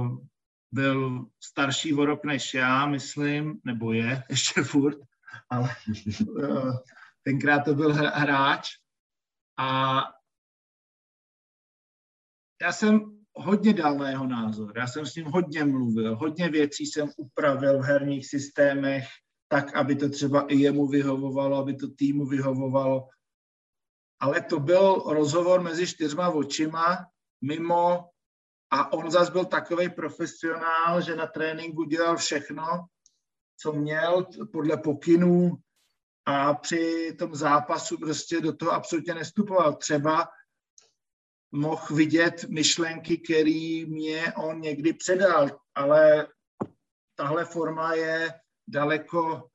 byl 0.71 1.25
starší 1.43 1.93
o 1.93 2.05
rok 2.05 2.25
než 2.25 2.53
já, 2.53 2.85
myslím, 2.85 3.61
nebo 3.63 3.93
je 3.93 4.23
ještě 4.29 4.63
furt, 4.63 4.97
ale 5.49 5.69
eh, 6.43 6.71
tenkrát 7.23 7.59
to 7.59 7.75
byl 7.75 7.93
hráč. 7.93 8.69
A 9.57 10.01
já 12.61 12.71
jsem 12.71 13.22
hodně 13.35 13.73
dal 13.73 13.97
na 13.97 14.09
jeho 14.09 14.27
názor. 14.27 14.73
Já 14.75 14.87
jsem 14.87 15.05
s 15.05 15.15
ním 15.15 15.25
hodně 15.25 15.65
mluvil, 15.65 16.15
hodně 16.15 16.49
věcí 16.49 16.85
jsem 16.85 17.09
upravil 17.17 17.79
v 17.79 17.83
herních 17.83 18.29
systémech, 18.29 19.05
tak, 19.47 19.75
aby 19.75 19.95
to 19.95 20.09
třeba 20.09 20.41
i 20.41 20.55
jemu 20.55 20.87
vyhovovalo, 20.87 21.57
aby 21.57 21.75
to 21.75 21.87
týmu 21.87 22.25
vyhovovalo 22.25 23.07
ale 24.23 24.41
to 24.41 24.59
byl 24.59 25.03
rozhovor 25.05 25.61
mezi 25.61 25.87
čtyřma 25.87 26.29
očima, 26.29 27.05
mimo, 27.41 28.09
a 28.71 28.93
on 28.93 29.11
zase 29.11 29.31
byl 29.31 29.45
takový 29.45 29.89
profesionál, 29.89 31.01
že 31.01 31.15
na 31.15 31.27
tréninku 31.27 31.83
dělal 31.83 32.17
všechno, 32.17 32.63
co 33.57 33.73
měl 33.73 34.27
podle 34.51 34.77
pokynů 34.77 35.51
a 36.25 36.53
při 36.53 37.15
tom 37.19 37.35
zápasu 37.35 37.97
prostě 37.97 38.41
do 38.41 38.55
toho 38.55 38.71
absolutně 38.71 39.13
nestupoval. 39.13 39.75
Třeba 39.75 40.27
mohl 41.53 41.95
vidět 41.95 42.43
myšlenky, 42.49 43.17
které 43.17 43.85
mě 43.87 44.33
on 44.33 44.61
někdy 44.61 44.93
předal, 44.93 45.49
ale 45.75 46.27
tahle 47.15 47.45
forma 47.45 47.93
je 47.93 48.33
daleko, 48.67 49.49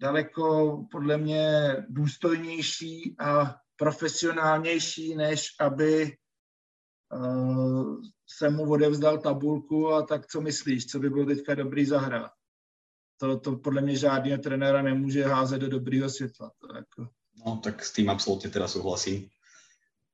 daleko 0.00 0.76
podle 0.90 1.18
mě 1.18 1.76
důstojnější 1.88 3.16
a 3.18 3.56
profesionálnější, 3.76 5.14
než 5.14 5.48
aby 5.60 6.16
uh, 7.14 8.00
se 8.38 8.50
mu 8.50 8.70
odevzdal 8.70 9.18
tabulku 9.18 9.92
a 9.92 10.02
tak 10.02 10.26
co 10.26 10.40
myslíš, 10.40 10.86
co 10.86 10.98
by 10.98 11.10
bylo 11.10 11.26
teďka 11.26 11.54
dobrý 11.54 11.86
zahrát. 11.86 12.32
To, 13.20 13.38
to 13.38 13.56
podle 13.56 13.82
mě 13.82 13.96
žádný 13.96 14.38
trenéra 14.38 14.82
nemůže 14.82 15.24
házet 15.24 15.58
do 15.58 15.68
dobrýho 15.68 16.10
světla. 16.10 16.52
To 16.58 16.76
jako... 16.76 17.08
No 17.46 17.56
tak 17.64 17.84
s 17.84 17.92
tým 17.92 18.10
absolútne 18.10 18.50
teda 18.52 18.68
súhlasím. 18.68 19.30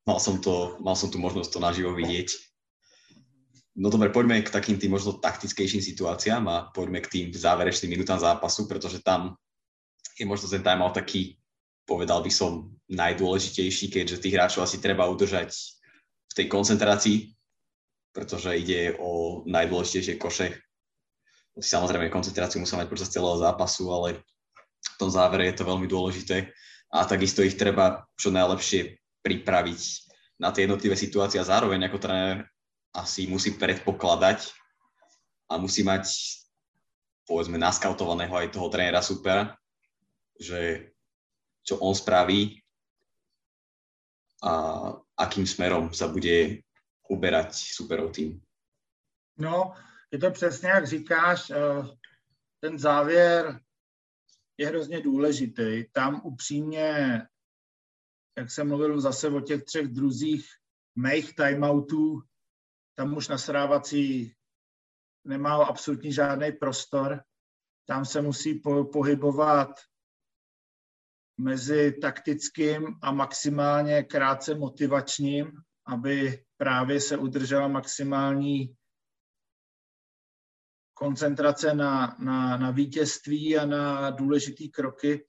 Mal 0.09 0.17
som, 0.17 0.41
to, 0.41 0.81
mal 0.81 0.97
som 0.97 1.13
tu 1.13 1.21
možnosť 1.21 1.53
to 1.53 1.61
naživo 1.61 1.93
vidieť. 1.93 2.33
No 3.77 3.93
dobre, 3.93 4.09
poďme 4.09 4.41
k 4.41 4.49
takým 4.49 4.81
tým 4.81 4.97
možno 4.97 5.21
taktickejším 5.21 5.85
situáciám 5.85 6.43
a 6.49 6.57
poďme 6.73 7.05
k 7.05 7.13
tým 7.13 7.27
záverečným 7.37 7.93
minútam 7.93 8.17
zápasu, 8.17 8.65
pretože 8.65 9.05
tam 9.05 9.37
je 10.17 10.25
možno 10.25 10.49
ten 10.49 10.65
timeout 10.65 10.97
taký 10.97 11.37
povedal 11.85 12.25
by 12.25 12.33
som, 12.33 12.73
najdôležitejší, 12.89 13.93
keďže 13.93 14.21
tých 14.25 14.37
hráčov 14.37 14.65
asi 14.65 14.81
treba 14.81 15.09
udržať 15.09 15.53
v 16.29 16.33
tej 16.37 16.47
koncentrácii, 16.49 17.33
pretože 18.13 18.49
ide 18.57 18.97
o 18.97 19.45
najdôležitejšie 19.45 20.17
koše 20.17 20.57
samozrejme 21.59 22.11
koncentráciu 22.11 22.63
musia 22.63 22.79
mať 22.79 22.89
počas 22.89 23.11
celého 23.11 23.35
zápasu, 23.39 23.91
ale 23.91 24.23
v 24.79 24.97
tom 24.99 25.11
závere 25.11 25.51
je 25.51 25.59
to 25.59 25.67
veľmi 25.67 25.91
dôležité 25.91 26.55
a 26.95 27.05
takisto 27.05 27.43
ich 27.43 27.59
treba 27.59 28.07
čo 28.15 28.31
najlepšie 28.31 28.95
pripraviť 29.29 29.81
na 30.41 30.49
tie 30.49 30.65
jednotlivé 30.65 30.97
situácie 30.97 31.37
a 31.37 31.45
zároveň 31.45 31.85
ako 31.85 31.99
tréner 32.01 32.49
asi 32.97 33.29
musí 33.29 33.53
predpokladať 33.61 34.49
a 35.53 35.61
musí 35.61 35.85
mať 35.85 36.09
povedzme 37.29 37.61
naskautovaného 37.61 38.33
aj 38.33 38.57
toho 38.57 38.73
trénera 38.73 39.05
supera, 39.05 39.53
že 40.41 40.89
čo 41.61 41.77
on 41.85 41.93
spraví 41.93 42.57
a 44.41 44.53
akým 45.21 45.45
smerom 45.45 45.93
sa 45.93 46.09
bude 46.09 46.65
uberať 47.13 47.53
superov 47.53 48.17
tým. 48.17 48.41
No, 49.37 49.77
je 50.11 50.19
to 50.19 50.31
přesně, 50.31 50.69
jak 50.69 50.87
říkáš, 50.87 51.51
eh, 51.51 51.57
ten 52.61 52.79
závěr 52.79 53.61
je 54.59 54.67
hrozně 54.67 55.01
důležitý. 55.01 55.85
Tam 55.93 56.21
upřímně, 56.25 57.23
jak 58.39 58.51
jsem 58.51 58.69
mluvil 58.69 59.01
zase 59.01 59.29
o 59.29 59.41
těch 59.41 59.65
třech 59.65 59.89
druzích 59.89 60.47
mých 60.97 61.35
timeoutů, 61.35 62.23
tam 62.95 63.17
už 63.17 63.29
nasrávací 63.29 64.35
nemá 65.25 65.67
absolutně 65.67 66.13
žádný 66.13 66.53
prostor. 66.53 67.23
Tam 67.87 68.05
se 68.05 68.23
musí 68.23 68.55
po, 68.55 68.85
pohybovat 68.85 69.71
mezi 71.41 71.93
taktickým 71.93 72.99
a 73.03 73.13
maximálně 73.13 74.03
krátce 74.03 74.55
motivačním, 74.55 75.53
aby 75.87 76.45
právě 76.57 77.01
se 77.01 77.17
udržela 77.17 77.69
maximální 77.69 78.77
koncentrace 80.95 81.75
na, 81.75 82.17
na, 82.19 82.57
na 82.57 82.71
vítězství 82.71 83.59
a 83.59 83.67
na 83.67 84.11
důležité 84.11 84.65
kroky. 84.69 85.27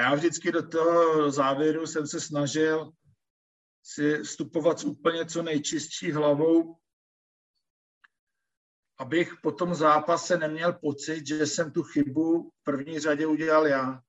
A 0.00 0.02
já 0.02 0.14
vždycky 0.14 0.52
do 0.52 0.68
toho 0.68 1.30
závěru 1.30 1.86
jsem 1.86 2.06
se 2.06 2.20
snažil 2.20 2.92
si 3.82 4.18
vstupovat 4.18 4.78
s 4.78 4.84
úplně 4.84 5.26
co 5.26 5.42
nejčistší 5.42 6.12
hlavou, 6.12 6.76
abych 8.98 9.34
po 9.42 9.52
tom 9.52 9.74
zápase 9.74 10.38
neměl 10.38 10.72
pocit, 10.72 11.26
že 11.26 11.46
jsem 11.46 11.72
tu 11.72 11.82
chybu 11.82 12.50
v 12.50 12.62
první 12.62 12.98
řadě 12.98 13.26
udělal 13.26 13.66
já. 13.66 14.02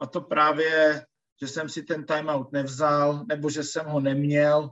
A 0.00 0.06
to 0.06 0.20
právě, 0.20 1.06
že 1.40 1.48
jsem 1.48 1.68
si 1.68 1.82
ten 1.82 2.06
timeout 2.06 2.52
nevzal, 2.52 3.24
nebo 3.28 3.50
že 3.50 3.64
jsem 3.64 3.86
ho 3.86 4.00
neměl, 4.00 4.70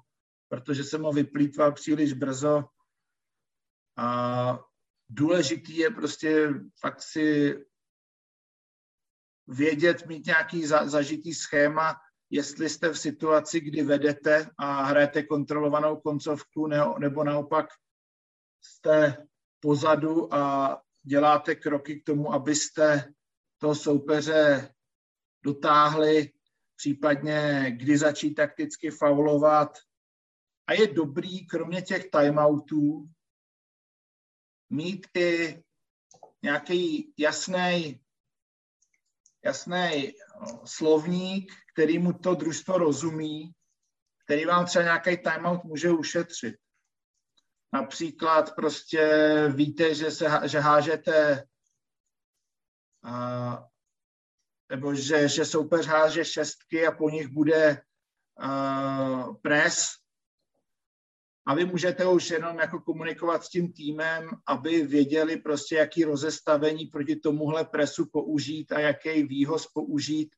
protože 0.49 0.85
jsem 0.85 1.03
ho 1.03 1.13
vyplýtval 1.13 1.73
příliš 1.73 2.13
brzo. 2.13 2.65
A 3.97 4.61
důležitý 5.09 5.77
je 5.77 5.91
prostě 5.91 6.49
fakt 6.81 7.03
si 7.03 7.55
vědět, 9.47 10.07
mít 10.07 10.27
nějaký 10.27 10.67
za, 10.67 10.89
zažitý 10.89 11.35
schéma, 11.35 11.97
jestli 12.31 12.69
jste 12.69 12.89
v 12.89 12.99
situaci, 12.99 13.61
kdy 13.61 13.83
vedete 13.83 14.51
a 14.59 14.83
hrajete 14.83 15.23
kontrolovanou 15.23 15.97
koncovku, 15.97 16.67
ne, 16.67 16.79
nebo 16.99 17.25
naopak 17.25 17.67
jste 18.61 19.27
pozadu 19.61 20.35
a 20.35 20.83
děláte 21.03 21.55
kroky 21.55 22.01
k 22.01 22.05
tomu, 22.05 22.33
abyste 22.33 23.13
toho 23.59 23.75
soupeře 23.75 24.75
dotáhli, 25.45 26.33
případně 26.77 27.67
kdy 27.77 27.99
začít 27.99 28.35
takticky 28.35 28.91
faulovat. 28.91 29.79
A 30.67 30.73
je 30.73 30.87
dobrý, 30.87 31.47
kromě 31.47 31.83
těch 31.83 32.11
timeoutů, 32.11 33.09
mít 34.71 35.07
i 35.17 35.63
nějaký 36.43 37.13
jasný 37.19 38.04
jasný 39.45 40.15
slovník, 40.65 41.53
který 41.73 41.99
mu 41.99 42.13
to 42.13 42.35
družstvo 42.35 42.79
rozumí, 42.79 43.53
který 44.25 44.45
vám 44.45 44.67
třeba 44.67 44.85
nějaký 44.85 45.17
timeout 45.17 45.65
může 45.65 45.91
ušetřit. 45.91 46.57
Například 47.73 48.55
prostě 48.55 49.09
víte, 49.55 49.95
že, 49.95 50.11
se, 50.11 50.27
že 50.45 50.59
hážete 50.61 51.47
a, 53.05 53.65
nebo 54.71 54.95
že, 54.95 55.29
že 55.29 55.45
soupeř 55.45 55.87
háže 55.87 56.25
šestky 56.25 56.87
a 56.87 56.93
po 56.93 57.11
nich 57.11 57.29
bude 57.29 57.83
a, 58.41 59.27
pres 59.43 60.04
a 61.47 61.55
vy 61.55 61.65
můžete 61.65 62.07
už 62.07 62.31
jenom 62.31 62.59
jako 62.59 62.81
komunikovat 62.81 63.45
s 63.45 63.49
tím 63.49 63.73
týmem, 63.73 64.31
aby 64.47 64.87
věděli 64.87 65.37
prostě, 65.37 65.77
jaký 65.77 66.05
rozestavení 66.05 66.87
proti 66.87 67.17
tomuhle 67.17 67.65
presu 67.65 68.07
použít 68.13 68.73
a 68.73 68.81
jaký 68.81 69.23
výhoz 69.23 69.67
použít. 69.67 70.35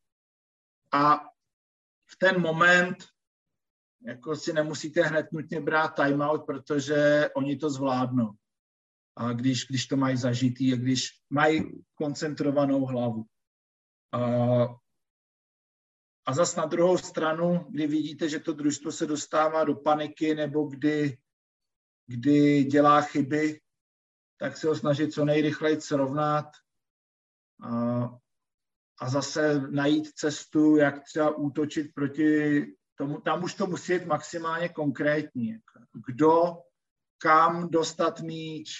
A 0.92 1.16
v 2.06 2.16
ten 2.18 2.40
moment 2.40 2.96
jako 4.06 4.36
si 4.36 4.52
nemusíte 4.52 5.02
hned 5.02 5.32
nutně 5.32 5.60
brát 5.60 5.88
timeout, 5.88 6.46
protože 6.46 7.30
oni 7.36 7.56
to 7.56 7.70
zvládnou. 7.70 8.30
A 9.16 9.32
když, 9.32 9.66
když 9.66 9.86
to 9.86 9.96
mají 9.96 10.16
zažitý 10.16 10.72
a 10.72 10.76
když 10.76 11.08
mají 11.30 11.84
koncentrovanou 11.94 12.84
hlavu. 12.84 13.24
A 14.12 14.18
a 16.26 16.34
zas 16.34 16.56
na 16.56 16.66
druhou 16.66 16.98
stranu, 16.98 17.66
kdy 17.68 17.86
vidíte, 17.86 18.28
že 18.28 18.40
to 18.40 18.52
družstvo 18.52 18.92
se 18.92 19.06
dostává 19.06 19.64
do 19.64 19.74
paniky 19.74 20.34
nebo 20.34 20.64
kdy, 20.64 21.18
kdy 22.06 22.64
dělá 22.64 23.00
chyby, 23.00 23.60
tak 24.36 24.56
se 24.56 24.68
ho 24.68 24.76
snažit 24.76 25.12
co 25.12 25.24
nejrychleji 25.24 25.80
srovnat 25.80 26.46
a, 27.62 28.04
a 29.00 29.08
zase 29.08 29.60
najít 29.70 30.08
cestu, 30.08 30.76
jak 30.76 31.04
třeba 31.04 31.36
útočit 31.36 31.94
proti 31.94 32.62
tomu. 32.94 33.20
Tam 33.20 33.44
už 33.44 33.54
to 33.54 33.66
musí 33.66 33.98
být 33.98 34.06
maximálně 34.06 34.68
konkrétní. 34.68 35.58
Kdo, 36.06 36.62
kam 37.18 37.70
dostat 37.70 38.20
míč, 38.20 38.70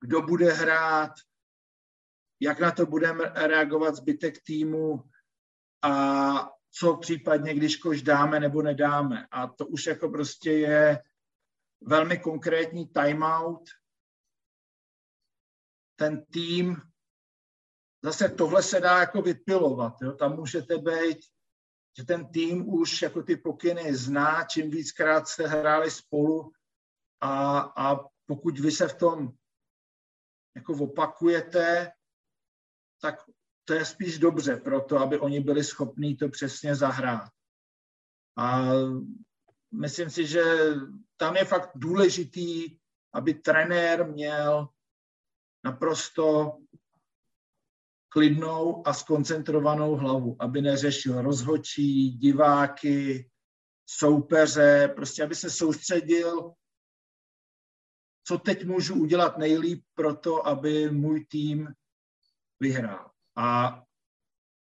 kdo 0.00 0.22
bude 0.22 0.52
hrát, 0.52 1.12
jak 2.40 2.60
na 2.60 2.70
to 2.70 2.86
budeme 2.86 3.24
reagovat 3.24 3.94
zbytek 3.94 4.42
týmu 4.42 5.04
a 5.82 6.50
co 6.70 6.96
případně, 6.96 7.54
když 7.54 7.76
kož 7.76 8.02
dáme 8.02 8.40
nebo 8.40 8.62
nedáme. 8.62 9.26
A 9.30 9.46
to 9.46 9.66
už 9.66 9.86
jako 9.86 10.08
prostě 10.08 10.52
je 10.52 11.02
velmi 11.80 12.18
konkrétní 12.18 12.88
timeout. 12.88 13.70
Ten 15.96 16.26
tým, 16.26 16.76
zase 18.04 18.28
tohle 18.28 18.62
se 18.62 18.80
dá 18.80 19.00
jako 19.00 19.22
vypilovat. 19.22 20.02
Jo? 20.02 20.12
Tam 20.12 20.36
můžete 20.36 20.78
být, 20.78 21.18
že 21.98 22.04
ten 22.04 22.32
tým 22.32 22.68
už 22.68 23.02
jako 23.02 23.22
ty 23.22 23.36
pokyny 23.36 23.96
zná, 23.96 24.44
čím 24.44 24.70
víckrát 24.70 25.28
jste 25.28 25.46
hráli 25.46 25.90
spolu 25.90 26.52
a, 27.20 27.58
a 27.60 27.96
pokud 28.26 28.58
vy 28.58 28.70
se 28.70 28.88
v 28.88 28.98
tom 28.98 29.32
jako 30.56 30.72
opakujete, 30.72 31.92
tak 33.00 33.14
to 33.64 33.74
je 33.74 33.84
spíš 33.84 34.18
dobře 34.18 34.56
pro 34.56 34.80
to, 34.80 34.98
aby 34.98 35.18
oni 35.18 35.40
byli 35.40 35.64
schopní 35.64 36.16
to 36.16 36.28
přesně 36.28 36.74
zahrát. 36.74 37.30
A 38.36 38.62
myslím 39.72 40.10
si, 40.10 40.26
že 40.26 40.44
tam 41.16 41.36
je 41.36 41.44
fakt 41.44 41.70
důležitý, 41.74 42.78
aby 43.12 43.34
trenér 43.34 44.06
měl 44.06 44.68
naprosto 45.64 46.58
klidnou 48.08 48.88
a 48.88 48.94
skoncentrovanou 48.94 49.94
hlavu, 49.94 50.36
aby 50.40 50.62
neřešil 50.62 51.22
rozhočí, 51.22 52.10
diváky, 52.10 53.30
soupeře, 53.86 54.92
prostě 54.96 55.22
aby 55.22 55.34
se 55.34 55.50
soustředil, 55.50 56.52
co 58.24 58.38
teď 58.38 58.64
můžu 58.64 58.94
udělat 58.94 59.38
nejlíp 59.38 59.84
pro 59.94 60.16
to, 60.16 60.46
aby 60.46 60.90
můj 60.90 61.26
tým 61.26 61.68
vyhrál. 62.60 63.09
A 63.36 63.82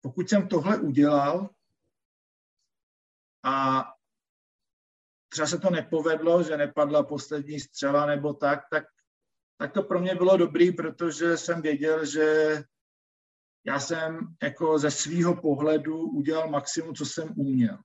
pokud 0.01 0.29
jsem 0.29 0.47
tohle 0.47 0.77
udělal 0.77 1.49
a 3.43 3.85
třeba 5.29 5.47
se 5.47 5.59
to 5.59 5.69
nepovedlo, 5.69 6.43
že 6.43 6.57
nepadla 6.57 7.03
poslední 7.03 7.59
střela 7.59 8.05
nebo 8.05 8.33
tak, 8.33 8.59
tak, 8.71 8.83
tak 9.57 9.73
to 9.73 9.83
pro 9.83 9.99
mě 9.99 10.15
bylo 10.15 10.37
dobrý, 10.37 10.71
protože 10.71 11.37
jsem 11.37 11.61
věděl, 11.61 12.05
že 12.05 12.57
já 13.65 13.79
jsem 13.79 14.35
jako 14.43 14.79
ze 14.79 14.91
svýho 14.91 15.41
pohledu 15.41 16.01
udělal 16.01 16.49
maximum, 16.49 16.95
co 16.95 17.05
jsem 17.05 17.33
uměl. 17.37 17.77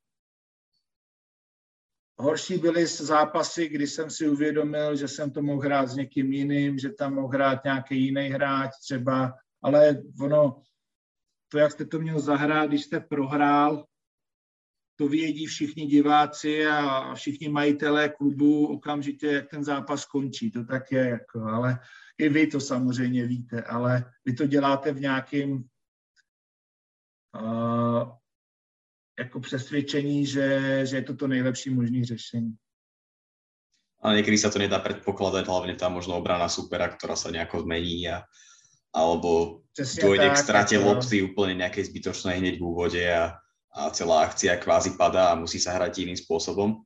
Horší 2.19 2.59
byly 2.59 2.87
zápasy, 2.87 3.69
kdy 3.69 3.87
jsem 3.87 4.11
si 4.11 4.29
uvědomil, 4.29 4.97
že 4.97 5.09
jsem 5.09 5.31
to 5.31 5.43
mohl 5.43 5.61
hrát 5.61 5.87
s 5.89 5.97
někým 5.97 6.33
jiným, 6.33 6.79
že 6.79 6.91
tam 6.91 7.15
mohl 7.15 7.29
hrát 7.29 7.65
nějaký 7.65 8.05
jiný 8.05 8.29
hráč 8.29 8.71
třeba, 8.83 9.35
ale 9.63 10.03
ono, 10.21 10.63
to, 11.53 11.59
jak 11.59 11.73
jste 11.73 11.85
to 11.85 11.99
měl 11.99 12.21
zahrát, 12.21 12.69
když 12.69 12.85
jste 12.85 13.01
prohrál, 13.01 13.85
to 14.97 15.09
vědí 15.09 15.47
všichni 15.47 15.87
diváci 15.87 16.67
a 16.67 17.15
všichni 17.15 17.49
majitelé 17.49 18.09
klubu 18.09 18.67
okamžitě, 18.67 19.27
jak 19.27 19.51
ten 19.51 19.65
zápas 19.65 20.05
končí. 20.05 20.51
To 20.51 20.65
tak 20.65 20.93
je, 20.93 21.09
jako, 21.09 21.45
ale 21.45 21.79
i 22.19 22.29
vy 22.29 22.47
to 22.47 22.61
samozřejmě 22.61 23.27
víte, 23.27 23.63
ale 23.63 24.13
vy 24.25 24.33
to 24.33 24.47
děláte 24.47 24.93
v 24.93 25.01
nějakém 25.01 25.65
uh, 27.41 28.13
jako 29.19 29.41
přesvědčení, 29.41 30.27
že, 30.27 30.81
že 30.87 30.97
je 30.97 31.03
to 31.03 31.17
to 31.17 31.27
nejlepší 31.27 31.71
možné 31.71 32.05
řešení. 32.05 32.57
Ale 34.03 34.19
niekedy 34.19 34.35
sa 34.35 34.51
to 34.51 34.59
nedá 34.59 34.83
predpokladať, 34.83 35.47
hlavne 35.47 35.79
tá 35.79 35.87
možno 35.87 36.19
obrana 36.19 36.51
supera, 36.51 36.91
ktorá 36.91 37.15
sa 37.15 37.31
nejako 37.31 37.63
zmení 37.63 38.11
a, 38.11 38.27
alebo 38.93 39.61
Přesně 39.73 40.03
dojde 40.03 40.29
tak, 40.29 40.35
k 40.35 40.43
strate 40.43 40.77
tak, 40.77 40.85
lopty 40.85 41.17
úplne 41.25 41.55
nejakej 41.57 41.85
zbytočnej 41.89 42.37
hneď 42.39 42.55
v 42.61 42.65
úvode 42.65 43.01
a, 43.01 43.41
a 43.73 43.81
celá 43.91 44.29
akcia 44.29 44.61
kvázi 44.61 45.01
padá 45.01 45.33
a 45.33 45.41
musí 45.41 45.57
sa 45.57 45.73
hrať 45.73 46.05
iným 46.05 46.19
spôsobom. 46.21 46.85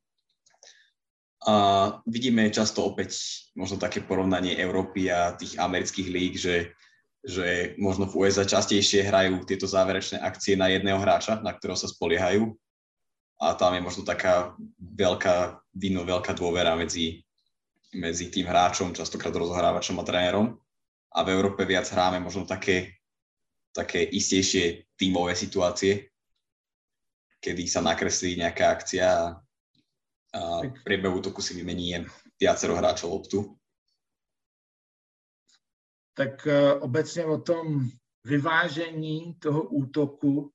A 1.46 1.54
vidíme 2.06 2.46
často 2.54 2.86
opäť 2.86 3.18
možno 3.58 3.82
také 3.82 4.06
porovnanie 4.06 4.54
Európy 4.54 5.10
a 5.10 5.34
tých 5.34 5.58
amerických 5.58 6.08
líg, 6.10 6.32
že 6.38 6.56
že 7.26 7.74
možno 7.74 8.06
v 8.06 8.22
USA 8.22 8.46
častejšie 8.46 9.02
hrajú 9.02 9.42
tieto 9.42 9.66
záverečné 9.66 10.22
akcie 10.22 10.54
na 10.54 10.70
jedného 10.70 11.02
hráča, 11.02 11.42
na 11.42 11.50
ktorého 11.50 11.74
sa 11.74 11.90
spoliehajú. 11.90 12.54
A 13.42 13.58
tam 13.58 13.74
je 13.74 13.82
možno 13.82 14.06
taká 14.06 14.54
veľká 14.78 15.58
vino, 15.74 16.06
veľká 16.06 16.32
dôvera 16.38 16.78
medzi, 16.78 17.26
medzi 17.90 18.30
tým 18.30 18.46
hráčom, 18.46 18.94
častokrát 18.94 19.34
rozohrávačom 19.34 19.98
a 19.98 20.06
trénerom. 20.06 20.54
A 21.14 21.22
v 21.22 21.28
Európe 21.30 21.62
viac 21.64 21.86
hráme 21.90 22.20
možno 22.20 22.48
také, 22.48 22.98
také 23.70 24.02
istejšie 24.02 24.88
tímové 24.98 25.36
situácie, 25.36 26.10
kedy 27.40 27.68
sa 27.68 27.84
nakreslí 27.84 28.40
nejaká 28.40 28.74
akcia 28.74 29.06
a, 29.06 29.24
a 30.34 30.40
v 30.66 30.80
priebehu 30.82 31.22
toku 31.22 31.44
si 31.44 31.54
vymení 31.54 32.04
viacero 32.40 32.76
hráčov 32.76 33.12
loptu 33.12 33.56
tak 36.16 36.46
eh, 36.46 36.74
obecně 36.74 37.24
o 37.24 37.38
tom 37.40 37.88
vyvážení 38.24 39.34
toho 39.34 39.62
útoku, 39.62 40.52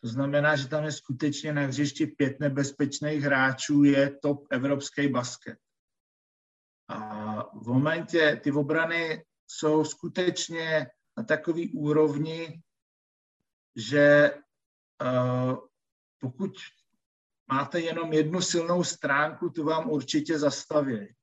to 0.00 0.08
znamená, 0.08 0.56
že 0.56 0.68
tam 0.68 0.84
je 0.84 0.92
skutečně 0.92 1.52
na 1.52 1.62
hřišti 1.62 2.06
pět 2.06 2.40
nebezpečných 2.40 3.22
hráčů, 3.22 3.84
je 3.84 4.16
top 4.22 4.46
evropský 4.50 5.08
basket. 5.08 5.58
A 6.88 6.98
v 7.58 7.66
momentě 7.66 8.40
ty 8.42 8.52
obrany 8.52 9.24
jsou 9.58 9.84
skutečně 9.84 10.86
na 11.16 11.24
takový 11.24 11.72
úrovni, 11.72 12.62
že 13.76 14.34
uh, 15.02 15.56
pokud 16.18 16.52
máte 17.46 17.80
jenom 17.80 18.12
jednu 18.12 18.40
silnou 18.42 18.84
stránku, 18.84 19.50
tu 19.50 19.64
vám 19.64 19.90
určitě 19.90 20.38
zastaví. 20.38 21.14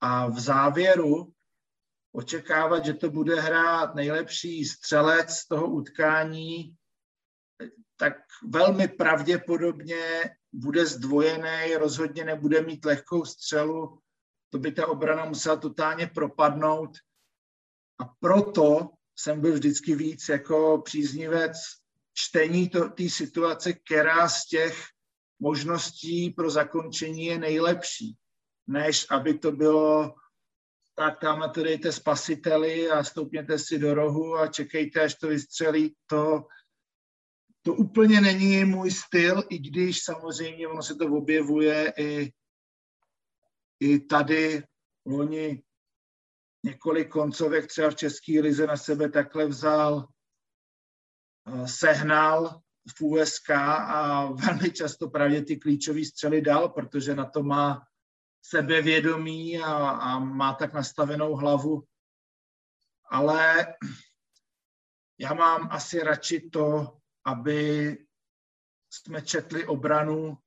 A 0.00 0.26
v 0.26 0.40
závěru 0.40 1.32
očekávat, 2.12 2.84
že 2.84 2.94
to 2.94 3.10
bude 3.10 3.40
hrát 3.40 3.94
nejlepší 3.94 4.64
střelec 4.64 5.46
toho 5.46 5.70
utkání, 5.70 6.76
tak 7.96 8.14
velmi 8.48 8.88
pravděpodobně 8.88 10.36
bude 10.52 10.86
zdvojený, 10.86 11.74
rozhodně 11.74 12.24
nebude 12.24 12.62
mít 12.62 12.84
lehkou 12.84 13.24
střelu, 13.24 14.00
to 14.50 14.58
by 14.58 14.72
ta 14.72 14.86
obrana 14.86 15.24
musela 15.24 15.56
totálně 15.56 16.06
propadnout. 16.06 16.90
A 18.00 18.04
proto 18.20 18.90
jsem 19.16 19.40
byl 19.40 19.52
vždycky 19.52 19.94
víc 19.94 20.28
jako 20.28 20.82
příznivec 20.84 21.52
čtení 22.14 22.68
té 22.68 23.08
situace, 23.08 23.72
která 23.72 24.28
z 24.28 24.46
těch 24.46 24.84
možností 25.40 26.30
pro 26.30 26.50
zakončení 26.50 27.24
je 27.24 27.38
nejlepší, 27.38 28.16
než 28.66 29.06
aby 29.10 29.38
to 29.38 29.52
bylo 29.52 30.14
tak 31.00 31.20
tam 31.20 31.50
to 31.54 31.62
dejte 31.62 31.92
spasiteli 31.92 32.90
a 32.90 33.04
stoupněte 33.04 33.58
si 33.58 33.78
do 33.78 33.94
rohu 33.94 34.36
a 34.36 34.46
čekejte, 34.46 35.00
až 35.00 35.14
to 35.14 35.28
vystřelí. 35.28 35.96
To, 36.06 36.46
to 37.62 37.74
úplně 37.74 38.20
není 38.20 38.64
můj 38.64 38.90
styl, 38.90 39.42
i 39.50 39.58
když 39.58 40.04
samozřejmě 40.04 40.68
ono 40.68 40.82
se 40.82 40.94
to 40.94 41.06
objevuje 41.06 41.92
i, 41.98 42.32
i 43.80 44.00
tady 44.00 44.62
loni 45.06 45.62
několik 46.62 47.08
koncovek 47.08 47.66
třeba 47.66 47.90
v 47.90 47.94
České 47.94 48.40
lize 48.40 48.66
na 48.66 48.76
sebe 48.76 49.08
takhle 49.08 49.46
vzal, 49.46 50.08
eh, 51.46 51.68
sehnal 51.68 52.60
v 52.96 53.02
USK 53.02 53.50
a 53.50 54.26
velmi 54.32 54.70
často 54.70 55.10
právě 55.10 55.44
ty 55.44 55.56
klíčové 55.56 56.04
střely 56.04 56.42
dal, 56.42 56.68
protože 56.68 57.14
na 57.14 57.24
to 57.24 57.42
má 57.42 57.86
sebevědomí 58.42 59.58
a, 59.58 59.90
a 59.90 60.18
má 60.18 60.54
tak 60.54 60.72
nastavenou 60.72 61.34
hlavu. 61.34 61.84
Ale 63.10 63.66
já 65.18 65.34
mám 65.34 65.68
asi 65.70 66.00
radši 66.00 66.50
to, 66.50 66.96
aby 67.24 67.98
jsme 68.90 69.22
četli 69.22 69.66
obranu 69.66 70.38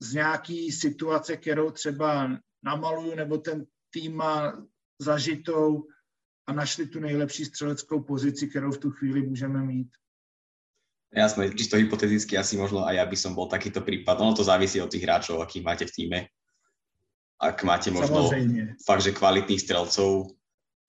z 0.00 0.12
nějaký 0.12 0.72
situace, 0.72 1.36
kterou 1.36 1.70
třeba 1.70 2.28
namaluju, 2.62 3.14
nebo 3.14 3.38
ten 3.38 3.66
tým 3.90 4.16
má 4.16 4.66
zažitou 4.98 5.86
a 6.46 6.52
našli 6.52 6.86
tu 6.86 7.00
nejlepší 7.00 7.44
střeleckou 7.44 8.02
pozici, 8.02 8.48
kterou 8.48 8.72
v 8.72 8.78
tu 8.78 8.90
chvíli 8.90 9.22
můžeme 9.22 9.62
mít. 9.62 9.88
Jasné, 11.14 11.54
čisto 11.54 11.76
hypoteticky 11.76 12.38
asi 12.38 12.58
možno 12.58 12.82
aj 12.82 12.96
ja 12.96 13.06
by 13.06 13.16
som 13.16 13.32
bol 13.32 13.46
takýto 13.46 13.80
prípad. 13.80 14.20
Ono 14.20 14.34
to 14.34 14.44
závisí 14.44 14.82
od 14.82 14.90
tých 14.90 15.06
hráčov, 15.06 15.38
akých 15.38 15.64
máte 15.64 15.84
v 15.86 15.94
týme 15.94 16.18
ak 17.36 17.68
máte 17.68 17.92
možno 17.92 18.32
Samozrejme. 18.32 18.80
fakt, 18.80 19.04
že 19.04 19.12
kvalitných 19.12 19.60
strelcov, 19.60 20.32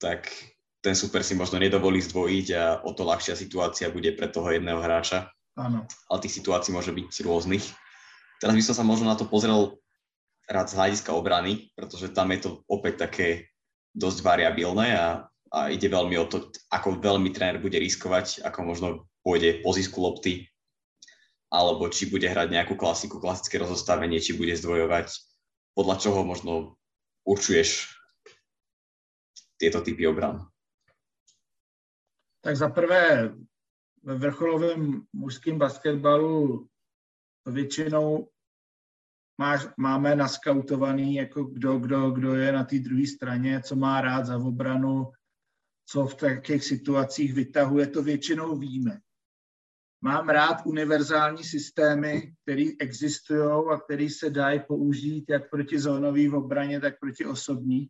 tak 0.00 0.32
ten 0.80 0.96
super 0.96 1.20
si 1.20 1.36
možno 1.36 1.60
nedovolí 1.60 2.00
zdvojiť 2.00 2.46
a 2.56 2.64
o 2.86 2.90
to 2.96 3.04
ľahšia 3.04 3.36
situácia 3.36 3.92
bude 3.92 4.16
pre 4.16 4.30
toho 4.32 4.48
jedného 4.48 4.80
hráča. 4.80 5.28
Áno. 5.58 5.84
Ale 6.08 6.22
tých 6.22 6.38
situácií 6.38 6.70
môže 6.72 6.94
byť 6.94 7.26
rôznych. 7.26 7.66
Teraz 8.38 8.54
by 8.54 8.62
som 8.62 8.74
sa 8.78 8.84
možno 8.86 9.10
na 9.10 9.18
to 9.18 9.26
pozrel 9.26 9.82
rád 10.46 10.70
z 10.70 10.78
hľadiska 10.78 11.10
obrany, 11.12 11.74
pretože 11.74 12.14
tam 12.14 12.30
je 12.32 12.46
to 12.46 12.50
opäť 12.70 13.10
také 13.10 13.50
dosť 13.98 14.22
variabilné 14.22 14.94
a, 14.94 15.26
a 15.50 15.58
ide 15.74 15.90
veľmi 15.90 16.14
o 16.22 16.26
to, 16.30 16.54
ako 16.70 17.02
veľmi 17.02 17.34
tréner 17.34 17.58
bude 17.58 17.74
riskovať, 17.74 18.46
ako 18.46 18.58
možno 18.62 18.88
pôjde 19.26 19.60
po 19.66 19.74
zisku 19.74 19.98
lopty, 19.98 20.46
alebo 21.50 21.90
či 21.90 22.06
bude 22.06 22.30
hrať 22.30 22.54
nejakú 22.54 22.78
klasiku, 22.78 23.18
klasické 23.18 23.58
rozostavenie, 23.58 24.22
či 24.22 24.38
bude 24.38 24.54
zdvojovať 24.54 25.10
podľa 25.78 25.96
čoho 26.02 26.26
možno 26.26 26.74
určuješ 27.22 27.86
tieto 29.58 29.78
typy 29.78 30.10
obran? 30.10 30.42
Tak 32.42 32.56
za 32.56 32.68
prvé, 32.68 33.34
ve 34.02 34.14
vrcholovém 34.14 35.02
mužském 35.12 35.58
basketbalu 35.58 36.68
většinou 37.46 38.28
máš, 39.38 39.66
máme 39.76 40.16
naskautovaný, 40.16 41.14
jako 41.14 41.44
kdo, 41.44 41.78
kdo, 41.78 42.10
kdo 42.10 42.34
je 42.34 42.52
na 42.52 42.64
té 42.64 42.78
druhé 42.78 43.06
straně, 43.06 43.62
co 43.62 43.76
má 43.76 44.00
rád 44.00 44.26
za 44.26 44.36
obranu, 44.36 45.12
co 45.86 46.06
v 46.06 46.14
takových 46.14 46.64
situacích 46.64 47.34
vytahuje, 47.34 47.86
to 47.86 48.02
většinou 48.02 48.58
víme. 48.58 49.00
Mám 50.00 50.28
rád 50.28 50.66
univerzální 50.66 51.44
systémy, 51.44 52.34
které 52.42 52.64
existují 52.80 53.64
a 53.72 53.76
které 53.76 54.10
se 54.10 54.30
dají 54.30 54.60
použít 54.60 55.24
jak 55.28 55.50
proti 55.50 55.78
zónové 55.78 56.30
obraně, 56.30 56.80
tak 56.80 57.00
proti 57.00 57.26
osobní. 57.26 57.88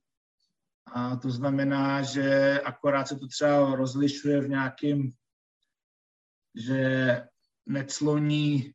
A 0.93 1.17
to 1.17 1.31
znamená, 1.31 2.03
že 2.03 2.61
akorát 2.61 3.09
se 3.09 3.17
to 3.17 3.27
třeba 3.27 3.75
rozlišuje 3.77 4.41
v 4.41 4.49
nějakém, 4.49 5.13
že 6.55 7.23
necloní 7.67 8.73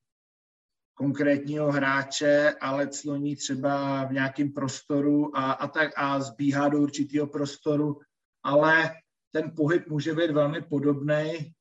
konkrétního 1.04 1.72
hráče, 1.72 2.56
ale 2.62 2.88
cloní 2.88 3.36
třeba 3.36 4.04
v 4.06 4.14
nějakém 4.14 4.52
prostoru 4.52 5.38
a, 5.38 5.52
a, 5.52 5.68
tak, 5.68 5.92
a 5.96 6.20
zbíhá 6.20 6.70
do 6.70 6.80
určitého 6.80 7.28
prostoru, 7.28 8.00
ale 8.44 8.96
ten 9.32 9.52
pohyb 9.56 9.88
může 9.88 10.14
být 10.14 10.32
velmi 10.32 10.62
podobný. 10.62 11.54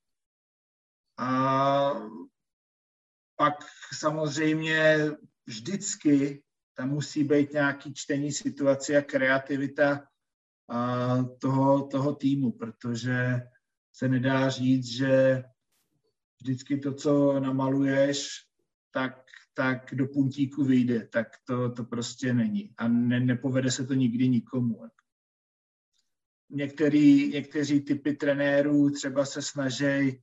A 1.18 1.92
pak 3.36 3.54
samozřejmě 3.98 5.10
vždycky 5.46 6.42
tam 6.74 6.88
musí 6.88 7.24
být 7.24 7.52
nějaký 7.52 7.94
čtení 7.94 8.32
situace 8.32 8.96
a 8.96 9.02
kreativita 9.02 10.06
toho, 11.38 11.86
toho 11.86 12.14
týmu, 12.14 12.52
protože 12.52 13.40
se 13.92 14.08
nedá 14.08 14.48
říct, 14.48 14.86
že 14.86 15.44
vždycky 16.42 16.78
to, 16.78 16.94
co 16.94 17.40
namaluješ, 17.40 18.28
tak, 18.92 19.22
tak 19.54 19.94
do 19.94 20.06
puntíku 20.06 20.64
vyjde. 20.64 21.08
Tak 21.08 21.28
to, 21.44 21.72
to 21.72 21.84
prostě 21.84 22.34
není. 22.34 22.74
A 22.78 22.88
ne, 22.88 23.20
nepovede 23.20 23.70
se 23.70 23.86
to 23.86 23.94
nikdy 23.94 24.28
nikomu. 24.28 24.88
Některý, 26.50 27.28
někteří 27.28 27.80
typy 27.80 28.12
trenérů 28.16 28.90
třeba 28.90 29.24
se 29.24 29.42
snaží 29.42 30.22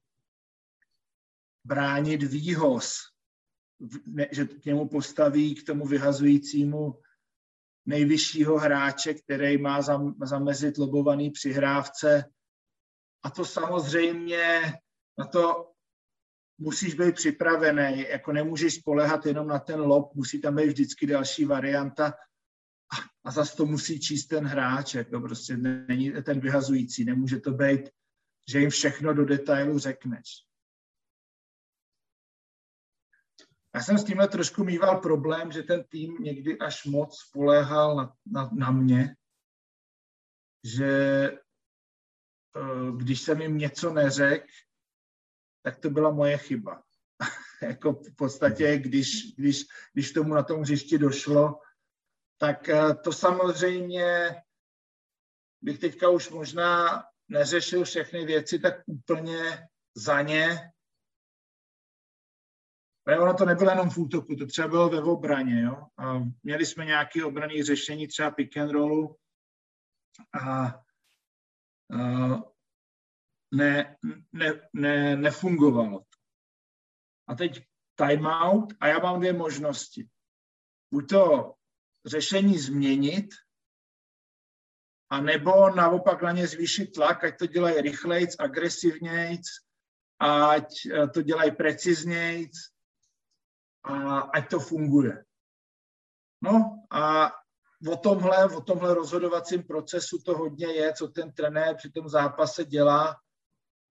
bránit 1.65 2.23
výhoz 2.23 2.99
ne, 4.05 4.27
že 4.31 4.45
k 4.45 4.65
němu 4.65 4.87
postaví 4.87 5.55
k 5.55 5.65
tomu 5.65 5.87
vyhazujícímu 5.87 7.01
nejvyššího 7.85 8.57
hráče, 8.57 9.13
který 9.13 9.57
má 9.57 9.81
zam, 9.81 10.15
zamezit 10.23 10.77
lobovaný 10.77 11.31
přihrávce. 11.31 12.23
A 13.23 13.29
to 13.29 13.45
samozřejmě 13.45 14.61
na 15.17 15.25
to 15.25 15.71
musíš 16.59 16.93
být 16.93 17.15
připravený, 17.15 18.05
jako 18.09 18.31
nemůžeš 18.31 18.75
spolehat 18.75 19.25
jenom 19.25 19.47
na 19.47 19.59
ten 19.59 19.79
lob, 19.79 20.15
musí 20.15 20.41
tam 20.41 20.55
být 20.55 20.67
vždycky 20.67 21.07
další 21.07 21.45
varianta 21.45 22.13
a 23.23 23.31
zase 23.31 23.57
to 23.57 23.65
musí 23.65 23.99
číst 23.99 24.27
ten 24.27 24.45
hráč, 24.45 24.93
jako 24.93 25.21
prostě 25.21 25.57
není 25.57 26.11
ten 26.23 26.39
vyhazující, 26.39 27.05
nemůže 27.05 27.39
to 27.39 27.51
být, 27.51 27.89
že 28.49 28.59
jim 28.59 28.69
všechno 28.69 29.13
do 29.13 29.25
detailu 29.25 29.79
řekneš. 29.79 30.25
Já 33.75 33.81
jsem 33.81 33.97
s 33.97 34.03
tímhle 34.03 34.27
trošku 34.27 34.63
mýval 34.63 35.01
problém, 35.01 35.51
že 35.51 35.63
ten 35.63 35.83
tým 35.83 36.17
někdy 36.19 36.59
až 36.59 36.85
moc 36.85 37.19
spoléhal 37.19 37.95
na, 37.95 38.15
na, 38.25 38.49
na 38.53 38.71
mě, 38.71 39.15
že 40.63 40.87
eh, 42.55 42.91
když 42.97 43.21
jsem 43.21 43.41
jim 43.41 43.57
něco 43.57 43.93
neřekl, 43.93 44.47
tak 45.69 45.79
to 45.79 45.89
byla 45.89 46.11
moje 46.11 46.37
chyba. 46.37 46.83
jako 47.61 47.93
v 47.93 48.15
podstatě, 48.15 48.77
když, 48.77 49.35
když, 49.37 49.65
když 49.93 50.11
tomu 50.11 50.33
na 50.33 50.43
tom 50.43 50.61
hřišti 50.61 50.97
došlo, 50.97 51.59
tak 52.37 52.69
eh, 52.69 52.95
to 53.03 53.13
samozřejmě 53.13 54.35
bych 55.61 55.79
teďka 55.79 56.09
už 56.09 56.29
možná 56.29 57.03
neřešil 57.27 57.83
všechny 57.83 58.25
věci 58.25 58.59
tak 58.59 58.73
úplně 58.85 59.67
za 59.95 60.21
ně. 60.21 60.71
Ale 63.07 63.19
ono 63.19 63.33
to 63.33 63.45
nebylo 63.45 63.69
jenom 63.69 63.89
v 63.89 63.97
útoku, 63.97 64.35
to 64.35 64.45
třeba 64.45 64.67
bylo 64.67 64.89
ve 64.89 65.01
obraně. 65.01 65.61
Jo? 65.61 65.87
A 65.97 66.19
měli 66.43 66.65
jsme 66.65 66.85
nějaké 66.85 67.25
obrané 67.25 67.63
řešení, 67.63 68.07
třeba 68.07 68.31
pick 68.31 68.57
and 68.57 68.71
rollu 68.71 69.15
a, 70.41 70.65
a 70.65 70.73
ne, 73.51 73.97
ne, 74.31 74.69
ne, 74.73 75.15
nefungovalo. 75.15 76.03
A 77.27 77.35
teď 77.35 77.63
timeout 77.95 78.73
a 78.79 78.87
já 78.87 78.99
mám 78.99 79.19
dvě 79.19 79.33
možnosti. 79.33 80.09
Buď 80.91 81.09
to 81.09 81.53
řešení 82.05 82.59
změnit, 82.59 83.29
a 85.11 85.21
nebo 85.21 85.69
naopak 85.69 86.21
na 86.21 86.31
ně 86.31 86.47
zvýšit 86.47 86.85
tlak, 86.85 87.23
ať 87.23 87.37
to 87.37 87.45
dělají 87.45 87.81
rychlejc, 87.81 88.35
agresivnějc, 88.39 89.41
ať 90.19 90.73
eh, 90.85 91.07
to 91.07 91.21
dělají 91.21 91.51
preciznějc 91.51 92.51
a 93.83 94.19
ať 94.19 94.49
to 94.49 94.59
funguje. 94.59 95.25
No 96.41 96.83
a 96.91 97.31
o 97.91 97.97
tomhle, 97.97 98.55
o 98.55 98.61
tomhle 98.61 98.93
rozhodovacím 98.93 99.63
procesu 99.63 100.17
to 100.25 100.37
hodně 100.37 100.67
je, 100.67 100.93
co 100.93 101.07
ten 101.07 101.31
trenér 101.33 101.75
při 101.75 101.91
tom 101.91 102.09
zápase 102.09 102.65
dělá, 102.65 103.15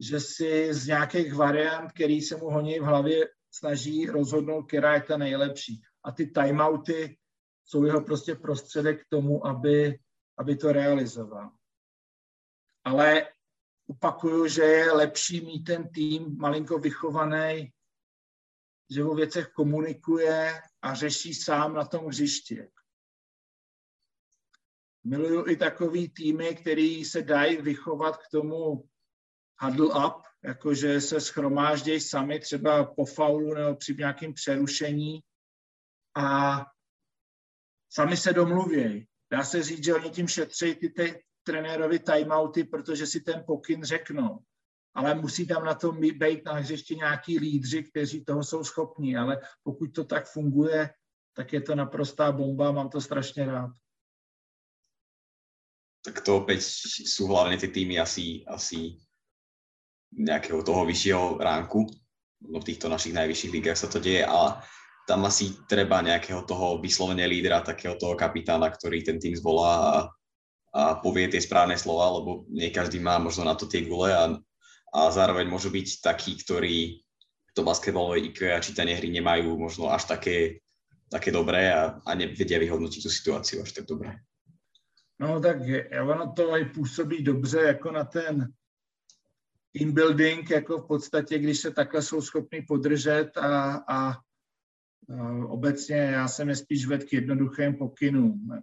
že 0.00 0.20
si 0.20 0.74
z 0.74 0.86
nějakých 0.86 1.34
variant, 1.34 1.92
který 1.92 2.22
se 2.22 2.36
mu 2.36 2.50
honí 2.50 2.80
v 2.80 2.82
hlavě, 2.82 3.28
snaží 3.50 4.06
rozhodnout, 4.06 4.62
která 4.62 4.94
je 4.94 5.02
ta 5.02 5.16
nejlepší. 5.16 5.82
A 6.04 6.12
ty 6.12 6.26
timeouty 6.26 7.18
jsou 7.64 7.84
jeho 7.84 8.00
prostě 8.00 8.34
prostředek 8.34 9.02
k 9.02 9.08
tomu, 9.08 9.46
aby, 9.46 9.98
aby 10.38 10.56
to 10.56 10.72
realizoval. 10.72 11.50
Ale 12.84 13.28
opakuju, 13.86 14.48
že 14.48 14.62
je 14.62 14.92
lepší 14.92 15.40
mít 15.40 15.64
ten 15.64 15.88
tým 15.88 16.38
malinko 16.38 16.78
vychovaný, 16.78 17.72
že 18.90 19.04
o 19.04 19.14
věcech 19.14 19.48
komunikuje 19.48 20.60
a 20.82 20.94
řeší 20.94 21.34
sám 21.34 21.74
na 21.74 21.84
tom 21.84 22.06
hřišti. 22.06 22.68
Miluju 25.04 25.48
i 25.48 25.56
takový 25.56 26.08
týmy, 26.08 26.54
který 26.54 27.04
se 27.04 27.22
dají 27.22 27.62
vychovat 27.62 28.16
k 28.16 28.28
tomu 28.30 28.88
huddle 29.60 30.06
up, 30.06 30.22
jakože 30.44 31.00
se 31.00 31.20
schromáždějí 31.20 32.00
sami 32.00 32.40
třeba 32.40 32.84
po 32.84 33.04
faulu 33.04 33.54
nebo 33.54 33.74
při 33.74 33.94
nějakém 33.94 34.34
přerušení 34.34 35.20
a 36.16 36.58
sami 37.92 38.16
se 38.16 38.32
domluvějí. 38.32 39.06
Dá 39.32 39.44
se 39.44 39.62
říct, 39.62 39.84
že 39.84 39.94
oni 39.94 40.10
tím 40.10 40.28
šetří 40.28 40.74
ty, 40.74 40.88
ty 40.88 41.22
trenérovi 41.42 41.98
timeouty, 41.98 42.64
protože 42.64 43.06
si 43.06 43.20
ten 43.20 43.44
pokyn 43.46 43.84
řeknou. 43.84 44.38
Ale 44.94 45.14
musí 45.14 45.46
tam 45.46 45.64
na 45.64 45.74
tom 45.74 46.00
být 46.00 46.44
na 46.44 46.52
hřišti 46.52 46.96
nějaký 46.96 47.38
lídři, 47.38 47.82
kteří 47.82 48.24
toho 48.24 48.44
jsou 48.44 48.64
schopní. 48.64 49.16
Ale 49.16 49.40
pokud 49.62 49.86
to 49.86 50.04
tak 50.04 50.26
funguje, 50.26 50.90
tak 51.36 51.52
je 51.52 51.60
to 51.60 51.74
naprostá 51.74 52.32
bomba, 52.32 52.72
mám 52.72 52.88
to 52.88 53.00
strašně 53.00 53.46
rád. 53.46 53.70
Tak 55.98 56.24
to 56.24 56.40
opäť 56.40 56.62
sú 57.04 57.26
hlavne 57.26 57.58
tie 57.58 57.68
týmy 57.68 58.00
asi, 58.00 58.46
asi 58.46 58.96
nejakého 60.14 60.64
toho 60.64 60.86
vyššieho 60.88 61.38
ránku. 61.38 61.84
No 62.48 62.62
v 62.62 62.68
týchto 62.68 62.86
našich 62.86 63.12
najvyšších 63.12 63.54
ligách 63.54 63.78
sa 63.78 63.90
to 63.90 63.98
deje, 63.98 64.22
ale 64.22 64.62
tam 65.08 65.24
asi 65.24 65.56
treba 65.64 66.04
nejakého 66.04 66.44
toho 66.44 66.78
vyslovene 66.78 67.24
lídra, 67.24 67.64
takého 67.64 67.96
toho 67.96 68.14
kapitána, 68.14 68.68
ktorý 68.68 69.00
ten 69.00 69.16
tým 69.16 69.34
zvolá 69.34 69.74
a, 69.74 69.96
a 70.76 70.82
povie 71.00 71.32
tie 71.32 71.40
správne 71.40 71.74
slova, 71.80 72.20
lebo 72.20 72.44
nie 72.52 72.68
každý 72.68 73.00
má 73.00 73.16
možno 73.16 73.48
na 73.48 73.56
to 73.56 73.64
tie 73.64 73.88
gule 73.88 74.12
a, 74.12 74.36
a 74.92 75.00
zároveň 75.08 75.48
môžu 75.48 75.72
byť 75.72 76.04
takí, 76.04 76.36
ktorí 76.44 77.02
to 77.56 77.64
basketbalové 77.64 78.30
IQ 78.30 78.52
a 78.52 78.62
čítanie 78.62 78.94
hry 78.94 79.10
nemajú 79.10 79.58
možno 79.58 79.90
až 79.90 80.06
také, 80.06 80.62
také 81.10 81.32
dobré 81.32 81.72
a, 81.72 81.98
a 82.04 82.10
nevedia 82.14 82.60
vyhodnotiť 82.60 83.00
tú 83.02 83.10
situáciu 83.10 83.64
až 83.64 83.74
tak 83.74 83.88
dobre. 83.88 84.14
No 85.18 85.40
tak 85.42 85.58
ono 85.98 86.30
to 86.36 86.52
aj 86.52 86.64
působí 86.64 87.22
dobře 87.22 87.60
jako 87.60 87.92
na 87.92 88.04
ten 88.04 88.52
team 89.78 89.92
building, 89.92 90.50
jako 90.50 90.78
v 90.78 90.86
podstatě, 90.86 91.38
když 91.38 91.60
se 91.60 91.70
takhle 91.70 92.02
jsou 92.02 92.20
schopni 92.20 92.62
podržet 92.62 93.36
a, 93.36 93.84
a 93.88 94.18
obecně 95.46 95.96
já 95.96 96.28
jsem 96.28 96.48
je 96.48 96.56
spíš 96.56 96.86
ved 96.86 97.04
k 97.04 97.12
jednoduchým 97.12 97.74
pokynům. 97.76 98.62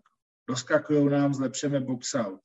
Doskakují 0.50 1.10
nám, 1.10 1.34
zlepšeme 1.34 1.80
box 1.80 2.16
out. 2.16 2.42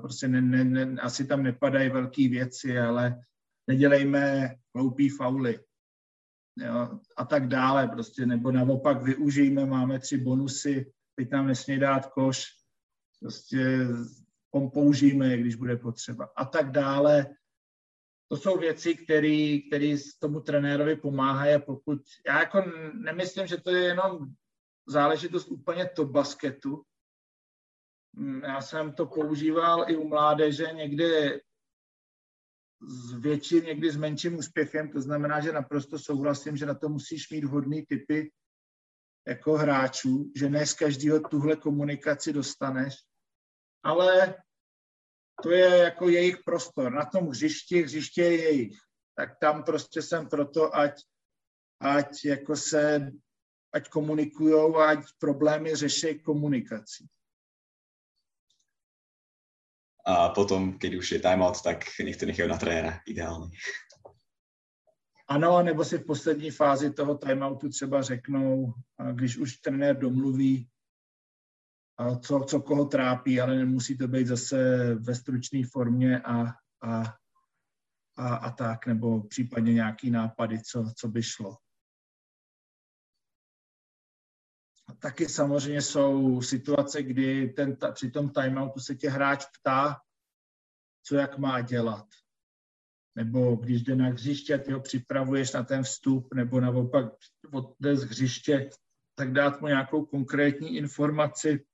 Prostě 0.00 0.28
ne, 0.28 0.42
ne, 0.42 0.64
ne, 0.64 1.00
asi 1.02 1.26
tam 1.26 1.42
nepadají 1.42 1.90
velké 1.90 2.28
věci, 2.28 2.78
ale 2.78 3.20
nedělejme 3.66 4.54
hloupý 4.74 5.08
fauly. 5.08 5.60
Jo, 6.56 7.00
a 7.16 7.24
tak 7.24 7.48
dále 7.48 7.88
prostě, 7.88 8.26
nebo 8.26 8.52
naopak 8.52 9.02
využijeme, 9.02 9.66
máme 9.66 9.98
tři 9.98 10.18
bonusy, 10.18 10.92
teď 11.14 11.30
nám 11.30 11.46
nesmí 11.46 11.78
dát 11.78 12.06
koš, 12.06 12.46
prostě 13.20 13.88
použijeme, 14.72 15.36
když 15.36 15.54
bude 15.54 15.76
potřeba 15.76 16.28
a 16.36 16.44
tak 16.44 16.70
dále 16.70 17.26
to 18.32 18.36
jsou 18.36 18.58
věci, 18.58 18.94
které 18.94 19.96
tomu 20.18 20.40
trenérovi 20.40 20.96
pomáhají 20.96 21.62
pokud, 21.62 22.00
já 22.26 22.38
jako 22.38 22.62
nemyslím, 22.94 23.46
že 23.46 23.56
to 23.56 23.70
je 23.70 23.82
jenom 23.82 24.18
záležitost 24.88 25.48
úplně 25.48 25.88
to 25.88 26.04
basketu. 26.04 26.82
Mm, 28.12 28.42
já 28.42 28.60
jsem 28.60 28.92
to 28.92 29.06
používal 29.06 29.90
i 29.90 29.96
u 29.96 30.08
mládeže 30.08 30.66
někdy 30.72 31.40
s 32.80 33.12
větším, 33.12 33.64
někdy 33.64 33.90
s 33.90 33.96
menším 33.96 34.38
úspěchem, 34.38 34.92
to 34.92 35.00
znamená, 35.00 35.40
že 35.40 35.52
naprosto 35.52 35.98
souhlasím, 35.98 36.56
že 36.56 36.66
na 36.66 36.74
to 36.74 36.88
musíš 36.88 37.30
mít 37.30 37.44
vhodný 37.44 37.86
typy 37.86 38.32
jako 39.28 39.52
hráčů, 39.52 40.32
že 40.36 40.50
ne 40.50 40.66
z 40.66 40.74
každého 40.74 41.20
tuhle 41.20 41.56
komunikaci 41.56 42.32
dostaneš, 42.32 42.94
ale 43.82 44.34
to 45.42 45.50
je 45.50 45.78
jako 45.78 46.08
jejich 46.08 46.36
prostor. 46.44 46.92
Na 46.92 47.04
tom 47.04 47.28
hřišti, 47.28 47.82
hřiště 47.82 48.22
je 48.22 48.42
jejich. 48.42 48.78
Tak 49.14 49.38
tam 49.40 49.62
prostě 49.62 50.02
jsem 50.02 50.28
proto, 50.28 50.76
ať, 50.76 51.02
ať 51.80 52.24
jako 52.24 52.56
se, 52.56 53.10
ať 53.72 53.88
komunikujou 53.88 54.78
ať 54.78 54.98
problémy 55.18 55.76
řeší 55.76 56.22
komunikací. 56.22 57.06
A 60.06 60.28
potom, 60.28 60.72
když 60.78 60.98
už 60.98 61.12
je 61.12 61.20
timeout, 61.20 61.62
tak 61.62 61.84
nech 62.04 62.16
to 62.16 62.26
nechají 62.26 62.48
na 62.48 62.58
trenéra, 62.58 63.00
ideálně. 63.06 63.56
Ano, 65.28 65.62
nebo 65.62 65.84
si 65.84 65.98
v 65.98 66.06
poslední 66.06 66.50
fázi 66.50 66.92
toho 66.92 67.18
timeoutu 67.18 67.68
třeba 67.68 68.02
řeknou, 68.02 68.72
když 69.12 69.36
už 69.36 69.56
trenér 69.56 69.98
domluví, 69.98 70.68
co, 72.20 72.40
co 72.48 72.60
koho 72.60 72.84
trápí, 72.84 73.40
ale 73.40 73.56
nemusí 73.56 73.98
to 73.98 74.08
být 74.08 74.26
zase 74.26 74.94
ve 74.94 75.14
stručné 75.14 75.60
formě 75.72 76.20
a, 76.20 76.46
a, 76.82 77.16
a, 78.16 78.34
a 78.34 78.50
tak, 78.50 78.86
nebo 78.86 79.22
případně 79.22 79.74
nějaký 79.74 80.10
nápady, 80.10 80.62
co, 80.62 80.92
co 80.96 81.08
by 81.08 81.22
šlo. 81.22 81.56
Taky 84.98 85.28
samozřejmě 85.28 85.82
jsou 85.82 86.42
situace, 86.42 87.02
kdy 87.02 87.48
ten, 87.48 87.76
ta, 87.76 87.92
při 87.92 88.10
tom 88.10 88.30
timeoutu 88.30 88.80
se 88.80 88.94
tě 88.94 89.10
hráč 89.10 89.46
ptá, 89.46 90.00
co 91.02 91.14
jak 91.14 91.38
má 91.38 91.60
dělat. 91.60 92.06
nebo 93.14 93.56
když 93.56 93.82
jde 93.82 93.96
na 93.96 94.08
hřiště 94.08 94.54
a 94.54 94.58
ty 94.58 94.72
ho 94.72 94.80
připravuješ 94.80 95.52
na 95.52 95.62
ten 95.64 95.82
vstup, 95.82 96.34
nebo 96.34 96.60
naopak 96.60 97.12
odjde 97.52 97.96
z 97.96 98.04
hřiště, 98.04 98.70
tak 99.14 99.32
dát 99.32 99.60
mu 99.60 99.66
nějakou 99.66 100.06
konkrétní 100.06 100.76
informaci, 100.76 101.64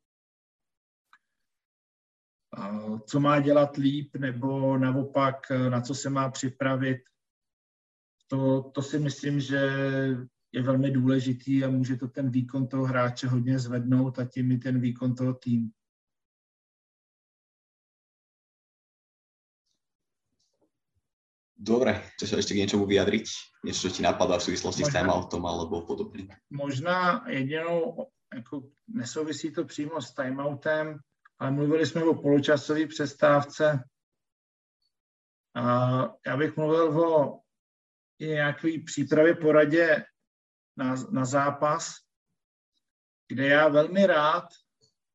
co 3.06 3.20
má 3.20 3.40
dělat 3.40 3.76
líp, 3.76 4.16
nebo 4.16 4.78
naopak 4.78 5.50
na 5.50 5.80
co 5.80 5.94
se 5.94 6.10
má 6.10 6.30
připravit. 6.30 6.98
To, 8.26 8.70
to 8.74 8.82
si 8.82 8.98
myslím, 8.98 9.40
že 9.40 9.70
je 10.52 10.62
velmi 10.62 10.90
důležitý 10.90 11.64
a 11.64 11.70
může 11.70 11.96
to 11.96 12.08
ten 12.08 12.30
výkon 12.30 12.68
toho 12.68 12.84
hráče 12.84 13.28
hodně 13.28 13.58
zvednout 13.58 14.18
a 14.18 14.24
tím 14.24 14.52
i 14.52 14.58
ten 14.58 14.80
výkon 14.80 15.14
toho 15.14 15.34
týmu. 15.34 15.70
Dobre, 21.58 22.06
chceš 22.14 22.28
sa 22.30 22.38
ešte 22.38 22.54
k 22.54 22.62
niečomu 22.64 22.86
vyjadriť? 22.86 23.26
Niečo, 23.66 23.90
čo 23.90 23.98
ti 23.98 24.00
napadá 24.06 24.38
v 24.38 24.46
súvislosti 24.46 24.86
možná, 24.86 24.88
s 24.88 24.94
timeoutom 24.94 25.42
alebo 25.42 25.82
podobne? 25.82 26.38
Možná 26.54 27.26
jedinou, 27.26 28.06
jako 28.34 28.70
nesouvisí 28.88 29.50
to 29.52 29.64
přímo 29.64 30.00
s 30.00 30.14
timeoutem, 30.14 31.02
ale 31.38 31.50
mluvili 31.50 31.86
jsme 31.86 32.04
o 32.04 32.14
poločasové 32.14 32.86
přestávce. 32.86 33.84
A 35.54 35.62
já 36.26 36.36
bych 36.36 36.56
mluvil 36.56 37.00
o 37.00 37.40
nějaké 38.20 38.68
přípravě 38.86 39.34
poradě 39.34 40.04
na, 40.76 40.94
na 41.10 41.24
zápas, 41.24 41.94
kde 43.28 43.46
já 43.46 43.68
velmi 43.68 44.06
rád 44.06 44.44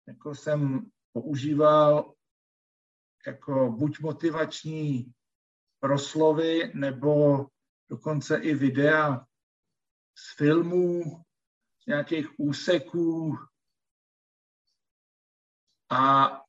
jako 0.08 0.36
jsem 0.36 0.92
používal 1.14 2.14
jako 3.28 3.72
buď 3.72 4.00
motivační 4.00 5.14
proslovy 5.80 6.72
nebo 6.74 7.46
dokonce 7.90 8.38
i 8.38 8.56
videa 8.56 9.26
z 10.16 10.38
filmů, 10.38 11.04
z 11.84 11.86
nějakých 11.86 12.28
úseků. 12.40 13.38
A 15.94 16.42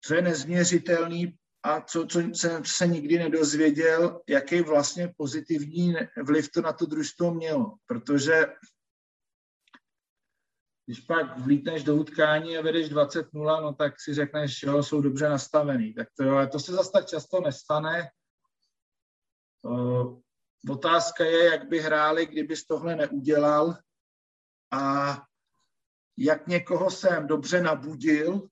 co 0.00 0.14
je 0.14 0.22
nezměřitelný 0.22 1.38
a 1.62 1.80
co, 1.80 2.06
co 2.06 2.20
jsem 2.20 2.64
se 2.64 2.86
nikdy 2.86 3.18
nedozvěděl, 3.18 4.22
jaký 4.28 4.60
vlastně 4.60 5.14
pozitivní 5.16 5.94
vliv 6.24 6.50
to 6.52 6.62
na 6.62 6.72
to 6.72 6.86
družstvo 6.86 7.34
mělo. 7.34 7.76
Protože 7.86 8.46
když 10.86 11.00
pak 11.00 11.38
vlítneš 11.38 11.84
do 11.84 11.96
utkání 11.96 12.58
a 12.58 12.62
vedeš 12.62 12.90
20-0, 12.90 13.62
no 13.62 13.72
tak 13.74 14.00
si 14.00 14.14
řekneš, 14.14 14.62
jo, 14.62 14.82
jsou 14.82 15.00
dobře 15.00 15.28
nastavený. 15.28 15.94
Tak 15.94 16.08
to, 16.16 16.24
jo, 16.24 16.46
to 16.52 16.60
se 16.60 16.72
zase 16.72 16.92
tak 16.92 17.06
často 17.06 17.40
nestane. 17.40 18.10
Otázka 20.70 21.24
je, 21.24 21.44
jak 21.44 21.68
by 21.68 21.80
hráli, 21.80 22.26
kdybys 22.26 22.66
tohle 22.66 22.96
neudělal 22.96 23.78
a 24.72 25.16
jak 26.18 26.46
někoho 26.46 26.90
jsem 26.90 27.26
dobře 27.26 27.60
nabudil, 27.60 28.48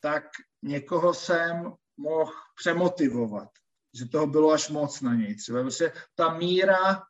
tak 0.00 0.24
někoho 0.62 1.14
jsem 1.14 1.72
mohl 1.96 2.32
přemotivovat, 2.56 3.48
že 3.94 4.08
toho 4.08 4.26
bylo 4.26 4.50
až 4.50 4.68
moc 4.68 5.00
na 5.00 5.14
něj. 5.14 5.36
Třeba 5.36 5.62
prostě 5.62 5.92
ta 6.14 6.34
míra 6.34 7.02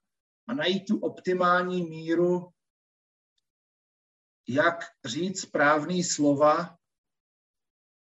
a 0.49 0.55
najít 0.55 0.87
tu 0.87 0.99
optimální 0.99 1.83
míru 1.83 2.53
jak 4.49 4.85
říct 5.05 5.41
správný 5.41 6.05
slova, 6.05 6.79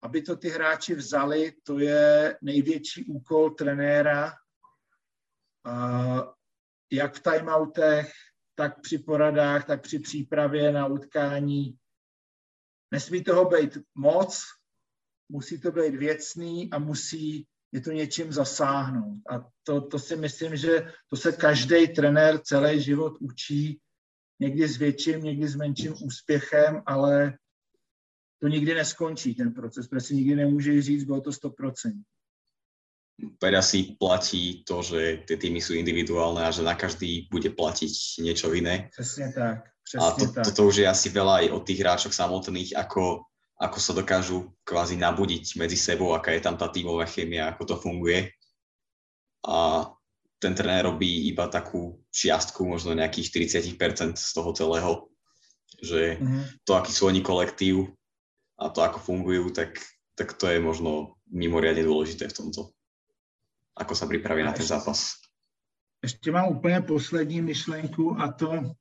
aby 0.02 0.22
to 0.22 0.36
ty 0.36 0.50
hráči 0.50 0.96
vzali, 0.96 1.52
to 1.64 1.80
je 1.80 2.38
největší 2.42 3.06
úkol 3.06 3.50
trenéra, 3.50 4.34
jak 6.92 7.16
v 7.16 7.24
timeoutech, 7.24 8.12
tak 8.60 8.82
při 8.82 8.98
poradách, 8.98 9.66
tak 9.66 9.82
při 9.82 10.00
přípravě 10.00 10.72
na 10.72 10.86
utkání. 10.86 11.78
Nesmí 12.92 13.24
toho 13.24 13.46
být 13.46 13.78
moc, 13.96 14.44
musí 15.30 15.62
to 15.62 15.72
být 15.72 15.96
věcný 15.96 16.72
a 16.72 16.80
musí 16.80 17.48
je 17.72 17.82
to 17.82 17.92
něčím 17.92 18.34
zasáhnout. 18.34 19.22
A 19.30 19.50
to, 19.64 19.82
to 19.82 20.00
si 20.00 20.16
myslím, 20.16 20.56
že 20.56 20.92
to 21.10 21.16
se 21.16 21.32
každý 21.32 21.88
trenér 21.88 22.40
celý 22.44 22.82
život 22.82 23.14
učí, 23.22 23.80
někdy 24.40 24.68
s 24.68 24.78
větším, 24.78 25.24
někdy 25.24 25.48
s 25.48 25.56
menším 25.56 25.94
úspěchem, 26.04 26.84
ale 26.86 27.38
to 28.42 28.48
nikdy 28.48 28.74
neskončí, 28.74 29.36
ten 29.36 29.54
proces, 29.54 29.88
protože 29.88 30.08
si 30.08 30.16
nikdy 30.16 30.36
nemůže 30.36 30.82
říct, 30.82 31.04
bylo 31.04 31.22
to 31.22 31.30
100%. 31.30 32.04
Opäť 33.20 33.54
asi 33.60 33.78
platí 34.00 34.64
to, 34.64 34.80
že 34.80 35.28
tie 35.28 35.36
týmy 35.36 35.60
sú 35.60 35.76
individuálne 35.76 36.48
a 36.48 36.56
že 36.56 36.64
na 36.64 36.76
každý 36.76 37.28
bude 37.28 37.52
platiť 37.52 38.24
niečo 38.24 38.54
iné. 38.56 38.88
Přesně 38.92 39.32
tak. 39.36 39.58
Přesně 39.84 40.08
a 40.08 40.12
to, 40.12 40.26
tak. 40.32 40.46
toto 40.46 40.68
už 40.68 40.76
je 40.76 40.88
asi 40.88 41.10
veľa 41.10 41.34
aj 41.44 41.48
od 41.52 41.62
tých 41.66 41.80
hráčov 41.82 42.14
samotných, 42.14 42.78
ako, 42.78 43.26
ako 43.60 43.78
sa 43.82 43.92
dokážu 43.98 44.54
kvázi 44.64 44.96
nabudiť 44.96 45.58
medzi 45.58 45.76
sebou, 45.76 46.14
aká 46.14 46.32
je 46.32 46.46
tam 46.46 46.56
tá 46.56 46.70
tímová 46.70 47.10
chemia, 47.10 47.50
ako 47.50 47.64
to 47.66 47.76
funguje. 47.82 48.30
A 49.48 49.90
ten 50.40 50.56
trenér 50.56 50.88
robí 50.88 51.28
iba 51.28 51.52
takú 51.52 52.00
čiastku, 52.14 52.64
možno 52.64 52.96
nejakých 52.96 53.52
40% 53.76 54.16
z 54.16 54.32
toho 54.32 54.50
celého, 54.56 54.92
že 55.84 56.16
mm-hmm. 56.16 56.64
to, 56.64 56.72
aký 56.80 56.92
sú 56.96 57.12
oni 57.12 57.20
kolektív 57.20 57.92
a 58.56 58.72
to, 58.72 58.80
ako 58.80 59.00
fungujú, 59.04 59.52
tak, 59.52 59.76
tak 60.16 60.40
to 60.40 60.48
je 60.48 60.60
možno 60.64 61.20
mimoriadne 61.28 61.84
dôležité 61.84 62.32
v 62.32 62.36
tomto. 62.36 62.72
Ako 63.80 63.96
sa 63.96 64.06
pripraví 64.06 64.44
na 64.44 64.52
ten 64.52 64.66
zápas. 64.66 65.16
Ještě 66.04 66.32
mám 66.32 66.58
úplně 66.58 66.82
poslední 66.82 67.42
myšlenku 67.42 68.20
a 68.20 68.32
to, 68.32 68.76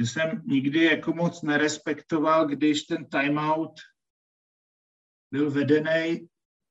že 0.00 0.06
jsem 0.06 0.42
nikdy 0.46 0.84
jako 0.84 1.12
moc 1.12 1.42
nerespektoval, 1.42 2.48
když 2.48 2.82
ten 2.82 3.04
timeout 3.04 3.80
byl 5.30 5.50
vedený 5.50 6.28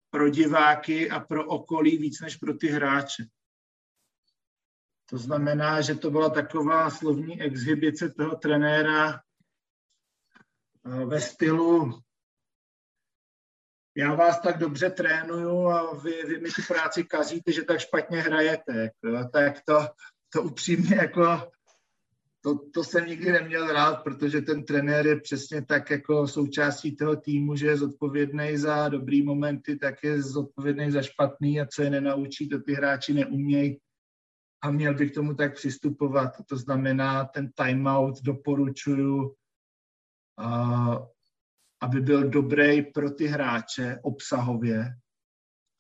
pro 0.10 0.30
diváky 0.30 1.10
a 1.10 1.20
pro 1.20 1.48
okolí 1.48 1.98
víc 1.98 2.22
než 2.22 2.36
pro 2.36 2.54
ty 2.54 2.68
hráče. 2.68 3.24
To 5.10 5.18
znamená, 5.18 5.82
že 5.82 5.96
to 5.96 6.12
byla 6.12 6.30
taková 6.30 6.90
slovní 6.90 7.42
exhibice 7.42 8.10
toho 8.10 8.36
trenéra 8.36 9.14
eh, 9.14 11.06
ve 11.06 11.22
stylu 11.22 12.02
já 14.00 14.16
vás 14.16 14.40
tak 14.40 14.58
dobře 14.58 14.90
trénuju 14.90 15.68
a 15.68 15.96
vy, 15.96 16.24
vy 16.28 16.40
mi 16.40 16.50
tu 16.50 16.62
práci 16.68 17.04
kazíte, 17.04 17.52
že 17.52 17.64
tak 17.64 17.80
špatně 17.80 18.22
hrajete. 18.22 18.90
Tak 19.34 19.62
to, 19.66 19.88
to 20.34 20.42
upřímně 20.42 20.96
jako 20.96 21.52
to, 22.42 22.60
to 22.74 22.84
jsem 22.84 23.06
nikdy 23.06 23.32
neměl 23.32 23.68
rád, 23.68 23.96
protože 24.04 24.42
ten 24.42 24.66
trenér 24.66 25.08
je 25.08 25.20
přesně 25.20 25.66
tak 25.66 25.90
jako 25.90 26.28
součástí 26.28 26.96
toho 26.96 27.16
týmu, 27.16 27.56
že 27.56 27.68
je 27.68 27.78
zodpovědný 27.78 28.58
za 28.58 28.90
dobrý 28.90 29.24
momenty, 29.24 29.76
tak 29.76 30.04
je 30.04 30.22
zodpovědný 30.22 30.92
za 30.92 31.02
špatný 31.02 31.62
a 31.62 31.66
co 31.66 31.82
je 31.82 31.90
nenaučí, 31.90 32.50
to 32.50 32.60
ty 32.60 32.74
hráči 32.74 33.14
neumějí. 33.14 33.80
A 34.64 34.72
měl 34.72 34.94
bych 34.94 35.12
k 35.12 35.16
tomu 35.16 35.34
tak 35.34 35.56
přistupovat. 35.56 36.32
To 36.46 36.58
znamená, 36.58 37.26
ten 37.26 37.52
timeout 37.52 38.22
doporučuju, 38.22 39.36
aby 41.82 42.02
byl 42.02 42.30
dobrý 42.30 42.82
pro 42.82 43.12
ty 43.12 43.28
hráče 43.28 44.00
obsahově, 44.04 44.94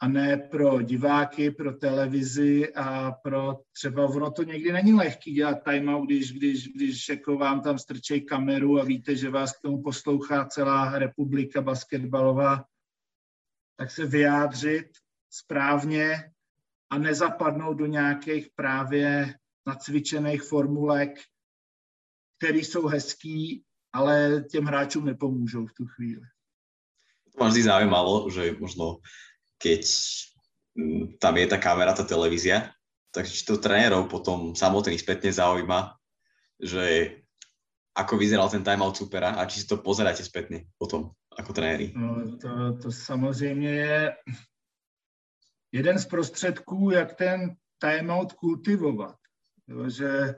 a 0.02 0.08
ne 0.08 0.38
pro 0.38 0.82
diváky, 0.82 1.52
pro 1.52 1.74
televizi 1.74 2.74
a 2.74 3.12
pro 3.12 3.60
třeba, 3.72 4.06
ono 4.06 4.32
to 4.32 4.44
někdy 4.44 4.72
není 4.72 4.94
lehký 4.94 5.34
dělat 5.34 5.64
timeout, 5.64 6.06
když, 6.06 6.32
když, 6.32 6.68
když 6.68 7.10
jako 7.10 7.38
vám 7.38 7.62
tam 7.62 7.80
strčej 7.80 8.22
kameru 8.22 8.80
a 8.80 8.84
víte, 8.84 9.16
že 9.16 9.30
vás 9.30 9.52
k 9.52 9.62
tomu 9.62 9.84
poslouchá 9.84 10.46
celá 10.46 11.00
republika 11.00 11.62
basketbalová, 11.62 12.66
tak 13.78 13.92
se 13.92 14.06
vyjádřit 14.06 14.88
správně 15.30 16.32
a 16.90 16.98
nezapadnout 16.98 17.78
do 17.78 17.86
nějakých 17.86 18.48
právě 18.56 19.36
nacvičených 19.68 20.44
formulek, 20.44 21.20
které 22.38 22.58
jsou 22.58 22.88
hezký, 22.88 23.64
ale 23.94 24.44
těm 24.50 24.66
hráčům 24.66 25.06
nepomůžou 25.06 25.66
v 25.66 25.74
tu 25.74 25.86
chvíli. 25.86 26.26
To 27.34 27.44
ma 27.44 27.50
vždy 27.50 27.64
zaujímalo, 27.64 28.30
že 28.30 28.56
možno 28.60 29.00
keď 29.60 29.84
mm, 30.76 31.20
tam 31.20 31.38
je 31.38 31.46
tá 31.48 31.58
kamera, 31.60 31.94
tá 31.94 32.08
televízia, 32.08 32.72
tak 33.12 33.28
či 33.28 33.46
to 33.46 33.58
trénerov 33.60 34.08
potom 34.08 34.56
samotných 34.56 35.02
spätne 35.02 35.30
zaujíma, 35.34 35.98
že 36.62 37.16
ako 37.98 38.16
vyzeral 38.16 38.48
ten 38.50 38.64
timeout 38.64 38.96
supera 38.96 39.36
a 39.36 39.44
či 39.50 39.62
si 39.62 39.68
to 39.68 39.82
pozeráte 39.84 40.24
spätne 40.24 40.70
potom 40.80 41.12
ako 41.36 41.52
trenéri. 41.52 41.92
No, 41.96 42.38
to, 42.38 42.78
to 42.82 42.92
samozřejmě 42.92 43.72
je 43.72 44.16
jeden 45.72 46.00
z 46.00 46.06
prostředků, 46.06 46.92
jak 46.92 47.14
ten 47.14 47.56
timeout 47.78 48.34
kultivovat. 48.34 49.16
Jo, 49.68 49.90
že 49.90 50.36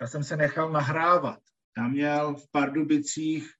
já 0.00 0.06
jsem 0.06 0.24
se 0.24 0.36
nechal 0.36 0.72
nahrávat. 0.72 1.40
Já 1.78 1.88
měl 1.88 2.34
v 2.34 2.50
Pardubicích 2.50 3.52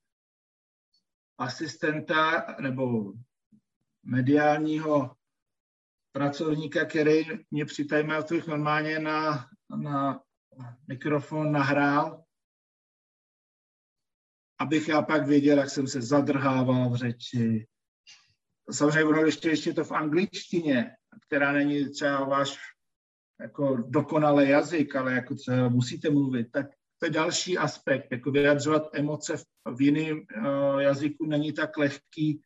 asistenta 1.38 2.46
nebo 2.60 3.12
mediálního 4.02 5.16
pracovníka, 6.12 6.84
který 6.84 7.24
mě 7.50 7.64
při 7.64 7.84
timeoutech 7.84 8.46
normálně 8.46 8.98
na, 8.98 9.48
na 9.76 10.22
mikrofon 10.88 11.52
nahrál, 11.52 12.24
abych 14.58 14.88
já 14.88 15.02
pak 15.02 15.26
věděl, 15.26 15.58
jak 15.58 15.70
jsem 15.70 15.86
se 15.86 16.02
zadrhával 16.02 16.90
v 16.90 16.96
řeči. 16.96 17.66
Samozřejmě 18.70 19.04
ono 19.04 19.24
ještě, 19.24 19.48
ještě 19.48 19.72
to 19.72 19.84
v 19.84 19.92
angličtině, 19.92 20.96
která 21.26 21.52
není 21.52 21.90
třeba 21.90 22.24
váš 22.24 22.58
jako 23.40 23.76
dokonalý 23.76 24.48
jazyk, 24.48 24.96
ale 24.96 25.12
jako 25.12 25.34
třeba 25.34 25.68
musíte 25.68 26.10
mluvit, 26.10 26.50
tak 26.52 26.66
to 27.00 27.06
je 27.06 27.10
další 27.10 27.58
aspekt, 27.58 28.12
jako 28.12 28.30
vyjadřovat 28.30 28.82
emoce 28.92 29.36
v, 29.76 29.82
jiném 29.82 30.18
uh, 30.18 30.80
jazyku 30.80 31.26
není 31.26 31.52
tak 31.52 31.76
lehký, 31.76 32.42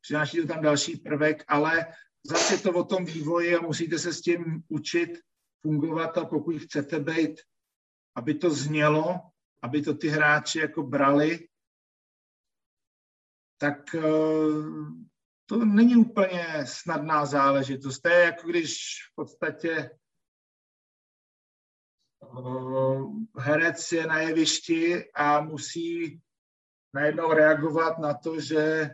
přináší 0.00 0.40
to 0.40 0.46
tam 0.46 0.62
další 0.62 0.96
prvek, 0.96 1.44
ale 1.48 1.86
zase 2.26 2.62
to 2.62 2.72
o 2.72 2.84
tom 2.84 3.04
vývoji 3.04 3.56
a 3.56 3.62
musíte 3.62 3.98
se 3.98 4.12
s 4.12 4.20
tím 4.20 4.62
učit 4.68 5.20
fungovat 5.62 6.18
a 6.18 6.24
pokud 6.24 6.58
chcete 6.58 7.00
být, 7.00 7.40
aby 8.14 8.34
to 8.34 8.50
znělo, 8.50 9.20
aby 9.62 9.82
to 9.82 9.94
ty 9.94 10.08
hráči 10.08 10.58
jako 10.58 10.82
brali, 10.82 11.48
tak 13.58 13.94
uh, 13.94 14.88
to 15.46 15.64
není 15.64 15.96
úplně 15.96 16.46
snadná 16.64 17.26
záležitost. 17.26 18.00
To 18.00 18.08
je 18.08 18.24
jako 18.24 18.48
když 18.48 18.76
v 19.12 19.14
podstatě 19.14 19.90
Eh, 19.90 20.05
herec 23.38 23.92
je 23.92 24.06
na 24.06 24.18
jevišti 24.18 25.12
a 25.14 25.40
musí 25.40 26.20
najednou 26.94 27.32
reagovat 27.32 27.98
na 27.98 28.14
to, 28.14 28.40
že 28.40 28.90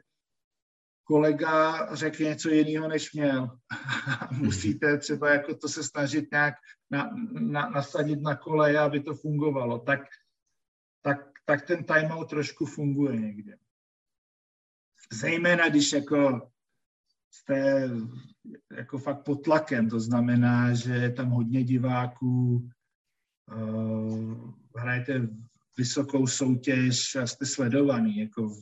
kolega 1.05 1.89
řekl 1.95 2.23
něco 2.23 2.49
jiného, 2.49 2.89
než 2.89 3.13
měl. 3.13 3.59
Musíte 4.31 4.99
třeba 4.99 5.31
jako 5.31 5.55
to 5.55 5.69
se 5.69 5.85
snažit 5.85 6.31
nějak 6.33 6.55
na, 6.91 7.11
na, 7.33 7.69
nasadit 7.69 8.23
na 8.23 8.37
koleje, 8.37 8.79
aby 8.79 9.01
to 9.01 9.15
fungovalo. 9.15 9.79
Tak, 9.79 10.01
tak, 11.03 11.19
tak 11.45 11.67
ten 11.67 11.85
timeout 11.85 12.31
trošku 12.31 12.67
funguje 12.67 13.21
někde. 13.21 13.57
Zejména, 15.13 15.69
když 15.69 15.93
jako 15.93 16.49
jste 17.31 17.91
jako 18.77 18.99
fakt 18.99 19.25
pod 19.25 19.45
tlakem, 19.45 19.91
to 19.91 20.01
znamená, 20.01 20.75
že 20.75 20.93
je 20.93 21.13
tam 21.13 21.31
hodně 21.31 21.65
diváků, 21.65 22.69
Eh, 22.69 22.82
hrajete 24.77 25.29
vysokou 25.79 26.27
soutěž 26.27 27.17
a 27.17 27.27
jste 27.27 27.47
sledovaný. 27.47 28.19
Jako 28.19 28.49
v, 28.49 28.61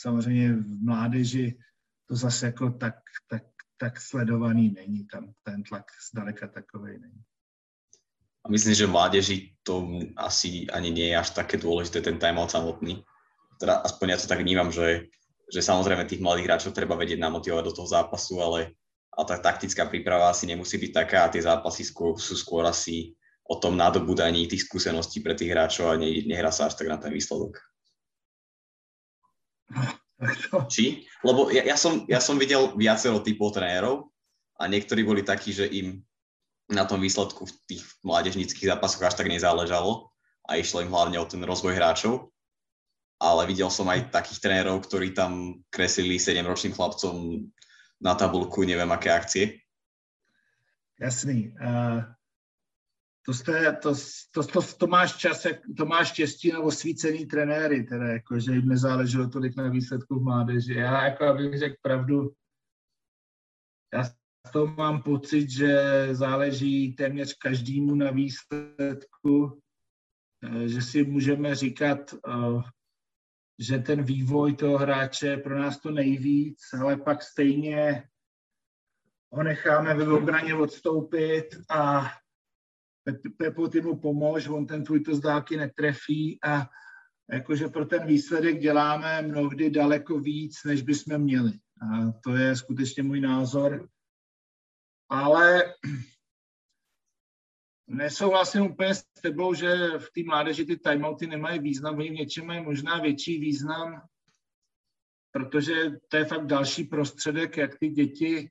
samozřejmě 0.00 0.52
v 0.52 0.84
mládeži 0.84 1.58
to 2.08 2.16
zase 2.16 2.46
jako 2.46 2.70
tak, 2.70 2.94
tak, 3.28 3.42
tak 3.76 4.00
sledovaný 4.00 4.72
není. 4.72 5.06
Tam 5.06 5.32
ten 5.42 5.62
tlak 5.62 5.84
zdaleka 6.12 6.48
takový 6.48 6.92
není. 6.92 7.22
A 8.44 8.50
myslím, 8.50 8.74
že 8.74 8.86
v 8.86 8.90
mládeži 8.90 9.54
to 9.62 9.88
asi 10.16 10.66
ani 10.66 10.90
nie 10.90 11.14
je 11.14 11.16
až 11.16 11.30
také 11.30 11.62
dôležité, 11.62 12.02
ten 12.02 12.18
timeout 12.18 12.50
samotný. 12.50 13.06
Teda 13.62 13.86
aspoň 13.86 14.06
ja 14.10 14.18
to 14.18 14.26
tak 14.26 14.42
vnímam, 14.42 14.74
že, 14.74 15.06
že 15.46 15.62
samozrejme 15.62 16.02
tých 16.10 16.18
mladých 16.18 16.50
hráčov 16.50 16.74
treba 16.74 16.98
vedieť 16.98 17.22
namotivovať 17.22 17.64
do 17.70 17.76
toho 17.78 17.86
zápasu, 17.86 18.42
ale 18.42 18.74
a 19.14 19.22
tá 19.22 19.38
taktická 19.38 19.86
príprava 19.86 20.32
asi 20.32 20.50
nemusí 20.50 20.74
byť 20.74 20.90
taká 20.90 21.18
a 21.22 21.30
tie 21.30 21.44
zápasy 21.44 21.86
skôr, 21.86 22.18
sú 22.18 22.34
skôr 22.34 22.66
asi 22.66 23.14
o 23.52 23.60
tom 23.60 23.76
nadobudaní 23.76 24.48
tých 24.48 24.64
skúseností 24.64 25.20
pre 25.20 25.36
tých 25.36 25.52
hráčov 25.52 25.92
a 25.92 26.00
ne, 26.00 26.24
nehrá 26.24 26.48
sa 26.48 26.72
až 26.72 26.80
tak 26.80 26.88
na 26.88 26.96
ten 26.96 27.12
výsledok. 27.12 27.60
Či? 30.72 31.04
Lebo 31.20 31.52
ja, 31.52 31.68
ja, 31.68 31.76
som, 31.76 32.08
ja 32.08 32.24
som 32.24 32.40
videl 32.40 32.72
viacero 32.72 33.20
typov 33.20 33.52
trénerov 33.52 34.08
a 34.56 34.64
niektorí 34.64 35.04
boli 35.04 35.20
takí, 35.20 35.52
že 35.52 35.68
im 35.68 36.00
na 36.72 36.88
tom 36.88 37.04
výsledku 37.04 37.44
v 37.44 37.52
tých 37.68 37.84
mládežnických 38.00 38.72
zápasoch 38.72 39.04
až 39.04 39.20
tak 39.20 39.28
nezáležalo 39.28 40.08
a 40.48 40.56
išlo 40.56 40.80
im 40.80 40.88
hlavne 40.88 41.20
o 41.20 41.28
ten 41.28 41.44
rozvoj 41.44 41.76
hráčov. 41.76 42.32
Ale 43.22 43.46
videl 43.46 43.70
som 43.70 43.86
aj 43.86 44.10
takých 44.10 44.42
trénerov, 44.42 44.82
ktorí 44.82 45.14
tam 45.14 45.62
kreslili 45.70 46.18
7-ročným 46.18 46.74
chlapcom 46.74 47.46
na 48.02 48.18
tabulku 48.18 48.66
neviem 48.66 48.90
aké 48.90 49.14
akcie. 49.14 49.44
Jasný. 50.98 51.54
Uh, 51.54 52.02
to, 53.26 53.34
jste, 53.34 53.72
to, 53.82 53.94
to, 54.30 54.42
to, 54.42 54.62
to, 54.78 54.86
máš 54.86 55.16
čas, 55.16 55.46
to 55.76 55.86
máš 55.86 56.08
štěstí 56.08 56.52
na 56.52 56.60
osvícený 56.60 57.26
trenéry, 57.26 57.84
teda 57.84 58.06
jako, 58.06 58.40
že 58.40 58.52
jim 58.52 58.68
nezáleželo 58.68 59.28
tolik 59.28 59.56
na 59.56 59.68
výsledku 59.68 60.18
v 60.18 60.22
mládeži. 60.22 60.74
Já, 60.74 61.04
jako 61.04 61.24
abych 61.24 61.58
řekl 61.58 61.76
pravdu, 61.82 62.32
já 63.94 64.04
z 64.04 64.50
toho 64.52 64.66
mám 64.66 65.02
pocit, 65.02 65.50
že 65.50 66.08
záleží 66.12 66.92
téměř 66.92 67.34
každému 67.38 67.94
na 67.94 68.10
výsledku, 68.10 69.62
eh, 70.42 70.68
že 70.68 70.82
si 70.82 71.04
můžeme 71.04 71.54
říkat, 71.54 72.14
eh, 72.14 72.62
že 73.58 73.78
ten 73.78 74.02
vývoj 74.02 74.56
toho 74.56 74.78
hráče 74.78 75.26
je 75.26 75.36
pro 75.36 75.58
nás 75.58 75.80
to 75.80 75.90
nejvíc, 75.90 76.58
ale 76.80 76.96
pak 76.96 77.22
stejně 77.22 78.08
ho 79.32 79.42
necháme 79.42 79.94
ve 79.94 80.12
obraně 80.12 80.54
odstoupit 80.54 81.44
a 81.70 82.10
Pepo, 83.36 83.68
ty 83.68 83.80
mu 83.80 83.96
pomož, 83.96 84.48
on 84.48 84.66
ten 84.66 84.84
tvůj 84.84 85.00
to 85.00 85.14
z 85.14 85.20
dálky 85.20 85.56
netrefí 85.56 86.38
a 86.44 86.70
jakože 87.32 87.68
pro 87.68 87.84
ten 87.84 88.06
výsledek 88.06 88.58
děláme 88.58 89.22
mnohdy 89.22 89.70
daleko 89.70 90.20
víc, 90.20 90.64
než 90.64 90.82
bychom 90.82 91.18
měli. 91.18 91.52
A 91.82 92.12
to 92.24 92.36
je 92.36 92.56
skutečně 92.56 93.02
můj 93.02 93.20
názor. 93.20 93.88
Ale 95.08 95.74
nesouhlasím 97.86 98.62
úplně 98.62 98.94
s 98.94 99.04
tebou, 99.22 99.54
že 99.54 99.76
v 99.98 100.10
té 100.14 100.24
mládeži 100.24 100.64
ty 100.64 100.76
timeouty 100.76 101.26
nemají 101.26 101.58
význam, 101.58 101.98
oni 101.98 102.10
v 102.10 102.12
něčem 102.12 102.46
mají 102.46 102.64
možná 102.64 103.00
větší 103.00 103.38
význam, 103.38 104.02
protože 105.32 105.74
to 106.08 106.16
je 106.16 106.24
fakt 106.24 106.46
další 106.46 106.84
prostředek, 106.84 107.56
jak 107.56 107.78
ty 107.78 107.88
děti 107.88 108.50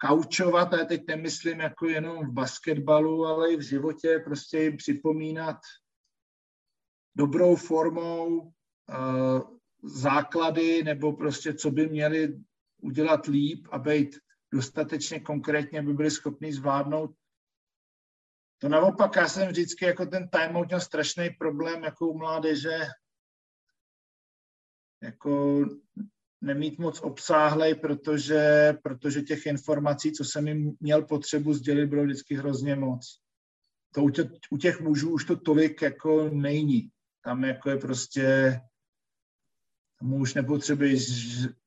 kaučovat, 0.00 0.74
a 0.74 0.84
teď 0.84 1.06
nemyslím 1.08 1.60
jako 1.60 1.88
jenom 1.88 2.26
v 2.26 2.32
basketbalu, 2.32 3.26
ale 3.26 3.52
i 3.52 3.56
v 3.56 3.60
životě, 3.60 4.22
prostě 4.24 4.58
jim 4.58 4.76
připomínat 4.76 5.56
dobrou 7.16 7.56
formou 7.56 8.38
uh, 8.38 8.50
základy 9.82 10.82
nebo 10.82 11.12
prostě 11.12 11.54
co 11.54 11.70
by 11.70 11.88
měli 11.88 12.38
udělat 12.82 13.26
líp 13.26 13.68
a 13.70 13.78
být 13.78 14.16
dostatečně 14.52 15.20
konkrétně, 15.20 15.78
aby 15.80 15.92
byli 15.92 16.10
schopni 16.10 16.52
zvládnout. 16.52 17.10
To 18.58 18.68
naopak, 18.68 19.16
já 19.16 19.28
jsem 19.28 19.48
vždycky 19.48 19.84
jako 19.84 20.06
ten 20.06 20.28
timeout 20.28 20.66
měl 20.66 20.80
strašný 20.80 21.30
problém 21.30 21.84
jako 21.84 22.08
u 22.08 22.18
mládeže, 22.18 22.78
jako 25.02 25.64
nemít 26.40 26.78
moc 26.78 27.00
obsáhlej, 27.00 27.74
protože, 27.74 28.74
protože 28.82 29.22
těch 29.22 29.46
informací, 29.46 30.12
co 30.12 30.24
jsem 30.24 30.48
jim 30.48 30.76
měl 30.80 31.02
potřebu 31.02 31.54
sdělit, 31.54 31.86
bylo 31.86 32.04
vždycky 32.04 32.34
hrozně 32.34 32.76
moc. 32.76 33.20
To 33.94 34.02
u, 34.02 34.10
tě, 34.10 34.30
u 34.50 34.56
těch 34.56 34.80
mužů 34.80 35.10
už 35.10 35.24
to 35.24 35.36
tolik 35.36 35.82
jako 35.82 36.28
není. 36.32 36.90
Tam 37.24 37.44
jako 37.44 37.70
je 37.70 37.76
prostě, 37.76 38.60
tam 40.00 40.12
už 40.12 40.34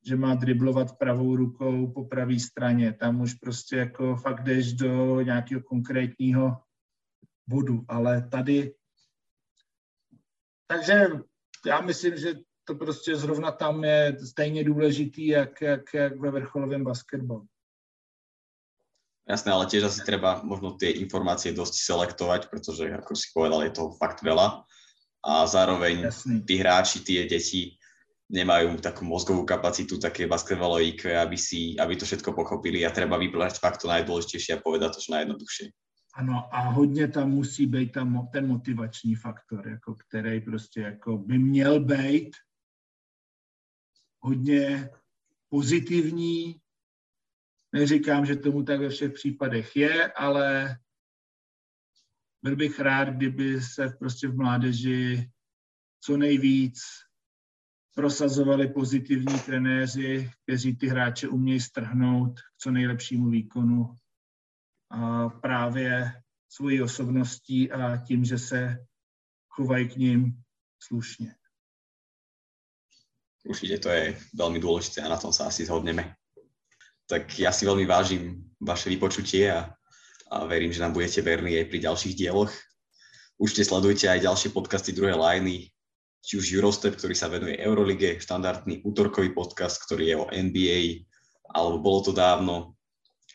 že 0.06 0.16
má 0.16 0.36
driblovat 0.36 0.98
pravou 0.98 1.36
rukou 1.36 1.92
po 1.92 2.06
pravé 2.06 2.40
straně. 2.40 2.94
Tam 2.94 3.22
už 3.22 3.34
prostě 3.34 3.76
jako 3.76 4.16
fakt 4.16 4.44
jdeš 4.44 4.74
do 4.74 5.22
nějakého 5.22 5.62
konkrétního 5.62 6.58
bodu. 7.48 7.86
Ale 7.88 8.28
tady, 8.30 8.76
takže 10.68 11.08
já 11.66 11.82
myslím, 11.82 12.18
že 12.18 12.34
to 12.64 12.76
prostě 12.76 13.16
zrovna 13.16 13.52
tam 13.52 13.84
je 13.84 14.18
stejně 14.26 14.64
důležitý, 14.64 15.28
jak, 15.28 15.62
jak, 15.62 15.94
jak 15.94 16.20
ve 16.20 16.32
vrcholovém 16.32 16.84
basketbalu. 16.84 17.48
Jasné, 19.24 19.56
ale 19.56 19.72
tiež 19.72 19.88
asi 19.88 20.04
treba 20.04 20.44
možno 20.44 20.76
tie 20.76 21.00
informácie 21.00 21.56
dosť 21.56 21.80
selektovať, 21.80 22.52
pretože, 22.52 22.92
ako 22.92 23.16
si 23.16 23.32
povedal, 23.32 23.64
je 23.64 23.72
toho 23.72 23.96
fakt 23.96 24.20
veľa. 24.20 24.68
A 25.24 25.48
zároveň 25.48 26.12
Jasný. 26.12 26.44
tí 26.44 26.60
hráči, 26.60 27.00
tie 27.08 27.24
deti 27.24 27.80
nemajú 28.28 28.84
takú 28.84 29.08
mozgovú 29.08 29.48
kapacitu, 29.48 29.96
také 29.96 30.28
basketbalové 30.28 30.92
IQ, 30.92 31.16
aby, 31.16 31.40
si, 31.40 31.80
aby 31.80 31.96
to 31.96 32.04
všetko 32.04 32.36
pochopili 32.36 32.84
a 32.84 32.92
treba 32.92 33.16
vybrať 33.16 33.64
fakt 33.64 33.80
to 33.80 33.88
najdôležitejšie 33.88 34.60
a 34.60 34.64
povedať 34.64 35.00
to 35.00 35.04
čo 35.08 35.16
najjednoduchšie. 35.16 35.72
Ano, 36.16 36.50
a 36.52 36.60
hodně 36.60 37.08
tam 37.08 37.30
musí 37.30 37.66
být 37.66 37.92
tam 37.92 38.30
ten 38.34 38.48
motivační 38.48 39.16
faktor, 39.16 39.68
jako 39.68 39.96
který 39.96 40.42
prostě 40.42 40.82
jako 40.82 41.18
by 41.18 41.40
měl 41.40 41.80
být 41.80 42.36
hodně 44.24 44.90
pozitivní. 45.50 46.62
Neříkám, 47.74 48.26
že 48.26 48.36
tomu 48.36 48.64
tak 48.64 48.80
ve 48.80 48.90
všech 48.90 49.14
případech 49.14 49.76
je, 49.76 50.12
ale 50.12 50.78
byl 52.44 52.56
bych 52.56 52.80
rád, 52.80 53.10
kdyby 53.10 53.62
se 53.62 53.90
prostě 53.90 54.28
v 54.28 54.36
mládeži 54.36 55.32
co 56.00 56.18
nejvíc 56.18 56.80
prosazovali 57.96 58.68
pozitivní 58.68 59.40
trenéři, 59.40 60.32
kteří 60.44 60.76
ty 60.76 60.88
hráče 60.88 61.28
umějí 61.28 61.60
strhnout 61.60 62.40
k 62.40 62.44
co 62.58 62.72
nejlepšímu 62.72 63.30
výkonu. 63.30 63.98
A 64.90 65.30
právě 65.30 66.22
svojí 66.50 66.82
osobností 66.82 67.72
a 67.72 67.98
tím, 67.98 68.26
že 68.26 68.38
se 68.38 68.86
chovají 69.50 69.90
k 69.90 69.96
ním 69.96 70.44
slušně. 70.80 71.36
Určite 73.44 73.76
to 73.84 73.90
je 73.92 74.16
veľmi 74.40 74.60
dôležité 74.64 75.04
a 75.04 75.12
na 75.12 75.20
tom 75.20 75.36
sa 75.36 75.52
asi 75.52 75.68
zhodneme. 75.68 76.16
Tak 77.12 77.28
ja 77.36 77.52
si 77.52 77.68
veľmi 77.68 77.84
vážim 77.84 78.40
vaše 78.64 78.88
vypočutie 78.88 79.52
a, 79.52 79.68
a 80.32 80.48
verím, 80.48 80.72
že 80.72 80.80
nám 80.80 80.96
budete 80.96 81.20
verní 81.20 81.60
aj 81.60 81.68
pri 81.68 81.80
ďalších 81.84 82.16
dieloch. 82.16 82.52
Určite 83.36 83.68
sledujte 83.68 84.08
aj 84.08 84.24
ďalšie 84.24 84.56
podcasty 84.56 84.96
druhej 84.96 85.20
lajny, 85.20 85.68
či 86.24 86.40
už 86.40 86.56
Eurostep, 86.56 86.96
ktorý 86.96 87.12
sa 87.12 87.28
venuje 87.28 87.60
Eurolige, 87.60 88.16
štandardný 88.24 88.80
útorkový 88.88 89.36
podcast, 89.36 89.84
ktorý 89.84 90.04
je 90.08 90.16
o 90.16 90.26
NBA, 90.32 91.04
alebo 91.52 91.84
bolo 91.84 92.00
to 92.08 92.12
dávno, 92.16 92.80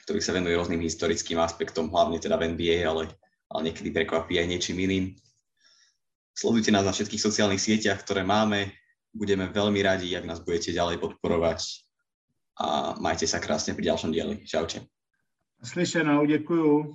ktorý 0.08 0.24
sa 0.24 0.32
venuje 0.32 0.56
rôznym 0.56 0.80
historickým 0.80 1.36
aspektom, 1.36 1.92
hlavne 1.92 2.16
teda 2.16 2.40
v 2.40 2.56
NBA, 2.56 2.88
ale, 2.88 3.12
ale 3.52 3.60
niekedy 3.68 3.92
prekvapí 3.92 4.40
aj 4.40 4.48
niečím 4.48 4.80
iným. 4.80 5.12
Sledujte 6.32 6.72
nás 6.72 6.88
na 6.88 6.96
všetkých 6.96 7.20
sociálnych 7.20 7.60
sieťach, 7.60 8.00
ktoré 8.00 8.24
máme, 8.24 8.72
budeme 9.14 9.48
veľmi 9.48 9.80
radi, 9.82 10.12
ak 10.16 10.24
nás 10.28 10.40
budete 10.40 10.72
ďalej 10.72 11.00
podporovať 11.00 11.60
a 12.58 12.98
majte 12.98 13.26
sa 13.26 13.38
krásne 13.38 13.74
pri 13.74 13.88
ďalšom 13.88 14.10
dieli. 14.10 14.42
Čaute. 14.44 14.84
Slyšenou, 15.62 16.26
děkuju. 16.26 16.94